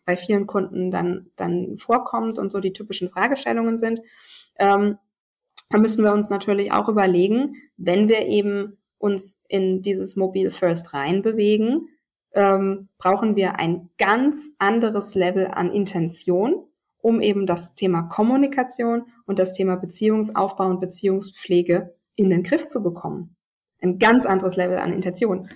bei 0.06 0.18
vielen 0.18 0.46
Kunden 0.46 0.92
dann, 0.92 1.28
dann 1.38 1.78
vorkommt 1.78 2.38
und 2.38 2.52
so 2.52 2.60
die 2.60 2.74
typischen 2.74 3.10
Fragestellungen 3.10 3.78
sind. 3.78 4.02
Ähm, 4.60 4.98
da 5.74 5.80
müssen 5.80 6.04
wir 6.04 6.14
uns 6.14 6.30
natürlich 6.30 6.72
auch 6.72 6.88
überlegen, 6.88 7.56
wenn 7.78 8.08
wir 8.08 8.28
eben 8.28 8.78
uns 9.00 9.44
in 9.48 9.82
dieses 9.82 10.16
Mobil 10.16 10.52
First 10.52 10.94
reinbewegen, 10.94 11.90
ähm, 12.34 12.90
brauchen 13.00 13.36
wir 13.36 13.58
ein 13.58 13.90
ganz 13.98 14.52
anderes 14.60 15.16
Level 15.16 15.48
an 15.48 15.72
Intention, 15.72 16.68
um 17.00 17.22
eben 17.22 17.48
das 17.48 17.74
Thema 17.74 18.04
Kommunikation 18.04 19.08
und 19.26 19.40
das 19.40 19.52
Thema 19.54 19.76
Beziehungsaufbau 19.76 20.68
und 20.68 20.80
Beziehungspflege 20.80 21.96
in 22.14 22.30
den 22.30 22.44
Griff 22.44 22.68
zu 22.68 22.84
bekommen. 22.84 23.36
Ein 23.82 23.98
ganz 23.98 24.28
anderes 24.28 24.56
Level 24.56 24.78
an 24.78 24.94
Intention. 24.94 25.50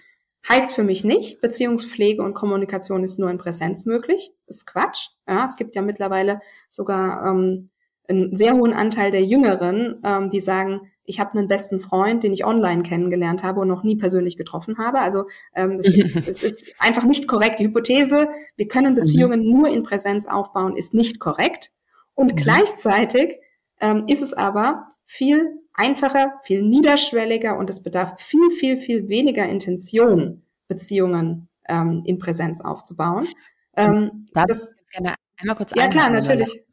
Heißt 0.50 0.72
für 0.72 0.84
mich 0.84 1.04
nicht, 1.04 1.42
Beziehungspflege 1.42 2.24
und 2.24 2.34
Kommunikation 2.34 3.04
ist 3.04 3.20
nur 3.20 3.30
in 3.30 3.38
Präsenz 3.38 3.86
möglich. 3.86 4.32
Ist 4.48 4.66
Quatsch. 4.66 5.10
Ja, 5.28 5.46
es 5.46 5.58
gibt 5.58 5.76
ja 5.76 5.84
mittlerweile 5.84 6.42
sogar 6.70 7.24
ähm, 7.24 7.70
einen 8.08 8.36
sehr 8.36 8.56
hohen 8.56 8.74
Anteil 8.74 9.12
der 9.12 9.24
Jüngeren, 9.24 10.02
ähm, 10.04 10.30
die 10.30 10.40
sagen, 10.40 10.92
ich 11.04 11.20
habe 11.20 11.38
einen 11.38 11.48
besten 11.48 11.80
Freund, 11.80 12.24
den 12.24 12.34
ich 12.34 12.46
online 12.46 12.84
kennengelernt 12.84 13.42
habe 13.42 13.62
und 13.62 13.70
noch 13.70 13.84
nie 13.84 13.96
persönlich 13.96 14.38
getroffen 14.38 14.78
habe. 14.78 15.00
Also 15.00 15.26
ähm, 15.56 15.78
das, 15.78 15.88
ist, 15.88 16.16
das 16.28 16.44
ist 16.44 16.74
einfach 16.80 17.04
nicht 17.04 17.28
korrekt. 17.28 17.60
Die 17.60 17.66
Hypothese, 17.66 18.30
wir 18.56 18.68
können 18.68 18.94
mhm. 18.94 19.00
Beziehungen 19.00 19.42
mhm. 19.42 19.52
nur 19.52 19.70
in 19.70 19.84
Präsenz 19.84 20.28
aufbauen, 20.28 20.76
ist 20.76 20.94
nicht 20.94 21.20
korrekt. 21.20 21.72
Und 22.14 22.34
mhm. 22.34 22.38
gleichzeitig 22.38 23.38
ähm, 23.80 24.04
ist 24.08 24.22
es 24.22 24.34
aber 24.34 24.90
viel 25.06 25.60
einfacher, 25.74 26.34
viel 26.44 26.62
niederschwelliger 26.62 27.58
und 27.58 27.70
es 27.70 27.82
bedarf 27.84 28.20
viel, 28.22 28.50
viel, 28.50 28.78
viel 28.78 29.08
weniger 29.08 29.48
Intention, 29.48 30.42
Beziehungen 30.68 31.48
ähm, 31.70 32.02
in 32.06 32.20
Präsenz 32.20 32.60
aufzubauen. 32.60 33.30
Ähm, 33.78 34.28
Darf 34.34 34.46
das, 34.48 34.76
ich 34.84 34.92
gerne 34.92 35.16
einmal 35.38 35.56
kurz 35.56 35.72
Ja, 35.76 35.88
klar, 35.88 36.10
natürlich. 36.10 36.67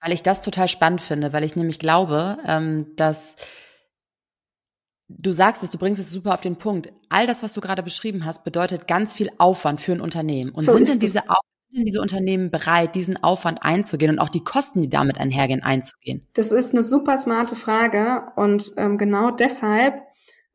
Weil 0.00 0.12
ich 0.12 0.22
das 0.22 0.42
total 0.42 0.68
spannend 0.68 1.00
finde, 1.00 1.32
weil 1.32 1.44
ich 1.44 1.56
nämlich 1.56 1.78
glaube, 1.78 2.38
ähm, 2.46 2.94
dass 2.96 3.36
du 5.08 5.32
sagst 5.32 5.62
es, 5.62 5.70
du 5.70 5.78
bringst 5.78 6.00
es 6.00 6.10
super 6.10 6.34
auf 6.34 6.40
den 6.40 6.56
Punkt. 6.56 6.92
All 7.08 7.26
das, 7.26 7.42
was 7.42 7.54
du 7.54 7.60
gerade 7.60 7.82
beschrieben 7.82 8.24
hast, 8.24 8.44
bedeutet 8.44 8.86
ganz 8.86 9.14
viel 9.14 9.30
Aufwand 9.38 9.80
für 9.80 9.92
ein 9.92 10.00
Unternehmen. 10.00 10.50
Und 10.50 10.64
so 10.64 10.72
sind 10.72 10.88
denn 10.88 10.98
diese, 10.98 11.22
sind 11.70 11.84
diese 11.84 12.00
Unternehmen 12.00 12.50
bereit, 12.50 12.94
diesen 12.94 13.22
Aufwand 13.22 13.62
einzugehen 13.62 14.12
und 14.12 14.18
auch 14.18 14.28
die 14.28 14.44
Kosten, 14.44 14.82
die 14.82 14.90
damit 14.90 15.18
einhergehen, 15.18 15.62
einzugehen? 15.62 16.26
Das 16.34 16.52
ist 16.52 16.72
eine 16.72 16.84
super 16.84 17.18
smarte 17.18 17.56
Frage 17.56 18.32
und 18.36 18.72
ähm, 18.76 18.98
genau 18.98 19.30
deshalb 19.30 20.02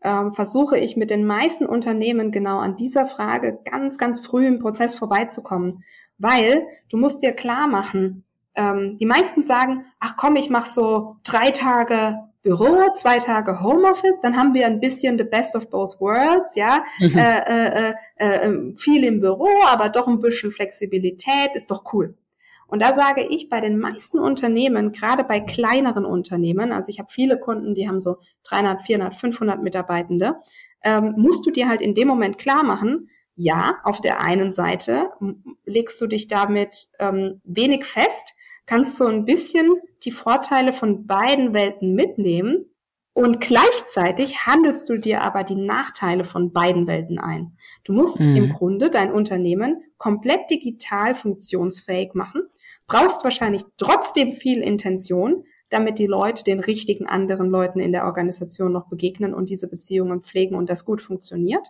ähm, 0.04 0.34
versuche 0.34 0.78
ich 0.78 0.98
mit 0.98 1.10
den 1.10 1.26
meisten 1.26 1.66
Unternehmen 1.66 2.32
genau 2.32 2.60
an 2.60 2.76
dieser 2.76 3.08
Frage 3.08 3.60
ganz, 3.70 3.98
ganz 3.98 4.20
früh 4.20 4.46
im 4.46 4.60
Prozess 4.60 4.96
vorbeizukommen. 4.96 5.84
Weil 6.18 6.68
du 6.90 6.98
musst 6.98 7.22
dir 7.22 7.34
klar 7.34 7.68
machen, 7.68 8.24
ähm, 8.56 8.98
die 8.98 9.06
meisten 9.06 9.42
sagen, 9.42 9.86
ach 10.00 10.16
komm, 10.18 10.36
ich 10.36 10.50
mache 10.50 10.70
so 10.70 11.18
drei 11.24 11.52
Tage 11.52 12.20
Büro, 12.44 12.92
zwei 12.94 13.20
Tage 13.20 13.62
Homeoffice, 13.62 14.20
dann 14.22 14.36
haben 14.36 14.54
wir 14.54 14.66
ein 14.66 14.82
bisschen 14.82 15.18
the 15.18 15.24
best 15.24 15.56
of 15.56 15.70
both 15.70 16.00
worlds, 16.02 16.56
ja, 16.56 16.84
mhm. 17.00 17.18
äh, 17.18 17.40
äh, 17.40 17.94
äh, 18.18 18.46
ähm, 18.46 18.76
viel 18.78 19.06
im 19.06 19.22
Büro, 19.22 19.48
aber 19.68 19.88
doch 19.88 20.08
ein 20.08 20.20
bisschen 20.20 20.52
Flexibilität, 20.52 21.52
ist 21.54 21.72
doch 21.72 21.94
cool. 21.94 22.16
Und 22.68 22.82
da 22.82 22.92
sage 22.92 23.26
ich 23.30 23.50
bei 23.50 23.62
den 23.62 23.78
meisten 23.78 24.20
Unternehmen, 24.20 24.92
gerade 24.92 25.24
bei 25.24 25.40
kleineren 25.40 26.06
Unternehmen, 26.06 26.74
also 26.74 26.90
ich 26.90 27.00
habe 27.00 27.10
viele 27.10 27.40
Kunden, 27.40 27.76
die 27.76 27.88
haben 27.88 28.02
so 28.02 28.18
300, 28.44 28.82
400, 28.82 29.16
500 29.16 29.64
Mitarbeitende, 29.64 30.36
ähm, 30.84 31.14
musst 31.16 31.46
du 31.46 31.52
dir 31.52 31.70
halt 31.70 31.82
in 31.82 31.96
dem 31.96 32.10
Moment 32.10 32.38
klar 32.38 32.64
machen, 32.64 33.10
ja, 33.36 33.78
auf 33.84 34.02
der 34.02 34.22
einen 34.22 34.52
Seite 34.52 35.10
legst 35.66 36.00
du 36.02 36.08
dich 36.08 36.28
damit 36.28 36.88
ähm, 37.00 37.42
wenig 37.46 37.86
fest, 37.86 38.34
kannst 38.66 39.00
du 39.00 39.06
ein 39.06 39.26
bisschen 39.26 39.74
die 40.04 40.12
Vorteile 40.12 40.74
von 40.74 41.06
beiden 41.06 41.54
Welten 41.54 41.94
mitnehmen 41.94 42.66
und 43.14 43.42
gleichzeitig 43.42 44.48
handelst 44.48 44.90
du 44.90 44.98
dir 44.98 45.22
aber 45.22 45.44
die 45.44 45.56
Nachteile 45.56 46.24
von 46.24 46.52
beiden 46.52 46.88
Welten 46.88 47.20
ein. 47.20 47.56
Du 47.84 47.94
musst 47.94 48.22
mhm. 48.22 48.36
im 48.36 48.50
Grunde 48.50 48.90
dein 48.90 49.12
Unternehmen 49.12 49.84
komplett 49.98 50.50
digital 50.50 51.14
funktionsfähig 51.14 52.16
machen, 52.16 52.42
brauchst 52.88 53.24
wahrscheinlich 53.24 53.64
trotzdem 53.78 54.32
viel 54.32 54.62
Intention, 54.62 55.44
damit 55.70 56.00
die 56.00 56.08
Leute 56.08 56.44
den 56.44 56.60
richtigen 56.60 57.08
anderen 57.08 57.50
Leuten 57.50 57.80
in 57.80 57.92
der 57.92 58.06
Organisation 58.06 58.72
noch 58.72 58.90
begegnen 58.90 59.34
und 59.34 59.50
diese 59.50 59.70
Beziehungen 59.70 60.22
pflegen 60.22 60.56
und 60.56 60.70
das 60.70 60.84
gut 60.84 61.02
funktioniert. 61.02 61.68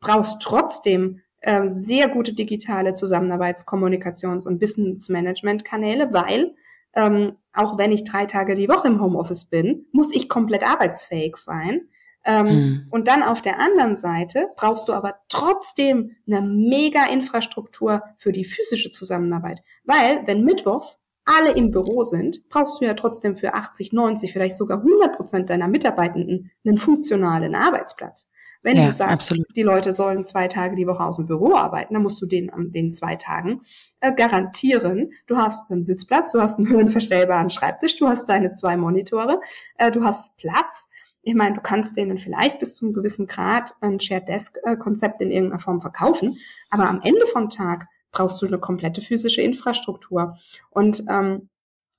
Brauchst 0.00 0.40
trotzdem 0.40 1.20
äh, 1.40 1.66
sehr 1.66 2.08
gute 2.08 2.34
digitale 2.34 2.94
Zusammenarbeits-, 2.94 3.66
Kommunikations- 3.66 4.46
und 4.46 4.60
Wissensmanagement-Kanäle, 4.60 6.12
weil 6.12 6.54
ähm, 6.94 7.36
auch 7.52 7.78
wenn 7.78 7.92
ich 7.92 8.04
drei 8.04 8.26
Tage 8.26 8.54
die 8.54 8.68
Woche 8.68 8.88
im 8.88 9.00
Homeoffice 9.00 9.44
bin, 9.44 9.86
muss 9.92 10.14
ich 10.14 10.28
komplett 10.28 10.62
arbeitsfähig 10.62 11.36
sein. 11.36 11.88
Ähm, 12.24 12.46
mhm. 12.46 12.86
Und 12.90 13.08
dann 13.08 13.22
auf 13.22 13.40
der 13.40 13.58
anderen 13.58 13.96
Seite 13.96 14.48
brauchst 14.56 14.88
du 14.88 14.92
aber 14.92 15.16
trotzdem 15.28 16.16
eine 16.26 16.42
mega 16.42 17.06
Infrastruktur 17.06 18.02
für 18.18 18.32
die 18.32 18.44
physische 18.44 18.90
Zusammenarbeit. 18.90 19.62
Weil, 19.84 20.26
wenn 20.26 20.44
mittwochs 20.44 21.00
alle 21.24 21.52
im 21.52 21.70
Büro 21.70 22.02
sind, 22.02 22.48
brauchst 22.48 22.80
du 22.80 22.84
ja 22.84 22.94
trotzdem 22.94 23.36
für 23.36 23.54
80, 23.54 23.92
90, 23.92 24.32
vielleicht 24.32 24.56
sogar 24.56 24.78
100 24.78 25.16
Prozent 25.16 25.50
deiner 25.50 25.68
Mitarbeitenden 25.68 26.50
einen 26.64 26.76
funktionalen 26.76 27.54
Arbeitsplatz. 27.54 28.30
Wenn 28.62 28.76
ja, 28.76 28.86
du 28.86 28.92
sagst, 28.92 29.12
absolut. 29.12 29.46
die 29.56 29.62
Leute 29.62 29.92
sollen 29.92 30.22
zwei 30.22 30.46
Tage 30.48 30.76
die 30.76 30.86
Woche 30.86 31.02
aus 31.02 31.16
dem 31.16 31.26
Büro 31.26 31.54
arbeiten, 31.54 31.94
dann 31.94 32.02
musst 32.02 32.20
du 32.20 32.26
den 32.26 32.50
an 32.50 32.70
den 32.70 32.92
zwei 32.92 33.16
Tagen 33.16 33.62
äh, 34.00 34.12
garantieren, 34.12 35.12
du 35.26 35.36
hast 35.36 35.70
einen 35.70 35.82
Sitzplatz, 35.82 36.32
du 36.32 36.40
hast 36.40 36.58
einen 36.58 36.68
höhenverstellbaren 36.70 37.50
Schreibtisch, 37.50 37.96
du 37.96 38.08
hast 38.08 38.28
deine 38.28 38.52
zwei 38.52 38.76
Monitore, 38.76 39.40
äh, 39.78 39.90
du 39.90 40.04
hast 40.04 40.36
Platz. 40.36 40.88
Ich 41.22 41.34
meine, 41.34 41.56
du 41.56 41.60
kannst 41.60 41.96
denen 41.96 42.18
vielleicht 42.18 42.58
bis 42.58 42.76
zum 42.76 42.92
gewissen 42.92 43.26
Grad 43.26 43.74
ein 43.80 44.00
Shared 44.00 44.28
Desk 44.28 44.58
äh, 44.64 44.76
Konzept 44.76 45.20
in 45.20 45.30
irgendeiner 45.30 45.60
Form 45.60 45.80
verkaufen, 45.80 46.36
aber 46.70 46.88
am 46.88 47.00
Ende 47.02 47.26
vom 47.26 47.48
Tag 47.50 47.86
brauchst 48.12 48.40
du 48.42 48.46
eine 48.46 48.58
komplette 48.58 49.00
physische 49.00 49.42
Infrastruktur. 49.42 50.38
Und 50.70 51.04
ähm, 51.08 51.48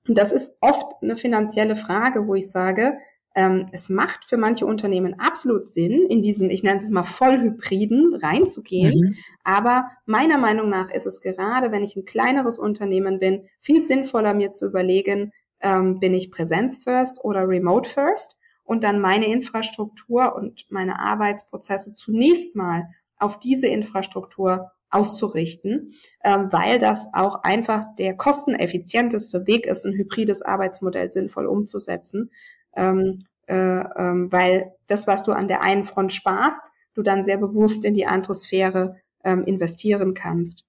das 0.06 0.32
ist 0.32 0.58
oft 0.62 1.02
eine 1.02 1.16
finanzielle 1.16 1.76
Frage, 1.76 2.28
wo 2.28 2.36
ich 2.36 2.50
sage, 2.50 2.98
ähm, 3.34 3.70
es 3.72 3.90
macht 3.90 4.26
für 4.26 4.38
manche 4.38 4.66
Unternehmen 4.66 5.20
absolut 5.20 5.66
Sinn, 5.66 6.06
in 6.10 6.22
diesen, 6.22 6.50
ich 6.50 6.64
nenne 6.64 6.78
es 6.78 6.90
mal 6.90 7.04
Vollhybriden 7.04 8.16
reinzugehen. 8.16 9.00
Mhm. 9.00 9.16
Aber 9.44 9.90
meiner 10.06 10.38
Meinung 10.38 10.70
nach 10.70 10.92
ist 10.92 11.06
es 11.06 11.22
gerade, 11.22 11.72
wenn 11.72 11.84
ich 11.84 11.96
ein 11.96 12.06
kleineres 12.06 12.60
Unternehmen 12.60 13.20
bin, 13.20 13.48
viel 13.60 13.82
sinnvoller 13.82 14.34
mir 14.34 14.52
zu 14.52 14.68
überlegen, 14.68 15.32
ähm, 15.62 16.00
bin 16.00 16.14
ich 16.14 16.32
Präsenz 16.32 16.84
first 16.84 17.24
oder 17.24 17.48
Remote 17.48 17.90
first 17.90 18.40
und 18.64 18.84
dann 18.84 19.00
meine 19.00 19.28
Infrastruktur 19.28 20.36
und 20.36 20.66
meine 20.70 21.00
Arbeitsprozesse 21.00 21.94
zunächst 21.94 22.56
mal 22.56 22.90
auf 23.18 23.40
diese 23.40 23.68
Infrastruktur 23.68 24.72
auszurichten, 24.90 25.94
ähm, 26.24 26.50
weil 26.52 26.78
das 26.78 27.08
auch 27.14 27.44
einfach 27.44 27.86
der 27.98 28.16
kosteneffizienteste 28.16 29.48
Weg 29.48 29.66
ist, 29.66 29.86
ein 29.86 29.94
hybrides 29.94 30.42
Arbeitsmodell 30.42 31.10
sinnvoll 31.10 31.46
umzusetzen. 31.46 32.32
Ähm, 32.76 33.20
äh, 33.48 33.54
ähm, 33.54 34.32
weil 34.32 34.74
das, 34.88 35.08
was 35.08 35.24
du 35.24 35.32
an 35.32 35.48
der 35.48 35.62
einen 35.62 35.86
Front 35.86 36.14
sparst, 36.14 36.72
du 36.94 37.02
dann 37.02 37.24
sehr 37.24 37.38
bewusst 37.38 37.86
in 37.86 37.94
die 37.94 38.06
andere 38.06 38.36
Sphäre 38.36 38.98
ähm, 39.24 39.44
investieren 39.44 40.14
kannst. 40.14 40.66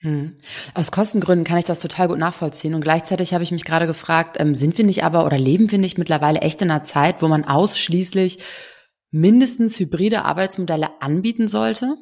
Hm. 0.00 0.36
Aus 0.74 0.92
Kostengründen 0.92 1.44
kann 1.44 1.58
ich 1.58 1.64
das 1.64 1.80
total 1.80 2.08
gut 2.08 2.18
nachvollziehen. 2.18 2.74
Und 2.74 2.82
gleichzeitig 2.82 3.32
habe 3.32 3.42
ich 3.42 3.52
mich 3.52 3.64
gerade 3.64 3.86
gefragt, 3.86 4.36
ähm, 4.38 4.54
sind 4.54 4.76
wir 4.76 4.84
nicht 4.84 5.04
aber 5.04 5.24
oder 5.24 5.38
leben 5.38 5.70
wir 5.70 5.78
nicht 5.78 5.98
mittlerweile 5.98 6.40
echt 6.40 6.60
in 6.62 6.70
einer 6.70 6.82
Zeit, 6.82 7.22
wo 7.22 7.28
man 7.28 7.44
ausschließlich 7.44 8.38
mindestens 9.10 9.78
hybride 9.78 10.24
Arbeitsmodelle 10.24 10.88
anbieten 11.00 11.48
sollte? 11.48 11.96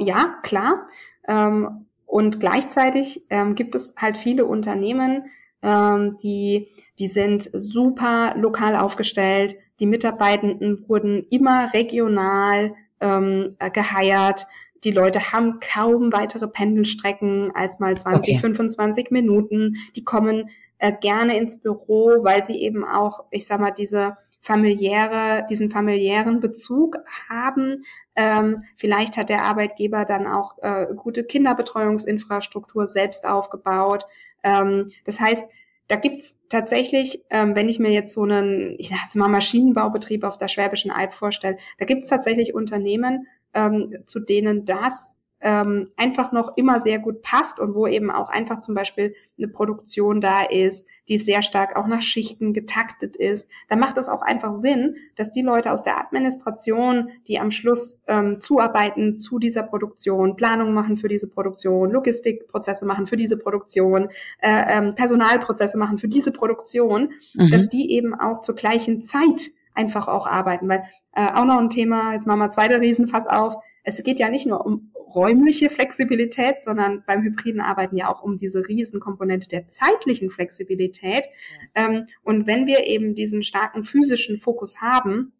Ja, 0.00 0.36
klar. 0.42 0.86
Ähm, 1.28 1.86
und 2.06 2.40
gleichzeitig 2.40 3.26
ähm, 3.28 3.54
gibt 3.54 3.74
es 3.74 3.94
halt 3.98 4.16
viele 4.16 4.46
Unternehmen, 4.46 5.24
ähm, 5.66 6.16
die, 6.22 6.68
die 6.98 7.08
sind 7.08 7.50
super 7.52 8.34
lokal 8.36 8.76
aufgestellt. 8.76 9.56
Die 9.80 9.86
Mitarbeitenden 9.86 10.88
wurden 10.88 11.26
immer 11.28 11.74
regional 11.74 12.74
ähm, 13.00 13.50
äh, 13.58 13.70
geheiert. 13.70 14.46
Die 14.84 14.92
Leute 14.92 15.32
haben 15.32 15.58
kaum 15.60 16.12
weitere 16.12 16.46
Pendelstrecken 16.46 17.50
als 17.54 17.80
mal 17.80 17.98
20, 17.98 18.34
okay. 18.34 18.40
25 18.40 19.10
Minuten. 19.10 19.76
Die 19.96 20.04
kommen 20.04 20.50
äh, 20.78 20.92
gerne 20.92 21.36
ins 21.36 21.60
Büro, 21.60 22.22
weil 22.22 22.44
sie 22.44 22.62
eben 22.62 22.84
auch, 22.84 23.24
ich 23.30 23.46
sag 23.46 23.58
mal, 23.60 23.72
diese 23.72 24.16
familiäre, 24.40 25.44
diesen 25.50 25.70
familiären 25.70 26.38
Bezug 26.38 26.98
haben. 27.28 27.84
Ähm, 28.14 28.62
vielleicht 28.76 29.16
hat 29.16 29.30
der 29.30 29.42
Arbeitgeber 29.42 30.04
dann 30.04 30.28
auch 30.28 30.58
äh, 30.62 30.86
gute 30.94 31.24
Kinderbetreuungsinfrastruktur 31.24 32.86
selbst 32.86 33.26
aufgebaut. 33.26 34.06
Ähm, 34.46 34.90
das 35.04 35.20
heißt, 35.20 35.44
da 35.88 35.96
gibt's 35.96 36.46
tatsächlich, 36.48 37.22
ähm, 37.30 37.54
wenn 37.54 37.68
ich 37.68 37.78
mir 37.78 37.90
jetzt 37.90 38.12
so 38.12 38.22
einen, 38.22 38.76
ich 38.78 38.88
sag 38.88 39.02
jetzt 39.02 39.16
mal 39.16 39.28
Maschinenbaubetrieb 39.28 40.24
auf 40.24 40.38
der 40.38 40.48
Schwäbischen 40.48 40.90
Alb 40.90 41.12
vorstelle, 41.12 41.58
da 41.78 41.84
gibt's 41.84 42.08
tatsächlich 42.08 42.54
Unternehmen, 42.54 43.26
ähm, 43.54 43.98
zu 44.04 44.20
denen 44.20 44.64
das 44.64 45.18
ähm, 45.40 45.90
einfach 45.96 46.32
noch 46.32 46.56
immer 46.56 46.80
sehr 46.80 46.98
gut 46.98 47.22
passt 47.22 47.60
und 47.60 47.74
wo 47.74 47.86
eben 47.86 48.10
auch 48.10 48.30
einfach 48.30 48.58
zum 48.60 48.74
Beispiel 48.74 49.14
eine 49.36 49.48
Produktion 49.48 50.20
da 50.20 50.42
ist, 50.42 50.88
die 51.08 51.18
sehr 51.18 51.42
stark 51.42 51.76
auch 51.76 51.86
nach 51.86 52.02
Schichten 52.02 52.52
getaktet 52.52 53.16
ist, 53.16 53.50
da 53.68 53.76
macht 53.76 53.98
es 53.98 54.08
auch 54.08 54.22
einfach 54.22 54.52
Sinn, 54.52 54.96
dass 55.14 55.32
die 55.32 55.42
Leute 55.42 55.72
aus 55.72 55.82
der 55.82 55.98
Administration, 56.00 57.10
die 57.28 57.38
am 57.38 57.50
Schluss 57.50 58.02
ähm, 58.08 58.40
zuarbeiten 58.40 59.16
zu 59.18 59.38
dieser 59.38 59.62
Produktion, 59.62 60.36
Planung 60.36 60.72
machen 60.72 60.96
für 60.96 61.08
diese 61.08 61.28
Produktion, 61.28 61.90
Logistikprozesse 61.90 62.86
machen 62.86 63.06
für 63.06 63.16
diese 63.16 63.36
Produktion, 63.36 64.08
äh, 64.40 64.78
ähm, 64.78 64.94
Personalprozesse 64.94 65.76
machen 65.76 65.98
für 65.98 66.08
diese 66.08 66.32
Produktion, 66.32 67.12
mhm. 67.34 67.50
dass 67.50 67.68
die 67.68 67.92
eben 67.92 68.14
auch 68.14 68.40
zur 68.40 68.54
gleichen 68.54 69.02
Zeit 69.02 69.50
einfach 69.76 70.08
auch 70.08 70.26
arbeiten, 70.26 70.68
weil 70.68 70.84
äh, 71.12 71.26
auch 71.32 71.44
noch 71.44 71.58
ein 71.58 71.70
Thema, 71.70 72.14
jetzt 72.14 72.26
machen 72.26 72.40
wir 72.40 72.50
zweite 72.50 72.80
Riesenfass 72.80 73.26
auf, 73.26 73.56
es 73.84 74.02
geht 74.02 74.18
ja 74.18 74.28
nicht 74.28 74.46
nur 74.46 74.66
um 74.66 74.92
räumliche 75.14 75.70
Flexibilität, 75.70 76.60
sondern 76.60 77.04
beim 77.06 77.22
hybriden 77.22 77.60
Arbeiten 77.60 77.96
ja 77.96 78.08
auch 78.08 78.22
um 78.22 78.36
diese 78.36 78.66
Riesenkomponente 78.66 79.48
der 79.48 79.66
zeitlichen 79.66 80.30
Flexibilität. 80.30 81.26
Ähm, 81.74 82.04
und 82.22 82.46
wenn 82.46 82.66
wir 82.66 82.86
eben 82.86 83.14
diesen 83.14 83.42
starken 83.42 83.84
physischen 83.84 84.36
Fokus 84.36 84.80
haben, 84.80 85.32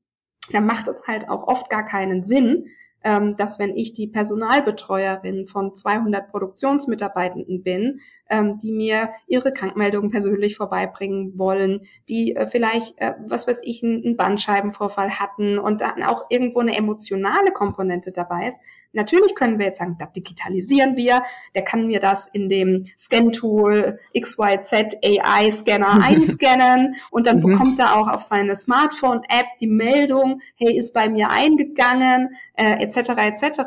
dann 0.52 0.64
macht 0.64 0.86
es 0.86 1.06
halt 1.06 1.28
auch 1.28 1.48
oft 1.48 1.68
gar 1.68 1.84
keinen 1.84 2.22
Sinn, 2.22 2.68
ähm, 3.02 3.36
dass 3.36 3.58
wenn 3.58 3.76
ich 3.76 3.92
die 3.92 4.06
Personalbetreuerin 4.06 5.46
von 5.46 5.74
200 5.74 6.30
Produktionsmitarbeitenden 6.30 7.62
bin, 7.62 8.00
ähm, 8.28 8.58
die 8.58 8.72
mir 8.72 9.10
ihre 9.26 9.52
Krankmeldungen 9.52 10.10
persönlich 10.10 10.56
vorbeibringen 10.56 11.38
wollen, 11.38 11.82
die 12.08 12.34
äh, 12.34 12.46
vielleicht, 12.46 12.98
äh, 12.98 13.14
was 13.26 13.46
weiß 13.46 13.60
ich, 13.62 13.82
einen 13.82 14.16
Bandscheibenvorfall 14.16 15.18
hatten 15.18 15.58
und 15.58 15.80
dann 15.80 16.02
auch 16.02 16.26
irgendwo 16.28 16.60
eine 16.60 16.76
emotionale 16.76 17.52
Komponente 17.52 18.12
dabei 18.12 18.48
ist. 18.48 18.60
Natürlich 18.92 19.34
können 19.34 19.58
wir 19.58 19.66
jetzt 19.66 19.78
sagen, 19.78 19.96
das 19.98 20.12
digitalisieren 20.12 20.96
wir, 20.96 21.22
der 21.54 21.62
kann 21.62 21.86
mir 21.86 22.00
das 22.00 22.28
in 22.28 22.48
dem 22.48 22.86
Scan-Tool 22.98 23.98
XYZ 24.18 24.96
AI-Scanner 25.04 26.02
einscannen 26.02 26.96
und 27.10 27.26
dann 27.26 27.38
mhm. 27.38 27.50
bekommt 27.50 27.78
er 27.78 27.96
auch 27.96 28.08
auf 28.08 28.22
seine 28.22 28.56
Smartphone-App 28.56 29.46
die 29.60 29.66
Meldung, 29.66 30.40
hey, 30.56 30.76
ist 30.76 30.94
bei 30.94 31.08
mir 31.08 31.30
eingegangen, 31.30 32.36
äh, 32.54 32.82
etc. 32.82 33.10
etc. 33.18 33.60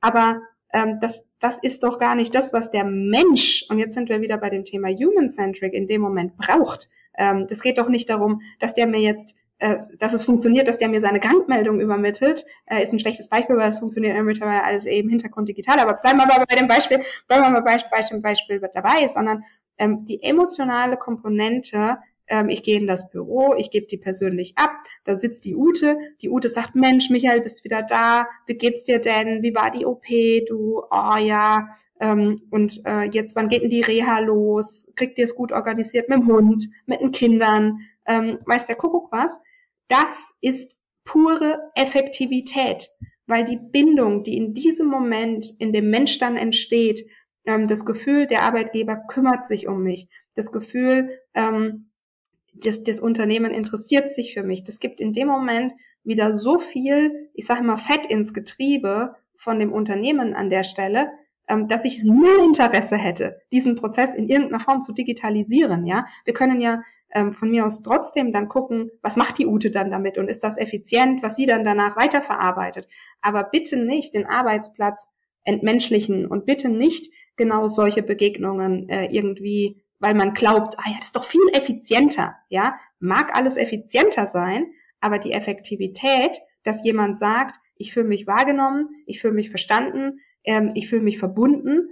Aber 0.00 0.40
ähm, 0.74 0.98
das, 1.00 1.30
das 1.40 1.58
ist 1.60 1.82
doch 1.84 1.98
gar 1.98 2.14
nicht 2.14 2.34
das, 2.34 2.52
was 2.52 2.70
der 2.70 2.84
Mensch, 2.84 3.64
und 3.70 3.78
jetzt 3.78 3.94
sind 3.94 4.08
wir 4.08 4.20
wieder 4.20 4.36
bei 4.36 4.50
dem 4.50 4.64
Thema 4.64 4.88
Human-Centric, 4.88 5.72
in 5.72 5.86
dem 5.86 6.02
Moment 6.02 6.36
braucht. 6.36 6.90
Ähm, 7.16 7.46
das 7.48 7.62
geht 7.62 7.78
doch 7.78 7.88
nicht 7.88 8.10
darum, 8.10 8.42
dass 8.58 8.74
der 8.74 8.86
mir 8.86 9.00
jetzt 9.00 9.36
äh, 9.60 9.76
dass 10.00 10.12
es 10.12 10.24
funktioniert, 10.24 10.66
dass 10.66 10.78
der 10.78 10.88
mir 10.88 11.00
seine 11.00 11.20
Krankmeldung 11.20 11.80
übermittelt, 11.80 12.44
äh, 12.66 12.82
ist 12.82 12.92
ein 12.92 12.98
schlechtes 12.98 13.28
Beispiel, 13.28 13.56
weil 13.56 13.68
es 13.68 13.78
funktioniert 13.78 14.20
mittlerweile 14.24 14.64
alles 14.64 14.84
eben 14.84 15.08
Hintergrund 15.08 15.48
digital. 15.48 15.78
Aber 15.78 15.94
bleiben 15.94 16.18
wir 16.18 16.26
mal 16.26 16.44
bei 16.48 16.56
dem 16.56 16.66
Beispiel, 16.66 17.02
bleiben 17.28 17.44
wir 17.44 17.50
mal 17.50 17.60
bei, 17.60 17.78
bei 17.90 18.02
dem 18.02 18.20
Beispiel 18.20 18.60
dabei, 18.74 19.06
sondern 19.06 19.44
ähm, 19.78 20.04
die 20.04 20.22
emotionale 20.24 20.96
Komponente 20.96 21.98
ähm, 22.28 22.48
ich 22.48 22.62
gehe 22.62 22.78
in 22.78 22.86
das 22.86 23.10
Büro, 23.10 23.54
ich 23.56 23.70
gebe 23.70 23.86
die 23.86 23.96
persönlich 23.96 24.56
ab, 24.56 24.72
da 25.04 25.14
sitzt 25.14 25.44
die 25.44 25.56
Ute, 25.56 25.98
die 26.22 26.30
Ute 26.30 26.48
sagt, 26.48 26.74
Mensch, 26.74 27.10
Michael, 27.10 27.40
bist 27.40 27.64
wieder 27.64 27.82
da, 27.82 28.26
wie 28.46 28.54
geht's 28.54 28.84
dir 28.84 28.98
denn, 28.98 29.42
wie 29.42 29.54
war 29.54 29.70
die 29.70 29.86
OP, 29.86 30.06
du, 30.48 30.82
oh 30.90 31.16
ja, 31.18 31.68
ähm, 32.00 32.36
und 32.50 32.80
äh, 32.86 33.08
jetzt, 33.12 33.36
wann 33.36 33.48
geht 33.48 33.62
denn 33.62 33.70
die 33.70 33.82
Reha 33.82 34.18
los, 34.20 34.92
kriegt 34.96 35.18
ihr 35.18 35.24
es 35.24 35.34
gut 35.34 35.52
organisiert 35.52 36.08
mit 36.08 36.18
dem 36.18 36.26
Hund, 36.26 36.68
mit 36.86 37.00
den 37.00 37.12
Kindern, 37.12 37.80
ähm, 38.06 38.38
weiß 38.44 38.66
der 38.66 38.76
Kuckuck 38.76 39.12
was, 39.12 39.40
das 39.88 40.34
ist 40.40 40.76
pure 41.04 41.70
Effektivität, 41.74 42.88
weil 43.26 43.44
die 43.44 43.58
Bindung, 43.58 44.22
die 44.22 44.36
in 44.36 44.54
diesem 44.54 44.88
Moment 44.88 45.52
in 45.58 45.72
dem 45.72 45.90
Mensch 45.90 46.18
dann 46.18 46.36
entsteht, 46.36 47.06
ähm, 47.46 47.68
das 47.68 47.84
Gefühl, 47.84 48.26
der 48.26 48.42
Arbeitgeber 48.42 48.96
kümmert 49.08 49.46
sich 49.46 49.68
um 49.68 49.82
mich, 49.82 50.08
das 50.34 50.50
Gefühl, 50.50 51.10
ähm, 51.34 51.90
das, 52.54 52.84
das 52.84 53.00
Unternehmen 53.00 53.52
interessiert 53.52 54.10
sich 54.10 54.34
für 54.34 54.42
mich. 54.42 54.64
Das 54.64 54.80
gibt 54.80 55.00
in 55.00 55.12
dem 55.12 55.28
Moment 55.28 55.72
wieder 56.04 56.34
so 56.34 56.58
viel, 56.58 57.30
ich 57.34 57.46
sage 57.46 57.62
mal, 57.62 57.76
Fett 57.76 58.06
ins 58.06 58.34
Getriebe 58.34 59.14
von 59.36 59.58
dem 59.58 59.72
Unternehmen 59.72 60.34
an 60.34 60.50
der 60.50 60.64
Stelle, 60.64 61.10
ähm, 61.48 61.68
dass 61.68 61.84
ich 61.84 62.02
null 62.02 62.40
Interesse 62.44 62.96
hätte, 62.96 63.40
diesen 63.52 63.76
Prozess 63.76 64.14
in 64.14 64.28
irgendeiner 64.28 64.60
Form 64.60 64.82
zu 64.82 64.92
digitalisieren. 64.92 65.86
Ja, 65.86 66.06
wir 66.24 66.34
können 66.34 66.60
ja 66.60 66.82
ähm, 67.12 67.32
von 67.32 67.50
mir 67.50 67.66
aus 67.66 67.82
trotzdem 67.82 68.32
dann 68.32 68.48
gucken, 68.48 68.90
was 69.02 69.16
macht 69.16 69.38
die 69.38 69.46
Ute 69.46 69.70
dann 69.70 69.90
damit 69.90 70.18
und 70.18 70.28
ist 70.28 70.44
das 70.44 70.58
effizient, 70.58 71.22
was 71.22 71.36
sie 71.36 71.46
dann 71.46 71.64
danach 71.64 71.96
weiterverarbeitet. 71.96 72.88
Aber 73.20 73.44
bitte 73.44 73.76
nicht 73.76 74.14
den 74.14 74.26
Arbeitsplatz 74.26 75.08
entmenschlichen 75.44 76.26
und 76.26 76.46
bitte 76.46 76.70
nicht 76.70 77.12
genau 77.36 77.66
solche 77.66 78.02
Begegnungen 78.02 78.88
äh, 78.88 79.06
irgendwie 79.10 79.83
weil 79.98 80.14
man 80.14 80.34
glaubt, 80.34 80.74
ah 80.78 80.88
ja, 80.88 80.96
das 80.96 81.06
ist 81.06 81.16
doch 81.16 81.24
viel 81.24 81.48
effizienter, 81.52 82.36
ja, 82.48 82.78
mag 82.98 83.34
alles 83.34 83.56
effizienter 83.56 84.26
sein, 84.26 84.66
aber 85.00 85.18
die 85.18 85.32
Effektivität, 85.32 86.38
dass 86.62 86.84
jemand 86.84 87.18
sagt, 87.18 87.56
ich 87.76 87.92
fühle 87.92 88.08
mich 88.08 88.26
wahrgenommen, 88.26 88.88
ich 89.06 89.20
fühle 89.20 89.34
mich 89.34 89.50
verstanden, 89.50 90.20
ähm, 90.44 90.70
ich 90.74 90.88
fühle 90.88 91.02
mich 91.02 91.18
verbunden, 91.18 91.88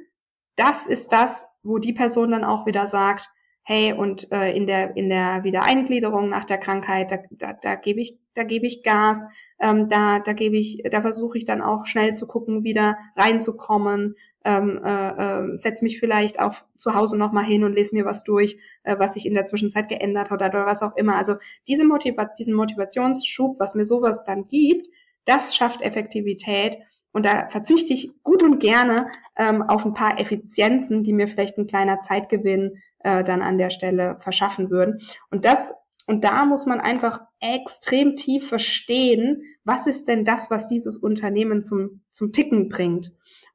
das 0.56 0.86
ist 0.86 1.12
das, 1.12 1.46
wo 1.62 1.78
die 1.78 1.92
Person 1.92 2.30
dann 2.30 2.44
auch 2.44 2.66
wieder 2.66 2.86
sagt, 2.86 3.30
hey, 3.62 3.92
und 3.92 4.30
äh, 4.32 4.54
in 4.56 4.66
der 4.66 4.96
in 4.96 5.08
der 5.08 5.44
Wiedereingliederung 5.44 6.28
nach 6.28 6.44
der 6.44 6.58
Krankheit, 6.58 7.10
da, 7.10 7.18
da, 7.30 7.52
da 7.52 7.74
gebe 7.76 8.00
ich 8.00 8.18
da 8.34 8.44
gebe 8.44 8.66
ich 8.66 8.82
Gas, 8.82 9.24
ähm, 9.60 9.88
da 9.88 10.18
da 10.18 10.32
gebe 10.32 10.56
ich, 10.56 10.82
da 10.90 11.00
versuche 11.00 11.38
ich 11.38 11.44
dann 11.44 11.62
auch 11.62 11.86
schnell 11.86 12.14
zu 12.14 12.26
gucken, 12.26 12.64
wieder 12.64 12.98
reinzukommen, 13.16 14.16
ähm, 14.44 14.80
äh, 14.84 15.08
äh, 15.08 15.58
setze 15.58 15.84
mich 15.84 16.00
vielleicht 16.00 16.40
auch 16.40 16.54
zu 16.76 16.94
Hause 16.94 17.18
nochmal 17.18 17.44
hin 17.44 17.64
und 17.64 17.74
lese 17.74 17.94
mir 17.94 18.04
was 18.04 18.24
durch, 18.24 18.58
äh, 18.82 18.98
was 18.98 19.14
sich 19.14 19.26
in 19.26 19.34
der 19.34 19.44
Zwischenzeit 19.44 19.88
geändert 19.88 20.30
hat 20.30 20.40
oder 20.40 20.66
was 20.66 20.82
auch 20.82 20.96
immer. 20.96 21.16
Also 21.16 21.36
diese 21.68 21.84
Motiva 21.84 22.28
diesen 22.38 22.54
Motivationsschub, 22.54 23.58
was 23.58 23.74
mir 23.74 23.84
sowas 23.84 24.24
dann 24.24 24.46
gibt, 24.48 24.88
das 25.24 25.54
schafft 25.54 25.82
Effektivität. 25.82 26.78
Und 27.12 27.26
da 27.26 27.48
verzichte 27.48 27.92
ich 27.92 28.10
gut 28.22 28.42
und 28.42 28.58
gerne 28.58 29.08
ähm, 29.36 29.62
auf 29.62 29.84
ein 29.84 29.92
paar 29.92 30.18
Effizienzen, 30.18 31.04
die 31.04 31.12
mir 31.12 31.28
vielleicht 31.28 31.58
ein 31.58 31.66
kleiner 31.66 32.00
Zeitgewinn 32.00 32.78
äh, 33.00 33.22
dann 33.22 33.42
an 33.42 33.58
der 33.58 33.70
Stelle 33.70 34.16
verschaffen 34.18 34.70
würden. 34.70 35.02
Und 35.30 35.44
das 35.44 35.74
und 36.06 36.24
da 36.24 36.44
muss 36.46 36.66
man 36.66 36.80
einfach 36.80 37.20
extrem 37.40 38.16
tief 38.16 38.48
verstehen, 38.48 39.42
was 39.64 39.86
ist 39.86 40.08
denn 40.08 40.24
das, 40.24 40.50
was 40.50 40.66
dieses 40.66 40.96
Unternehmen 40.96 41.62
zum, 41.62 42.02
zum 42.10 42.32
Ticken 42.32 42.68
bringt. 42.68 43.12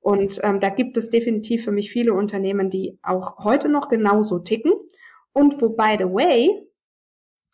Und 0.07 0.39
ähm, 0.43 0.61
da 0.61 0.69
gibt 0.69 0.95
es 0.95 1.09
definitiv 1.09 1.65
für 1.65 1.73
mich 1.73 1.91
viele 1.91 2.13
Unternehmen, 2.13 2.69
die 2.69 2.97
auch 3.03 3.43
heute 3.43 3.67
noch 3.67 3.89
genauso 3.89 4.39
ticken. 4.39 4.71
Und 5.33 5.61
wo, 5.61 5.67
by 5.67 5.97
the 5.99 6.05
way, 6.05 6.49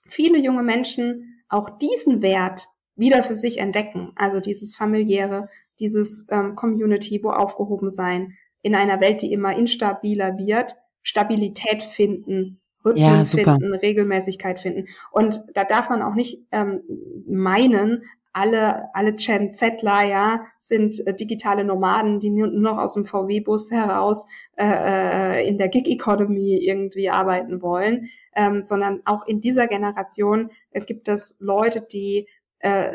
viele 0.05 0.37
junge 0.37 0.61
Menschen 0.61 1.41
auch 1.49 1.79
diesen 1.79 2.21
Wert 2.21 2.67
wieder 2.95 3.23
für 3.23 3.35
sich 3.35 3.57
entdecken. 3.57 4.11
Also 4.15 4.39
dieses 4.39 4.75
familiäre, 4.75 5.49
dieses 5.79 6.27
ähm, 6.29 6.53
Community, 6.53 7.23
wo 7.23 7.31
aufgehoben 7.31 7.89
sein, 7.89 8.37
in 8.61 8.75
einer 8.75 9.01
Welt, 9.01 9.23
die 9.23 9.33
immer 9.33 9.57
instabiler 9.57 10.37
wird, 10.37 10.75
Stabilität 11.01 11.81
finden, 11.81 12.61
Rhythmen 12.85 13.03
ja, 13.03 13.25
finden, 13.25 13.73
Regelmäßigkeit 13.73 14.59
finden. 14.59 14.85
Und 15.11 15.41
da 15.55 15.63
darf 15.63 15.89
man 15.89 16.03
auch 16.03 16.13
nicht 16.13 16.45
ähm, 16.51 16.83
meinen, 17.25 18.03
alle, 18.33 18.93
alle 18.95 19.13
Gen 19.13 19.53
Zler, 19.53 20.03
ja, 20.03 20.45
sind 20.57 21.05
äh, 21.05 21.15
digitale 21.15 21.63
Nomaden, 21.63 22.19
die 22.19 22.31
nur 22.31 22.47
noch 22.47 22.77
aus 22.77 22.95
dem 22.95 23.05
VW-Bus 23.05 23.71
heraus 23.71 24.25
äh, 24.57 24.65
äh, 24.65 25.47
in 25.47 25.57
der 25.57 25.69
Gig-Economy 25.69 26.57
irgendwie 26.57 27.09
arbeiten 27.09 27.61
wollen, 27.61 28.09
ähm, 28.35 28.65
sondern 28.65 29.01
auch 29.05 29.25
in 29.27 29.39
dieser 29.39 29.67
Generation 29.67 30.49
äh, 30.71 30.81
gibt 30.81 31.07
es 31.07 31.37
Leute, 31.39 31.81
die 31.81 32.27
äh, 32.59 32.93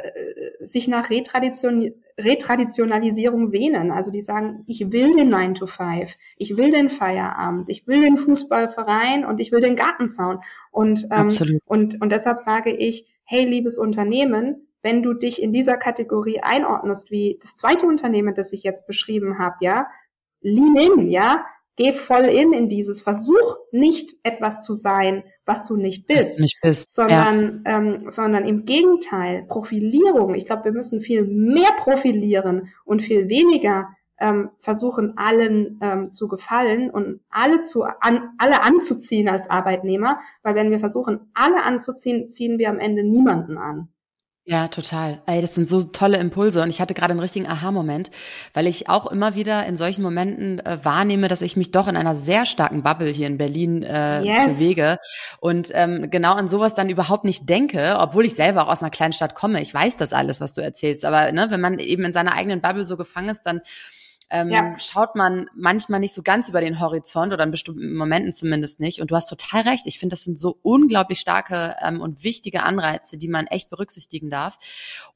sich 0.60 0.88
nach 0.88 1.10
Retradition, 1.10 1.92
Retraditionalisierung 2.18 3.48
sehnen. 3.48 3.90
Also 3.90 4.10
die 4.10 4.22
sagen, 4.22 4.64
ich 4.66 4.92
will 4.92 5.12
den 5.12 5.28
9 5.28 5.54
to 5.54 5.66
5, 5.66 6.16
ich 6.36 6.56
will 6.56 6.72
den 6.72 6.90
Feierabend, 6.90 7.68
ich 7.68 7.86
will 7.86 8.00
den 8.00 8.16
Fußballverein 8.16 9.26
und 9.26 9.40
ich 9.40 9.52
will 9.52 9.60
den 9.60 9.76
Gartenzaun. 9.76 10.40
Und, 10.70 11.06
ähm, 11.12 11.60
und, 11.66 12.00
und 12.00 12.10
deshalb 12.10 12.40
sage 12.40 12.74
ich, 12.74 13.06
hey, 13.24 13.44
liebes 13.44 13.76
Unternehmen, 13.78 14.67
wenn 14.88 15.02
du 15.02 15.12
dich 15.12 15.42
in 15.42 15.52
dieser 15.52 15.76
Kategorie 15.76 16.40
einordnest, 16.40 17.10
wie 17.10 17.38
das 17.42 17.56
zweite 17.56 17.84
Unternehmen, 17.84 18.34
das 18.34 18.54
ich 18.54 18.62
jetzt 18.62 18.86
beschrieben 18.86 19.38
habe, 19.38 19.56
ja, 19.60 19.86
lean 20.40 20.76
in, 20.76 21.10
ja, 21.10 21.44
geh 21.76 21.92
voll 21.92 22.24
in 22.24 22.54
in 22.54 22.70
dieses, 22.70 23.02
versuch 23.02 23.58
nicht 23.70 24.14
etwas 24.22 24.62
zu 24.62 24.72
sein, 24.72 25.24
was 25.44 25.66
du 25.66 25.76
nicht 25.76 26.06
bist, 26.06 26.40
nicht 26.40 26.58
bist. 26.62 26.88
sondern, 26.88 27.64
ja. 27.66 27.76
ähm, 27.76 27.98
sondern 28.06 28.46
im 28.46 28.64
Gegenteil, 28.64 29.44
Profilierung. 29.46 30.34
Ich 30.34 30.46
glaube, 30.46 30.64
wir 30.64 30.72
müssen 30.72 31.00
viel 31.02 31.22
mehr 31.22 31.72
profilieren 31.76 32.72
und 32.86 33.02
viel 33.02 33.28
weniger 33.28 33.90
ähm, 34.18 34.52
versuchen, 34.56 35.18
allen 35.18 35.78
ähm, 35.82 36.12
zu 36.12 36.28
gefallen 36.28 36.88
und 36.88 37.20
alle 37.28 37.60
zu 37.60 37.82
an, 37.82 38.30
alle 38.38 38.62
anzuziehen 38.62 39.28
als 39.28 39.50
Arbeitnehmer, 39.50 40.18
weil 40.42 40.54
wenn 40.54 40.70
wir 40.70 40.80
versuchen, 40.80 41.30
alle 41.34 41.62
anzuziehen, 41.62 42.30
ziehen 42.30 42.56
wir 42.58 42.70
am 42.70 42.78
Ende 42.78 43.04
niemanden 43.04 43.58
an. 43.58 43.88
Ja, 44.50 44.68
total. 44.68 45.20
Ey, 45.26 45.42
das 45.42 45.54
sind 45.54 45.68
so 45.68 45.82
tolle 45.82 46.16
Impulse 46.16 46.62
und 46.62 46.70
ich 46.70 46.80
hatte 46.80 46.94
gerade 46.94 47.10
einen 47.10 47.20
richtigen 47.20 47.46
Aha-Moment, 47.46 48.10
weil 48.54 48.66
ich 48.66 48.88
auch 48.88 49.06
immer 49.12 49.34
wieder 49.34 49.66
in 49.66 49.76
solchen 49.76 50.00
Momenten 50.00 50.58
äh, 50.60 50.82
wahrnehme, 50.82 51.28
dass 51.28 51.42
ich 51.42 51.58
mich 51.58 51.70
doch 51.70 51.86
in 51.86 51.98
einer 51.98 52.16
sehr 52.16 52.46
starken 52.46 52.82
Bubble 52.82 53.10
hier 53.10 53.26
in 53.26 53.36
Berlin 53.36 53.82
äh, 53.82 54.22
yes. 54.22 54.54
bewege 54.54 55.00
und 55.40 55.70
ähm, 55.74 56.10
genau 56.10 56.32
an 56.32 56.48
sowas 56.48 56.74
dann 56.74 56.88
überhaupt 56.88 57.24
nicht 57.24 57.46
denke, 57.46 57.96
obwohl 57.98 58.24
ich 58.24 58.36
selber 58.36 58.62
auch 58.62 58.72
aus 58.72 58.80
einer 58.80 58.90
kleinen 58.90 59.12
Stadt 59.12 59.34
komme. 59.34 59.60
Ich 59.60 59.74
weiß 59.74 59.98
das 59.98 60.14
alles, 60.14 60.40
was 60.40 60.54
du 60.54 60.62
erzählst, 60.62 61.04
aber 61.04 61.30
ne, 61.30 61.48
wenn 61.50 61.60
man 61.60 61.78
eben 61.78 62.04
in 62.04 62.14
seiner 62.14 62.32
eigenen 62.32 62.62
Bubble 62.62 62.86
so 62.86 62.96
gefangen 62.96 63.28
ist, 63.28 63.42
dann 63.42 63.60
ähm, 64.30 64.48
ja. 64.50 64.78
schaut 64.78 65.14
man 65.14 65.48
manchmal 65.54 66.00
nicht 66.00 66.14
so 66.14 66.22
ganz 66.22 66.48
über 66.48 66.60
den 66.60 66.80
Horizont 66.80 67.32
oder 67.32 67.44
in 67.44 67.50
bestimmten 67.50 67.94
Momenten 67.94 68.32
zumindest 68.32 68.80
nicht. 68.80 69.00
Und 69.00 69.10
du 69.10 69.16
hast 69.16 69.28
total 69.28 69.62
recht. 69.62 69.86
Ich 69.86 69.98
finde, 69.98 70.14
das 70.14 70.24
sind 70.24 70.38
so 70.38 70.58
unglaublich 70.62 71.18
starke 71.18 71.76
ähm, 71.82 72.00
und 72.00 72.22
wichtige 72.24 72.62
Anreize, 72.62 73.16
die 73.16 73.28
man 73.28 73.46
echt 73.46 73.70
berücksichtigen 73.70 74.30
darf. 74.30 74.58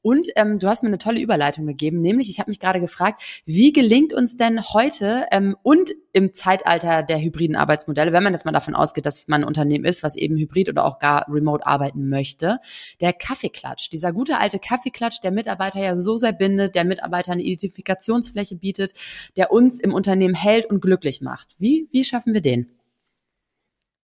Und 0.01 0.29
ähm, 0.35 0.59
du 0.59 0.67
hast 0.67 0.83
mir 0.83 0.89
eine 0.89 0.97
tolle 0.97 1.21
Überleitung 1.21 1.67
gegeben, 1.67 2.01
nämlich 2.01 2.29
ich 2.29 2.39
habe 2.39 2.49
mich 2.49 2.59
gerade 2.59 2.79
gefragt, 2.79 3.43
wie 3.45 3.71
gelingt 3.71 4.13
uns 4.13 4.37
denn 4.37 4.61
heute 4.63 5.27
ähm, 5.31 5.55
und 5.61 5.91
im 6.13 6.31
Zeitalter 6.33 7.01
der 7.01 7.19
hybriden 7.19 7.55
Arbeitsmodelle, 7.55 8.13
wenn 8.13 8.23
man 8.23 8.33
jetzt 8.33 8.45
mal 8.45 8.51
davon 8.51 8.75
ausgeht, 8.75 9.05
dass 9.05 9.27
man 9.27 9.41
ein 9.41 9.47
Unternehmen 9.47 9.83
ist, 9.83 10.03
was 10.03 10.15
eben 10.15 10.37
hybrid 10.37 10.69
oder 10.69 10.85
auch 10.85 10.99
gar 10.99 11.25
remote 11.27 11.65
arbeiten 11.65 12.07
möchte, 12.07 12.59
der 13.01 13.13
Kaffeeklatsch, 13.13 13.89
dieser 13.89 14.13
gute 14.13 14.37
alte 14.37 14.59
Kaffeeklatsch, 14.59 15.21
der 15.23 15.31
Mitarbeiter 15.31 15.79
ja 15.79 15.95
so 15.95 16.15
sehr 16.15 16.31
bindet, 16.31 16.75
der 16.75 16.85
Mitarbeiter 16.85 17.31
eine 17.31 17.41
Identifikationsfläche 17.41 18.55
bietet, 18.55 18.93
der 19.37 19.51
uns 19.51 19.79
im 19.79 19.93
Unternehmen 19.93 20.35
hält 20.35 20.65
und 20.65 20.81
glücklich 20.81 21.21
macht. 21.21 21.55
Wie, 21.57 21.87
wie 21.91 22.03
schaffen 22.03 22.33
wir 22.33 22.41
den? 22.41 22.77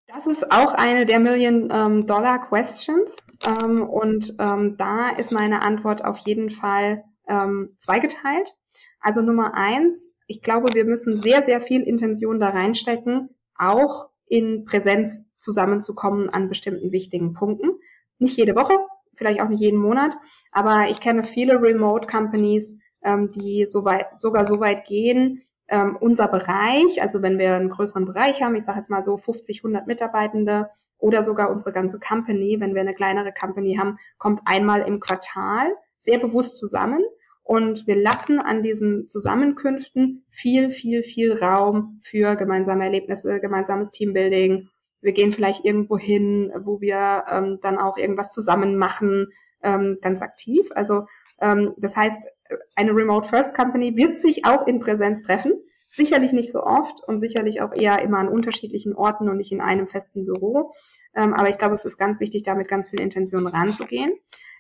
Das 0.07 0.25
ist 0.25 0.51
auch 0.51 0.73
eine 0.73 1.05
der 1.05 1.19
Million-Dollar-Questions. 1.19 3.17
Ähm, 3.45 3.83
und 3.83 4.35
ähm, 4.39 4.75
da 4.77 5.09
ist 5.09 5.31
meine 5.31 5.61
Antwort 5.61 6.03
auf 6.05 6.19
jeden 6.19 6.49
Fall 6.49 7.03
ähm, 7.27 7.67
zweigeteilt. 7.77 8.55
Also 8.99 9.21
Nummer 9.21 9.53
eins, 9.53 10.15
ich 10.27 10.41
glaube, 10.41 10.73
wir 10.73 10.85
müssen 10.85 11.17
sehr, 11.17 11.41
sehr 11.41 11.61
viel 11.61 11.81
Intention 11.81 12.39
da 12.39 12.49
reinstecken, 12.49 13.29
auch 13.55 14.09
in 14.27 14.65
Präsenz 14.65 15.31
zusammenzukommen 15.39 16.29
an 16.29 16.49
bestimmten 16.49 16.91
wichtigen 16.91 17.33
Punkten. 17.33 17.71
Nicht 18.19 18.37
jede 18.37 18.55
Woche, 18.55 18.77
vielleicht 19.13 19.41
auch 19.41 19.49
nicht 19.49 19.61
jeden 19.61 19.79
Monat, 19.79 20.15
aber 20.51 20.89
ich 20.89 20.99
kenne 20.99 21.23
viele 21.23 21.61
Remote 21.61 22.07
Companies, 22.07 22.79
ähm, 23.07 23.31
die 23.31 23.65
so 23.65 23.85
weit, 23.85 24.19
sogar 24.19 24.45
so 24.45 24.59
weit 24.59 24.85
gehen, 24.85 25.43
ähm, 25.69 25.97
unser 25.99 26.27
Bereich, 26.27 27.01
also 27.01 27.21
wenn 27.21 27.39
wir 27.39 27.55
einen 27.55 27.69
größeren 27.69 28.05
Bereich 28.05 28.41
haben, 28.41 28.55
ich 28.55 28.65
sage 28.65 28.79
jetzt 28.79 28.89
mal 28.89 29.03
so 29.03 29.17
50, 29.17 29.59
100 29.59 29.87
Mitarbeitende 29.87 30.69
oder 30.97 31.23
sogar 31.23 31.49
unsere 31.49 31.71
ganze 31.71 31.99
Company, 31.99 32.57
wenn 32.59 32.73
wir 32.73 32.81
eine 32.81 32.93
kleinere 32.93 33.31
Company 33.33 33.75
haben, 33.75 33.97
kommt 34.17 34.41
einmal 34.45 34.81
im 34.81 34.99
Quartal 34.99 35.73
sehr 35.95 36.19
bewusst 36.19 36.57
zusammen 36.57 37.01
und 37.43 37.87
wir 37.87 37.95
lassen 37.95 38.39
an 38.39 38.61
diesen 38.61 39.07
Zusammenkünften 39.07 40.25
viel, 40.29 40.69
viel, 40.69 41.01
viel 41.01 41.33
Raum 41.33 41.99
für 42.03 42.35
gemeinsame 42.35 42.83
Erlebnisse, 42.83 43.39
gemeinsames 43.39 43.91
Teambuilding. 43.91 44.69
Wir 44.99 45.13
gehen 45.13 45.31
vielleicht 45.31 45.63
irgendwo 45.63 45.97
hin, 45.97 46.51
wo 46.59 46.81
wir 46.81 47.23
ähm, 47.29 47.59
dann 47.61 47.77
auch 47.77 47.97
irgendwas 47.97 48.33
zusammen 48.33 48.77
machen, 48.77 49.27
ähm, 49.63 49.97
ganz 50.01 50.21
aktiv. 50.21 50.69
Also 50.75 51.05
ähm, 51.39 51.73
das 51.77 51.95
heißt, 51.95 52.27
eine 52.75 52.95
Remote 52.95 53.27
First 53.27 53.55
Company 53.55 53.95
wird 53.95 54.17
sich 54.17 54.45
auch 54.45 54.67
in 54.67 54.79
Präsenz 54.79 55.23
treffen. 55.23 55.53
Sicherlich 55.89 56.33
nicht 56.33 56.51
so 56.51 56.63
oft 56.63 57.01
und 57.07 57.17
sicherlich 57.17 57.61
auch 57.61 57.73
eher 57.73 58.01
immer 58.01 58.17
an 58.17 58.27
unterschiedlichen 58.27 58.93
Orten 58.93 59.29
und 59.29 59.37
nicht 59.37 59.51
in 59.51 59.61
einem 59.61 59.87
festen 59.87 60.25
Büro. 60.25 60.73
Ähm, 61.15 61.33
aber 61.33 61.49
ich 61.49 61.57
glaube, 61.57 61.75
es 61.75 61.85
ist 61.85 61.97
ganz 61.97 62.19
wichtig, 62.19 62.43
da 62.43 62.55
mit 62.55 62.67
ganz 62.67 62.89
viel 62.89 62.99
Intention 62.99 63.47
ranzugehen. 63.47 64.11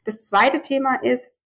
Das 0.05 0.25
zweite 0.25 0.61
Thema 0.61 0.95
ist, 1.03 1.37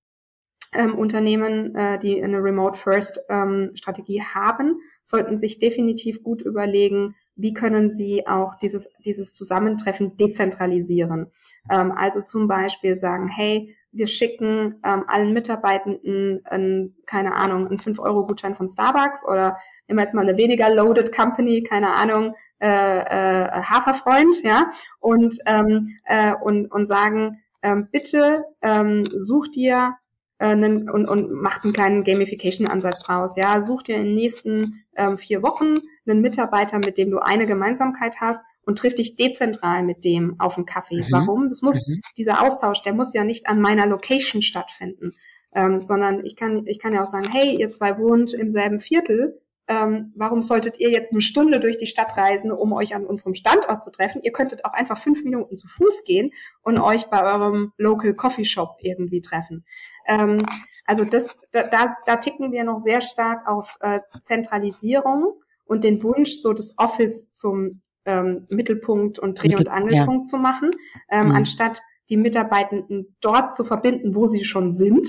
ähm, 0.74 0.96
Unternehmen, 0.96 1.76
äh, 1.76 2.00
die 2.00 2.24
eine 2.24 2.42
Remote 2.42 2.78
First 2.78 3.20
ähm, 3.30 3.72
Strategie 3.74 4.22
haben, 4.22 4.80
sollten 5.04 5.36
sich 5.36 5.60
definitiv 5.60 6.24
gut 6.24 6.42
überlegen, 6.42 7.16
wie 7.36 7.54
können 7.54 7.92
sie 7.92 8.28
auch 8.28 8.56
dieses, 8.56 8.94
dieses 9.04 9.34
Zusammentreffen 9.34 10.16
dezentralisieren. 10.16 11.32
Ähm, 11.70 11.92
also 11.92 12.22
zum 12.22 12.48
Beispiel 12.48 12.98
sagen, 12.98 13.28
hey, 13.28 13.76
wir 13.92 14.08
schicken 14.08 14.80
ähm, 14.84 15.04
allen 15.08 15.34
Mitarbeitenden, 15.34 16.42
ein, 16.46 16.96
keine 17.06 17.36
Ahnung, 17.36 17.68
einen 17.68 17.80
5-Euro-Gutschein 17.80 18.56
von 18.56 18.68
Starbucks 18.68 19.26
oder 19.28 19.58
nehmen 19.88 19.98
wir 19.98 20.04
jetzt 20.04 20.14
mal 20.14 20.28
eine 20.28 20.38
weniger 20.38 20.74
loaded 20.74 21.14
Company, 21.16 21.64
keine 21.64 21.94
Ahnung, 21.94 22.36
äh, 22.60 22.68
äh, 22.68 23.64
Haferfreund, 23.64 24.44
ja, 24.44 24.70
und, 25.00 25.38
ähm, 25.46 25.98
äh, 26.06 26.34
und, 26.36 26.68
und 26.72 26.86
sagen, 26.86 27.42
ähm, 27.64 27.89
bitte 27.92 28.46
ähm, 28.62 29.04
such 29.18 29.50
dir 29.50 29.96
äh, 30.38 30.46
einen, 30.46 30.89
und, 30.89 31.08
und 31.08 31.32
macht 31.32 31.64
einen 31.64 31.74
kleinen 31.74 32.04
Gamification-Ansatz 32.04 33.04
draus. 33.04 33.36
Ja, 33.36 33.62
such 33.62 33.84
dir 33.84 33.98
in 33.98 34.06
den 34.06 34.16
nächsten 34.16 34.84
ähm, 34.96 35.18
vier 35.18 35.44
Wochen 35.44 35.80
einen 36.08 36.22
Mitarbeiter, 36.22 36.78
mit 36.78 36.98
dem 36.98 37.12
du 37.12 37.20
eine 37.20 37.46
Gemeinsamkeit 37.46 38.22
hast 38.22 38.44
und 38.66 38.78
triff 38.78 38.95
dich 38.95 39.16
dezentral 39.16 39.84
mit 39.84 40.03
dem 40.03 40.39
auf 40.39 40.57
einen 40.57 40.66
Kaffee. 40.66 41.01
Mhm. 41.01 41.12
Warum? 41.12 41.49
Das 41.49 41.62
muss, 41.62 41.88
mhm. 41.88 42.01
dieser 42.18 42.43
Austausch, 42.43 42.82
der 42.82 42.93
muss 42.93 43.14
ja 43.14 43.24
nicht 43.24 43.47
an 43.47 43.59
meiner 43.59 43.88
Location 43.88 44.41
stattfinden, 44.41 45.12
ähm, 45.53 45.82
sondern 45.82 46.26
ich 46.26 46.36
kann, 46.36 46.66
ich 46.68 46.80
kann 46.80 46.93
ja 46.93 47.01
auch 47.01 47.07
sagen, 47.07 47.30
hey, 47.32 47.57
ihr 47.57 47.72
zwei 47.72 47.97
wohnt 47.97 48.34
im 48.34 48.49
selben 48.49 48.80
Viertel, 48.80 49.41
ähm, 49.68 50.12
warum 50.16 50.41
solltet 50.41 50.80
ihr 50.80 50.89
jetzt 50.89 51.12
eine 51.12 51.22
Stunde 51.22 51.59
durch 51.59 51.78
die 51.78 51.88
Stadt 51.88 52.18
reisen, 52.18 52.51
um 52.51 52.74
euch 52.74 52.93
an 52.93 53.05
unserem 53.05 53.36
Standort 53.36 53.82
zu 53.82 53.91
treffen? 53.91 54.22
Ihr 54.22 54.34
könntet 54.34 54.66
auch 54.66 54.74
einfach 54.74 54.97
fünf 54.97 55.24
Minuten 55.24 55.55
zu 55.55 55.68
Fuß 55.68 56.03
gehen 56.03 56.32
und 56.62 56.78
euch 56.78 57.05
bei 57.05 57.24
eurem 57.24 57.72
Local 57.78 58.14
Coffee 58.14 58.43
Shop 58.43 58.78
irgendwie 58.82 59.22
treffen. 59.22 59.64
Ähm, 60.07 60.43
also 60.86 61.05
das, 61.05 61.39
da, 61.51 61.68
da, 61.68 61.93
da 62.05 62.18
ticken 62.18 62.51
wir 62.51 62.64
noch 62.64 62.80
sehr 62.80 63.01
stark 63.01 63.47
auf 63.47 63.78
äh, 63.80 64.01
Zentralisierung 64.24 65.36
und 65.66 65.84
den 65.86 66.03
Wunsch, 66.03 66.41
so 66.41 66.51
das 66.53 66.74
Office 66.78 67.34
zum 67.34 67.82
ähm, 68.06 68.47
Mittelpunkt 68.49 69.20
und 69.20 69.41
Dreh- 69.41 69.56
und 69.56 69.70
Angelpunkt 69.70 70.26
ja. 70.26 70.30
zu 70.30 70.38
machen, 70.38 70.72
ähm, 71.10 71.30
mhm. 71.30 71.36
anstatt 71.36 71.82
die 72.10 72.18
Mitarbeitenden 72.18 73.16
dort 73.22 73.56
zu 73.56 73.64
verbinden, 73.64 74.16
wo 74.16 74.28
sie 74.28 74.43
schon 74.43 74.72
sind. 74.72 75.08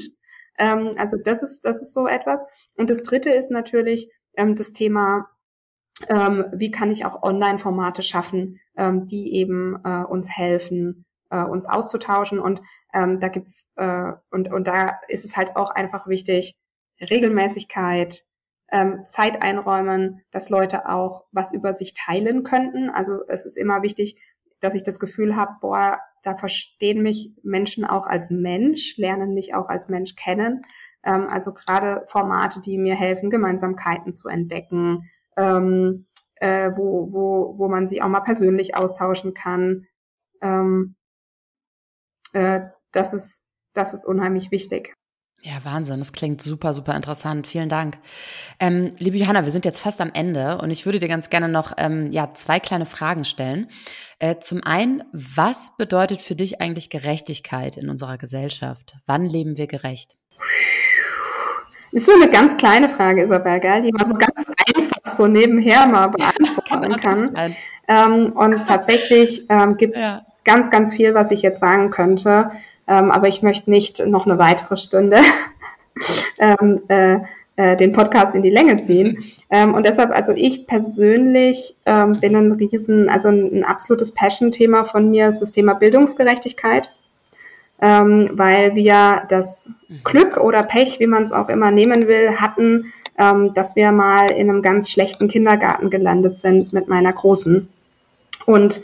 Ähm, 0.58 0.94
also 0.96 1.16
das 1.22 1.42
ist, 1.42 1.64
das 1.64 1.80
ist 1.80 1.92
so 1.92 2.06
etwas. 2.06 2.44
Und 2.76 2.90
das 2.90 3.02
dritte 3.02 3.30
ist 3.30 3.50
natürlich 3.50 4.10
ähm, 4.36 4.54
das 4.54 4.72
Thema, 4.72 5.28
ähm, 6.08 6.46
wie 6.54 6.70
kann 6.70 6.90
ich 6.90 7.04
auch 7.04 7.22
Online-Formate 7.22 8.02
schaffen, 8.02 8.60
ähm, 8.76 9.06
die 9.06 9.34
eben 9.34 9.76
äh, 9.84 10.04
uns 10.04 10.30
helfen, 10.30 11.04
äh, 11.30 11.42
uns 11.44 11.66
auszutauschen. 11.66 12.38
Und 12.38 12.62
ähm, 12.94 13.20
da 13.20 13.28
gibt's 13.28 13.72
äh, 13.76 14.12
und, 14.30 14.52
und 14.52 14.66
da 14.66 15.00
ist 15.08 15.24
es 15.24 15.36
halt 15.36 15.56
auch 15.56 15.70
einfach 15.70 16.06
wichtig, 16.06 16.56
Regelmäßigkeit, 17.00 18.24
ähm, 18.72 19.04
Zeit 19.06 19.42
einräumen, 19.42 20.22
dass 20.30 20.48
Leute 20.48 20.88
auch 20.88 21.26
was 21.30 21.52
über 21.52 21.74
sich 21.74 21.94
teilen 21.94 22.42
könnten. 22.42 22.90
Also 22.90 23.20
es 23.28 23.46
ist 23.46 23.56
immer 23.56 23.82
wichtig, 23.82 24.20
dass 24.60 24.74
ich 24.74 24.82
das 24.82 24.98
Gefühl 24.98 25.36
habe, 25.36 25.52
boah, 25.60 26.00
da 26.22 26.34
verstehen 26.34 27.02
mich 27.02 27.32
Menschen 27.42 27.84
auch 27.84 28.06
als 28.06 28.30
Mensch, 28.30 28.96
lernen 28.96 29.34
mich 29.34 29.54
auch 29.54 29.68
als 29.68 29.88
Mensch 29.88 30.16
kennen. 30.16 30.64
Ähm, 31.04 31.28
also 31.28 31.52
gerade 31.52 32.04
Formate, 32.08 32.60
die 32.60 32.78
mir 32.78 32.94
helfen, 32.94 33.28
Gemeinsamkeiten 33.28 34.14
zu 34.14 34.28
entdecken, 34.28 35.10
ähm, 35.36 36.06
äh, 36.36 36.70
wo, 36.74 37.12
wo, 37.12 37.58
wo 37.58 37.68
man 37.68 37.86
sich 37.86 38.02
auch 38.02 38.08
mal 38.08 38.20
persönlich 38.20 38.74
austauschen 38.74 39.34
kann. 39.34 39.86
Ähm, 40.40 40.94
äh, 42.32 42.62
das 42.92 43.12
ist, 43.12 43.46
das 43.74 43.92
ist 43.92 44.06
unheimlich 44.06 44.50
wichtig. 44.50 44.94
Ja, 45.44 45.54
Wahnsinn. 45.64 45.98
Das 45.98 46.12
klingt 46.12 46.40
super, 46.40 46.72
super 46.72 46.94
interessant. 46.94 47.48
Vielen 47.48 47.68
Dank. 47.68 47.98
Ähm, 48.60 48.90
liebe 48.98 49.16
Johanna, 49.16 49.44
wir 49.44 49.50
sind 49.50 49.64
jetzt 49.64 49.80
fast 49.80 50.00
am 50.00 50.12
Ende 50.14 50.58
und 50.58 50.70
ich 50.70 50.86
würde 50.86 51.00
dir 51.00 51.08
ganz 51.08 51.30
gerne 51.30 51.48
noch 51.48 51.72
ähm, 51.78 52.12
ja, 52.12 52.32
zwei 52.32 52.60
kleine 52.60 52.86
Fragen 52.86 53.24
stellen. 53.24 53.66
Äh, 54.20 54.36
zum 54.38 54.62
einen, 54.62 55.02
was 55.12 55.76
bedeutet 55.76 56.22
für 56.22 56.36
dich 56.36 56.60
eigentlich 56.60 56.90
Gerechtigkeit 56.90 57.76
in 57.76 57.90
unserer 57.90 58.18
Gesellschaft? 58.18 58.94
Wann 59.06 59.26
leben 59.26 59.56
wir 59.56 59.66
gerecht? 59.66 60.16
Ist 61.90 62.06
so 62.06 62.12
eine 62.14 62.30
ganz 62.30 62.56
kleine 62.56 62.88
Frage, 62.88 63.24
Isabel, 63.24 63.58
gell? 63.58 63.82
die 63.82 63.92
man 63.92 64.08
so 64.08 64.14
ganz 64.14 64.46
einfach 64.76 65.16
so 65.16 65.26
nebenher 65.26 65.88
mal 65.88 66.06
beantworten 66.06 67.00
kann. 67.00 67.54
Ähm, 67.88 68.32
und 68.36 68.64
tatsächlich 68.64 69.44
ähm, 69.48 69.76
gibt 69.76 69.96
es 69.96 70.02
ja. 70.02 70.24
ganz, 70.44 70.70
ganz 70.70 70.94
viel, 70.94 71.14
was 71.14 71.32
ich 71.32 71.42
jetzt 71.42 71.58
sagen 71.58 71.90
könnte. 71.90 72.52
Ähm, 72.92 73.10
aber 73.10 73.28
ich 73.28 73.42
möchte 73.42 73.70
nicht 73.70 74.04
noch 74.06 74.26
eine 74.26 74.38
weitere 74.38 74.76
Stunde 74.76 75.20
ähm, 76.38 76.82
äh, 76.88 77.20
äh, 77.56 77.76
den 77.76 77.92
Podcast 77.92 78.34
in 78.34 78.42
die 78.42 78.50
Länge 78.50 78.76
ziehen. 78.78 79.24
Ähm, 79.54 79.74
und 79.74 79.84
deshalb, 79.84 80.12
also 80.12 80.32
ich 80.34 80.66
persönlich 80.66 81.76
ähm, 81.84 82.18
bin 82.20 82.34
ein 82.34 82.52
riesen, 82.52 83.10
also 83.10 83.28
ein, 83.28 83.58
ein 83.58 83.64
absolutes 83.64 84.12
Passion-Thema 84.12 84.84
von 84.84 85.10
mir 85.10 85.28
ist 85.28 85.40
das 85.40 85.52
Thema 85.52 85.74
Bildungsgerechtigkeit. 85.74 86.90
Ähm, 87.78 88.30
weil 88.32 88.74
wir 88.74 89.24
das 89.28 89.68
Glück 90.04 90.38
oder 90.38 90.62
Pech, 90.62 91.00
wie 91.00 91.06
man 91.06 91.22
es 91.22 91.32
auch 91.32 91.50
immer 91.50 91.70
nehmen 91.70 92.08
will, 92.08 92.40
hatten, 92.40 92.94
ähm, 93.18 93.52
dass 93.52 93.76
wir 93.76 93.92
mal 93.92 94.30
in 94.30 94.48
einem 94.48 94.62
ganz 94.62 94.90
schlechten 94.90 95.28
Kindergarten 95.28 95.90
gelandet 95.90 96.38
sind 96.38 96.72
mit 96.72 96.88
meiner 96.88 97.12
Großen. 97.12 97.68
Und 98.46 98.80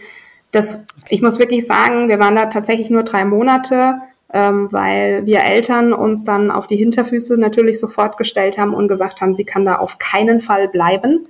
das, 0.52 0.86
ich 1.08 1.22
muss 1.22 1.38
wirklich 1.38 1.66
sagen, 1.66 2.08
wir 2.08 2.18
waren 2.18 2.36
da 2.36 2.46
tatsächlich 2.46 2.90
nur 2.90 3.02
drei 3.02 3.24
Monate, 3.24 3.96
ähm, 4.32 4.68
weil 4.70 5.24
wir 5.26 5.40
Eltern 5.40 5.92
uns 5.92 6.24
dann 6.24 6.50
auf 6.50 6.66
die 6.66 6.76
Hinterfüße 6.76 7.38
natürlich 7.38 7.80
sofort 7.80 8.16
gestellt 8.16 8.58
haben 8.58 8.74
und 8.74 8.88
gesagt 8.88 9.20
haben, 9.20 9.32
sie 9.32 9.44
kann 9.44 9.64
da 9.64 9.76
auf 9.76 9.98
keinen 9.98 10.40
Fall 10.40 10.68
bleiben. 10.68 11.26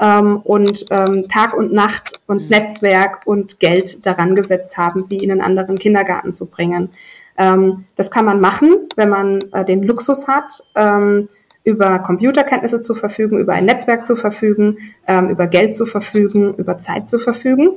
Ähm, 0.00 0.38
und 0.44 0.86
ähm, 0.90 1.28
Tag 1.28 1.54
und 1.54 1.72
Nacht 1.72 2.20
und 2.26 2.44
mhm. 2.44 2.48
Netzwerk 2.48 3.22
und 3.26 3.58
Geld 3.58 4.06
daran 4.06 4.36
gesetzt 4.36 4.76
haben, 4.78 5.02
sie 5.02 5.16
in 5.16 5.30
einen 5.30 5.40
anderen 5.40 5.76
Kindergarten 5.76 6.32
zu 6.32 6.46
bringen. 6.46 6.90
Ähm, 7.36 7.84
das 7.96 8.10
kann 8.10 8.24
man 8.24 8.40
machen, 8.40 8.88
wenn 8.96 9.08
man 9.08 9.40
äh, 9.52 9.64
den 9.64 9.82
Luxus 9.82 10.28
hat, 10.28 10.62
ähm, 10.76 11.28
über 11.64 11.98
Computerkenntnisse 11.98 12.80
zu 12.80 12.94
verfügen, 12.94 13.38
über 13.38 13.54
ein 13.54 13.66
Netzwerk 13.66 14.06
zu 14.06 14.14
verfügen, 14.14 14.78
ähm, 15.06 15.30
über 15.30 15.48
Geld 15.48 15.76
zu 15.76 15.84
verfügen, 15.84 16.54
über 16.54 16.78
Zeit 16.78 17.10
zu 17.10 17.18
verfügen 17.18 17.70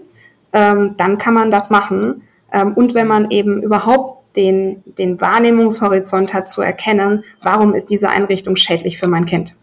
ähm, 0.53 0.95
dann 0.97 1.17
kann 1.17 1.33
man 1.33 1.51
das 1.51 1.69
machen. 1.69 2.23
Ähm, 2.51 2.73
und 2.73 2.93
wenn 2.93 3.07
man 3.07 3.31
eben 3.31 3.61
überhaupt 3.61 4.35
den, 4.35 4.83
den 4.97 5.19
Wahrnehmungshorizont 5.19 6.33
hat 6.33 6.49
zu 6.49 6.61
erkennen, 6.61 7.23
warum 7.41 7.73
ist 7.73 7.89
diese 7.89 8.09
Einrichtung 8.09 8.55
schädlich 8.55 8.97
für 8.97 9.07
mein 9.07 9.25
Kind. 9.25 9.55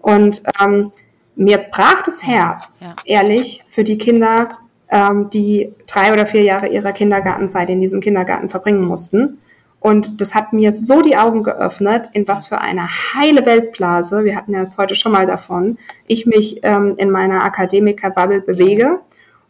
Und 0.00 0.42
ähm, 0.60 0.92
mir 1.34 1.58
brach 1.58 2.02
das 2.02 2.26
Herz, 2.26 2.80
ja. 2.82 2.94
ehrlich, 3.04 3.64
für 3.70 3.84
die 3.84 3.98
Kinder, 3.98 4.48
ähm, 4.90 5.30
die 5.30 5.72
drei 5.86 6.12
oder 6.12 6.26
vier 6.26 6.42
Jahre 6.42 6.68
ihrer 6.68 6.92
Kindergartenzeit 6.92 7.68
in 7.68 7.80
diesem 7.80 8.00
Kindergarten 8.00 8.48
verbringen 8.48 8.84
mussten. 8.84 9.38
Und 9.80 10.20
das 10.20 10.34
hat 10.34 10.52
mir 10.52 10.72
so 10.72 11.02
die 11.02 11.16
Augen 11.16 11.44
geöffnet, 11.44 12.08
in 12.12 12.26
was 12.26 12.48
für 12.48 12.58
eine 12.58 12.88
heile 12.88 13.46
Weltblase, 13.46 14.24
wir 14.24 14.34
hatten 14.34 14.52
ja 14.52 14.62
es 14.62 14.76
heute 14.76 14.96
schon 14.96 15.12
mal 15.12 15.26
davon, 15.26 15.78
ich 16.08 16.26
mich 16.26 16.60
ähm, 16.64 16.94
in 16.96 17.10
meiner 17.10 17.44
Akademiker-Bubble 17.44 18.40
bewege 18.40 19.00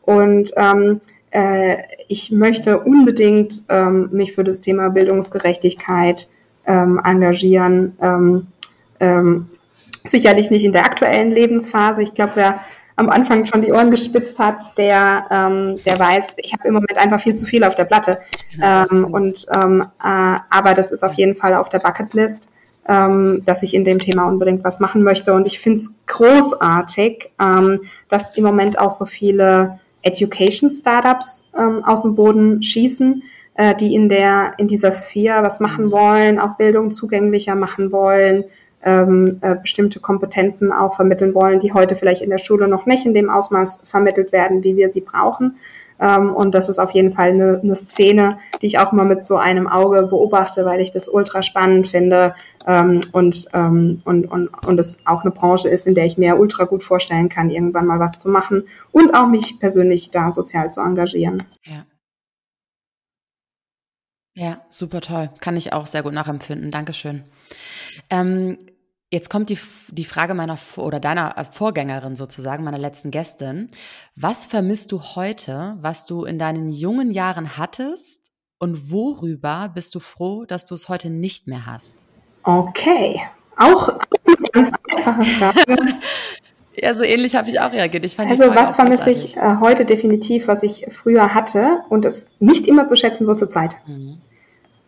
und 0.09 0.53
ähm, 0.57 1.03
äh, 1.33 1.83
ich 2.09 2.31
möchte 2.33 2.81
unbedingt 2.81 3.61
ähm, 3.69 4.09
mich 4.11 4.33
für 4.33 4.43
das 4.43 4.63
Thema 4.63 4.89
Bildungsgerechtigkeit 4.89 6.29
ähm, 6.67 6.99
engagieren. 7.05 7.95
Ähm, 8.01 8.47
ähm, 9.01 9.51
sicherlich 10.05 10.51
nicht 10.51 10.65
in 10.65 10.73
der 10.73 10.87
aktuellen 10.87 11.31
Lebensphase. 11.31 12.03
Ich 12.03 12.15
glaube, 12.15 12.33
wer 12.37 12.61
am 12.97 13.11
Anfang 13.11 13.45
schon 13.45 13.61
die 13.61 13.71
Ohren 13.71 13.91
gespitzt 13.91 14.39
hat, 14.39 14.79
der, 14.79 15.27
ähm, 15.31 15.77
der 15.85 15.99
weiß, 15.99 16.37
ich 16.39 16.55
habe 16.55 16.67
im 16.69 16.73
Moment 16.73 16.97
einfach 16.97 17.21
viel 17.21 17.35
zu 17.35 17.45
viel 17.45 17.63
auf 17.63 17.75
der 17.75 17.85
Platte. 17.85 18.19
Ähm, 18.63 19.05
und 19.13 19.45
ähm, 19.55 19.83
äh, 20.03 20.39
aber 20.49 20.73
das 20.73 20.91
ist 20.91 21.03
auf 21.05 21.13
jeden 21.13 21.35
Fall 21.35 21.53
auf 21.53 21.69
der 21.69 21.81
Bucketlist, 21.81 22.49
ähm, 22.89 23.43
dass 23.45 23.63
ich 23.63 23.75
in 23.75 23.85
dem 23.85 23.99
Thema 23.99 24.25
unbedingt 24.25 24.65
was 24.65 24.81
machen 24.81 25.03
möchte. 25.03 25.35
Und 25.35 25.47
ich 25.47 25.61
finde 25.61 25.81
es 25.81 25.93
großartig, 26.07 27.31
ähm, 27.39 27.83
dass 28.09 28.35
im 28.39 28.45
Moment 28.45 28.79
auch 28.79 28.91
so 28.91 29.05
viele 29.05 29.79
Education-Startups 30.03 31.49
ähm, 31.57 31.85
aus 31.85 32.03
dem 32.03 32.15
Boden 32.15 32.63
schießen, 32.63 33.23
äh, 33.55 33.75
die 33.75 33.95
in 33.95 34.09
der 34.09 34.55
in 34.59 34.69
dieser 34.69 34.93
Sphäre 34.93 35.43
was 35.43 35.61
machen 35.61 35.87
mhm. 35.87 35.93
wollen, 35.93 36.39
auch 36.39 36.57
Bildung 36.57 36.91
zugänglicher 36.91 37.55
machen 37.55 37.93
wollen, 37.93 38.45
ähm, 38.85 39.39
äh, 39.41 39.57
bestimmte 39.57 40.01
Kompetenzen 40.01 40.73
auch 40.73 40.95
vermitteln 40.97 41.35
wollen, 41.35 41.61
die 41.61 41.73
heute 41.73 41.97
vielleicht 41.97 42.23
in 42.23 42.31
der 42.31 42.39
Schule 42.39 42.69
noch 42.69 42.87
nicht 42.87 43.07
in 43.07 43.15
dem 43.15 43.31
Ausmaß 43.31 43.83
vermittelt 43.85 44.33
werden, 44.33 44.63
wie 44.63 44.77
wir 44.77 44.91
sie 44.91 45.01
brauchen. 45.01 45.57
Ähm, 46.01 46.33
und 46.33 46.55
das 46.55 46.69
ist 46.69 46.79
auf 46.79 46.93
jeden 46.93 47.13
Fall 47.13 47.31
eine, 47.31 47.61
eine 47.63 47.75
Szene, 47.75 48.39
die 48.63 48.67
ich 48.67 48.79
auch 48.79 48.93
immer 48.93 49.05
mit 49.05 49.21
so 49.21 49.37
einem 49.37 49.67
Auge 49.67 50.03
beobachte, 50.03 50.65
weil 50.65 50.81
ich 50.81 50.93
das 50.93 51.09
ultra 51.09 51.43
spannend 51.43 51.89
finde 51.89 52.35
ähm, 52.67 53.01
und, 53.13 53.47
ähm, 53.53 54.03
und, 54.05 54.27
und, 54.27 54.49
und 54.67 54.81
es 54.81 55.07
auch 55.07 55.23
eine 55.23 55.31
Branche 55.31 55.69
ist, 55.69 55.87
in 55.87 55.95
der 55.95 56.07
ich 56.07 56.19
mir 56.19 56.39
ultra 56.39 56.65
gut 56.65 56.83
vorstellen 56.83 57.29
kann, 57.29 57.51
irgendwann 57.51 57.87
mal 57.87 58.01
was 58.01 58.19
zu 58.19 58.29
machen 58.29 58.69
und 58.93 59.15
auch 59.15 59.29
mich 59.29 59.59
persönlich 59.59 60.11
da 60.11 60.33
sozial 60.33 60.71
zu 60.71 60.81
engagieren. 60.81 61.43
Ja. 61.65 61.87
Ja, 64.35 64.61
super 64.71 65.01
toll. 65.01 65.31
Kann 65.41 65.57
ich 65.57 65.73
auch 65.73 65.89
sehr 65.89 66.05
gut 66.05 66.13
nachempfinden. 66.13 66.71
Dankeschön. 66.71 67.25
Ähm, 68.09 68.57
Jetzt 69.11 69.31
kommt 69.31 69.49
die, 69.49 69.59
die 69.91 70.05
Frage 70.05 70.35
meiner 70.35 70.59
oder 70.77 71.01
deiner 71.01 71.39
äh, 71.39 71.45
Vorgängerin 71.45 72.15
sozusagen, 72.15 72.63
meiner 72.63 72.79
letzten 72.79 73.11
Gästin. 73.11 73.69
Was 74.17 74.45
vermisst 74.45 74.93
du 74.93 75.01
heute, 75.01 75.79
was 75.81 76.05
du 76.05 76.25
in 76.25 76.39
deinen 76.39 76.69
jungen 76.69 77.11
Jahren 77.11 77.57
hattest 77.57 78.33
und 78.59 78.91
worüber 78.91 79.71
bist 79.75 79.95
du 79.95 80.01
froh, 80.01 80.45
dass 80.45 80.67
du 80.67 80.75
es 80.75 80.91
heute 80.91 81.09
nicht 81.09 81.47
mehr 81.47 81.65
hast? 81.65 82.03
Okay, 82.49 83.21
auch 83.59 83.91
eine 83.91 84.49
ganz 84.53 84.71
einfache 84.91 85.23
Frage. 85.23 85.77
ja, 86.83 86.95
so 86.95 87.05
ähnlich 87.05 87.37
habe 87.37 87.51
ich 87.51 87.61
auch 87.61 87.71
reagiert. 87.71 88.07
Ich 88.07 88.19
also 88.19 88.55
was 88.55 88.75
vermisse 88.75 89.11
ich 89.11 89.37
äh, 89.37 89.57
heute 89.61 89.85
definitiv, 89.85 90.49
was 90.49 90.63
ich 90.63 90.87
früher 90.89 91.35
hatte 91.35 91.81
und 91.91 92.07
es 92.07 92.31
nicht 92.39 92.67
immer 92.67 92.87
zu 92.87 92.97
schätzen 92.97 93.27
wusste, 93.27 93.49
Zeit. 93.49 93.77
Mhm. 93.87 94.17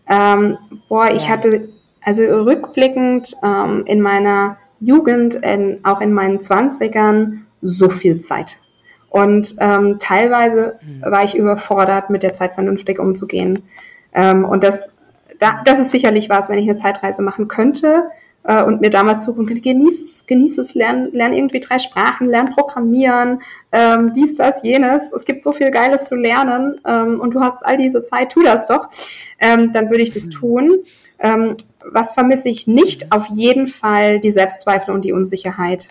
Ähm, 0.08 0.56
boah, 0.88 1.10
ich 1.10 1.24
ja. 1.24 1.32
hatte 1.32 1.68
also 2.02 2.22
rückblickend 2.22 3.36
ähm, 3.44 3.82
in 3.84 4.00
meiner 4.00 4.56
Jugend, 4.80 5.34
in, 5.34 5.80
auch 5.82 6.00
in 6.00 6.14
meinen 6.14 6.40
Zwanzigern, 6.40 7.44
so 7.60 7.90
viel 7.90 8.20
Zeit. 8.20 8.58
Und 9.10 9.56
ähm, 9.58 9.98
teilweise 9.98 10.78
mhm. 10.80 11.02
war 11.02 11.24
ich 11.24 11.36
überfordert, 11.36 12.08
mit 12.08 12.22
der 12.22 12.32
Zeit 12.32 12.54
vernünftig 12.54 12.98
umzugehen. 12.98 13.64
Ähm, 14.14 14.46
und 14.46 14.64
das, 14.64 14.94
da, 15.40 15.62
das 15.64 15.80
ist 15.80 15.90
sicherlich 15.90 16.28
was, 16.28 16.48
wenn 16.48 16.58
ich 16.58 16.68
eine 16.68 16.76
Zeitreise 16.76 17.22
machen 17.22 17.48
könnte 17.48 18.04
äh, 18.44 18.62
und 18.62 18.80
mir 18.80 18.90
damals 18.90 19.24
suchen 19.24 19.46
könnte, 19.46 19.62
genieß 19.62 20.02
es, 20.02 20.26
genieß 20.26 20.58
es, 20.58 20.74
lern, 20.74 21.10
lern 21.12 21.32
irgendwie 21.32 21.60
drei 21.60 21.78
Sprachen, 21.78 22.28
lern 22.28 22.46
Programmieren, 22.46 23.42
ähm, 23.72 24.12
dies, 24.14 24.36
das, 24.36 24.62
jenes. 24.62 25.12
Es 25.12 25.24
gibt 25.24 25.42
so 25.42 25.52
viel 25.52 25.70
Geiles 25.70 26.06
zu 26.06 26.14
lernen 26.14 26.80
ähm, 26.86 27.20
und 27.20 27.34
du 27.34 27.40
hast 27.40 27.64
all 27.64 27.76
diese 27.76 28.02
Zeit, 28.02 28.32
tu 28.32 28.42
das 28.42 28.66
doch. 28.66 28.88
Ähm, 29.40 29.72
dann 29.72 29.90
würde 29.90 30.02
ich 30.02 30.12
das 30.12 30.26
mhm. 30.26 30.32
tun. 30.32 30.78
Ähm, 31.18 31.56
was 31.90 32.12
vermisse 32.12 32.48
ich 32.48 32.66
nicht? 32.66 33.10
Auf 33.10 33.26
jeden 33.32 33.66
Fall 33.66 34.20
die 34.20 34.32
Selbstzweifel 34.32 34.94
und 34.94 35.04
die 35.04 35.12
Unsicherheit. 35.12 35.88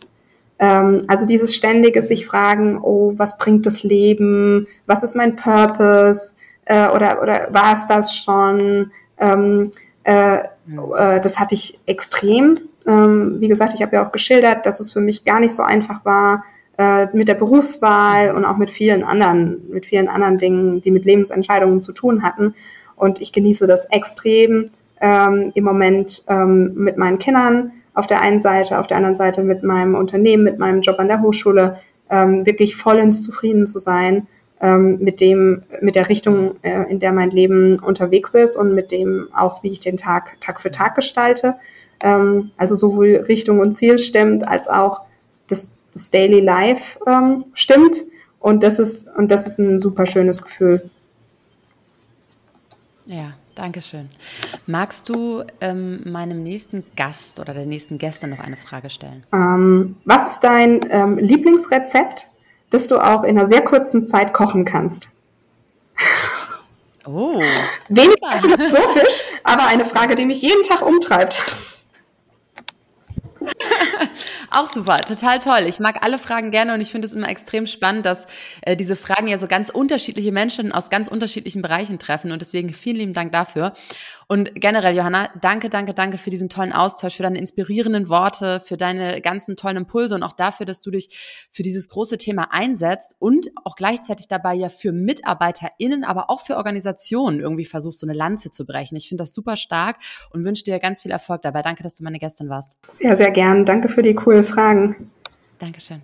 Ähm, 0.60 1.04
also 1.08 1.26
dieses 1.26 1.56
ständige 1.56 2.02
sich 2.02 2.26
fragen, 2.26 2.80
oh, 2.82 3.14
was 3.18 3.38
bringt 3.38 3.66
das 3.66 3.84
Leben? 3.84 4.68
Was 4.86 5.04
ist 5.04 5.16
mein 5.16 5.36
Purpose? 5.36 6.36
Äh, 6.66 6.90
oder, 6.90 7.22
oder 7.22 7.48
war 7.52 7.74
es 7.74 7.88
das 7.88 8.16
schon? 8.16 8.92
Ähm, 9.20 9.72
äh, 10.04 10.38
äh, 10.38 11.22
das 11.22 11.40
hatte 11.40 11.56
ich 11.56 11.80
extrem. 11.86 12.60
Ähm, 12.88 13.38
wie 13.40 13.48
gesagt, 13.48 13.74
ich 13.74 13.82
habe 13.82 13.96
ja 13.96 14.08
auch 14.08 14.12
geschildert, 14.12 14.66
dass 14.66 14.80
es 14.80 14.92
für 14.92 15.02
mich 15.02 15.26
gar 15.26 15.40
nicht 15.40 15.56
so 15.56 15.64
einfach 15.64 16.06
war, 16.06 16.44
äh, 16.78 17.08
mit 17.14 17.28
der 17.28 17.36
Berufswahl 17.36 18.34
und 18.34 18.46
auch 18.46 18.58
mit 18.58 18.70
vielen 18.70 19.04
anderen, 19.04 19.70
mit 19.70 19.86
vielen 19.86 20.08
anderen 20.08 20.38
Dingen, 20.38 20.82
die 20.82 20.92
mit 20.92 21.06
Lebensentscheidungen 21.06 21.82
zu 21.82 21.92
tun 21.92 22.24
hatten. 22.24 22.56
Und 22.96 23.22
ich 23.22 23.32
genieße 23.32 23.68
das 23.68 23.86
extrem, 23.92 24.72
ähm, 25.02 25.52
im 25.56 25.64
Moment 25.64 26.24
ähm, 26.28 26.74
mit 26.76 26.98
meinen 26.98 27.20
Kindern 27.20 27.72
auf 27.94 28.08
der 28.08 28.22
einen 28.22 28.40
Seite, 28.40 28.80
auf 28.80 28.88
der 28.88 28.98
anderen 28.98 29.16
Seite 29.16 29.44
mit 29.44 29.64
meinem 29.64 29.96
Unternehmen, 29.96 30.44
mit 30.44 30.60
meinem 30.60 30.82
Job 30.82 31.00
an 31.00 31.08
der 31.08 31.22
Hochschule, 31.22 31.78
ähm, 32.10 32.46
wirklich 32.46 32.76
vollends 32.76 33.22
zufrieden 33.22 33.68
zu 33.68 33.80
sein 33.80 34.28
mit 34.62 35.22
dem, 35.22 35.64
mit 35.82 35.96
der 35.96 36.10
Richtung, 36.10 36.56
äh, 36.64 36.84
in 36.90 37.00
der 37.00 37.14
mein 37.14 37.32
Leben 37.32 37.80
unterwegs 37.80 38.34
ist 38.34 38.56
und 38.56 38.76
mit 38.76 38.92
dem 38.92 39.30
auch, 39.34 39.64
wie 39.64 39.70
ich 39.70 39.80
den 39.80 39.98
Tag 39.98 40.40
Tag 40.42 40.60
für 40.62 40.72
Tag 40.72 40.96
gestalte. 40.96 41.56
Ähm, 42.04 42.52
also 42.58 42.76
sowohl 42.76 43.26
Richtung 43.28 43.60
und 43.60 43.74
Ziel 43.74 44.00
stimmt, 44.00 44.48
als 44.48 44.68
auch 44.68 45.02
das 45.48 45.72
das 45.94 46.12
Daily 46.12 46.40
Life 46.40 47.00
ähm, 47.08 47.46
stimmt. 47.54 48.04
Und 48.40 48.64
das 48.64 48.80
ist, 48.80 49.08
und 49.18 49.32
das 49.32 49.48
ist 49.48 49.60
ein 49.60 49.80
super 49.80 50.06
schönes 50.06 50.42
Gefühl. 50.42 50.90
Ja, 53.06 53.34
danke 53.56 53.82
schön. 53.82 54.10
Magst 54.66 55.10
du 55.10 55.44
ähm, 55.60 56.02
meinem 56.06 56.44
nächsten 56.44 56.84
Gast 56.96 57.40
oder 57.40 57.54
der 57.54 57.66
nächsten 57.66 57.98
Gäste 57.98 58.28
noch 58.28 58.40
eine 58.40 58.56
Frage 58.56 58.90
stellen? 58.90 59.24
Ähm, 59.34 59.98
was 60.06 60.34
ist 60.34 60.40
dein 60.42 60.80
ähm, 60.90 61.18
Lieblingsrezept, 61.18 62.30
das 62.70 62.88
du 62.88 63.00
auch 63.00 63.24
in 63.24 63.38
einer 63.38 63.48
sehr 63.48 63.62
kurzen 63.62 64.06
Zeit 64.06 64.34
kochen 64.34 64.66
kannst? 64.66 65.10
Oh. 67.06 67.42
Weniger 67.88 68.32
philosophisch, 68.42 69.24
aber 69.44 69.68
eine 69.68 69.86
Frage, 69.86 70.16
die 70.16 70.26
mich 70.26 70.42
jeden 70.42 70.64
Tag 70.64 70.82
umtreibt. 70.82 71.42
Auch 74.52 74.72
super, 74.72 74.98
total 75.00 75.40
toll. 75.40 75.66
Ich 75.68 75.80
mag 75.80 76.04
alle 76.04 76.18
Fragen 76.18 76.52
gerne 76.52 76.74
und 76.74 76.82
ich 76.82 76.92
finde 76.92 77.08
es 77.08 77.14
immer 77.14 77.30
extrem 77.30 77.68
spannend, 77.68 78.06
dass 78.06 78.26
äh, 78.62 78.76
diese 78.76 78.96
Fragen 78.96 79.28
ja 79.28 79.38
so 79.38 79.48
ganz 79.48 79.70
unterschiedliche 79.70 80.32
Menschen 80.32 80.72
aus 80.72 80.90
ganz 80.90 81.08
unterschiedlichen 81.08 81.62
Bereichen 81.62 82.00
treffen 82.00 82.32
und 82.32 82.42
deswegen 82.42 82.74
vielen 82.74 82.98
lieben 82.98 83.14
Dank 83.14 83.32
dafür. 83.32 83.74
Und 84.32 84.52
generell, 84.54 84.96
Johanna, 84.96 85.32
danke, 85.42 85.70
danke, 85.70 85.96
danke 85.96 86.20
für 86.20 86.30
diesen 86.30 86.50
tollen 86.50 86.72
Austausch, 86.72 87.16
für 87.16 87.24
deine 87.24 87.40
inspirierenden 87.40 88.10
Worte, 88.10 88.60
für 88.60 88.78
deine 88.78 89.22
ganzen 89.22 89.56
tollen 89.56 89.78
Impulse 89.78 90.14
und 90.14 90.22
auch 90.22 90.34
dafür, 90.34 90.68
dass 90.68 90.82
du 90.82 90.92
dich 90.92 91.48
für 91.50 91.64
dieses 91.64 91.90
große 91.90 92.20
Thema 92.20 92.50
einsetzt 92.54 93.16
und 93.18 93.50
auch 93.64 93.76
gleichzeitig 93.76 94.28
dabei 94.28 94.54
ja 94.54 94.70
für 94.70 94.92
MitarbeiterInnen, 94.92 96.04
aber 96.04 96.30
auch 96.30 96.42
für 96.42 96.58
Organisationen 96.58 97.40
irgendwie 97.40 97.66
versuchst, 97.66 98.02
so 98.02 98.06
eine 98.06 98.16
Lanze 98.16 98.52
zu 98.52 98.68
brechen. 98.68 98.96
Ich 98.98 99.10
finde 99.10 99.24
das 99.24 99.34
super 99.34 99.58
stark 99.58 99.98
und 100.30 100.46
wünsche 100.46 100.64
dir 100.64 100.78
ganz 100.78 101.02
viel 101.02 101.10
Erfolg 101.10 101.42
dabei. 101.42 101.64
Danke, 101.64 101.82
dass 101.82 101.96
du 101.96 102.04
meine 102.04 102.20
Gästin 102.20 102.50
warst. 102.50 102.76
Sehr, 102.88 103.16
sehr 103.16 103.32
gern. 103.32 103.66
Danke 103.66 103.90
für 103.90 104.04
die 104.04 104.14
coolen 104.14 104.46
Fragen. 104.46 105.10
Dankeschön. 105.58 106.04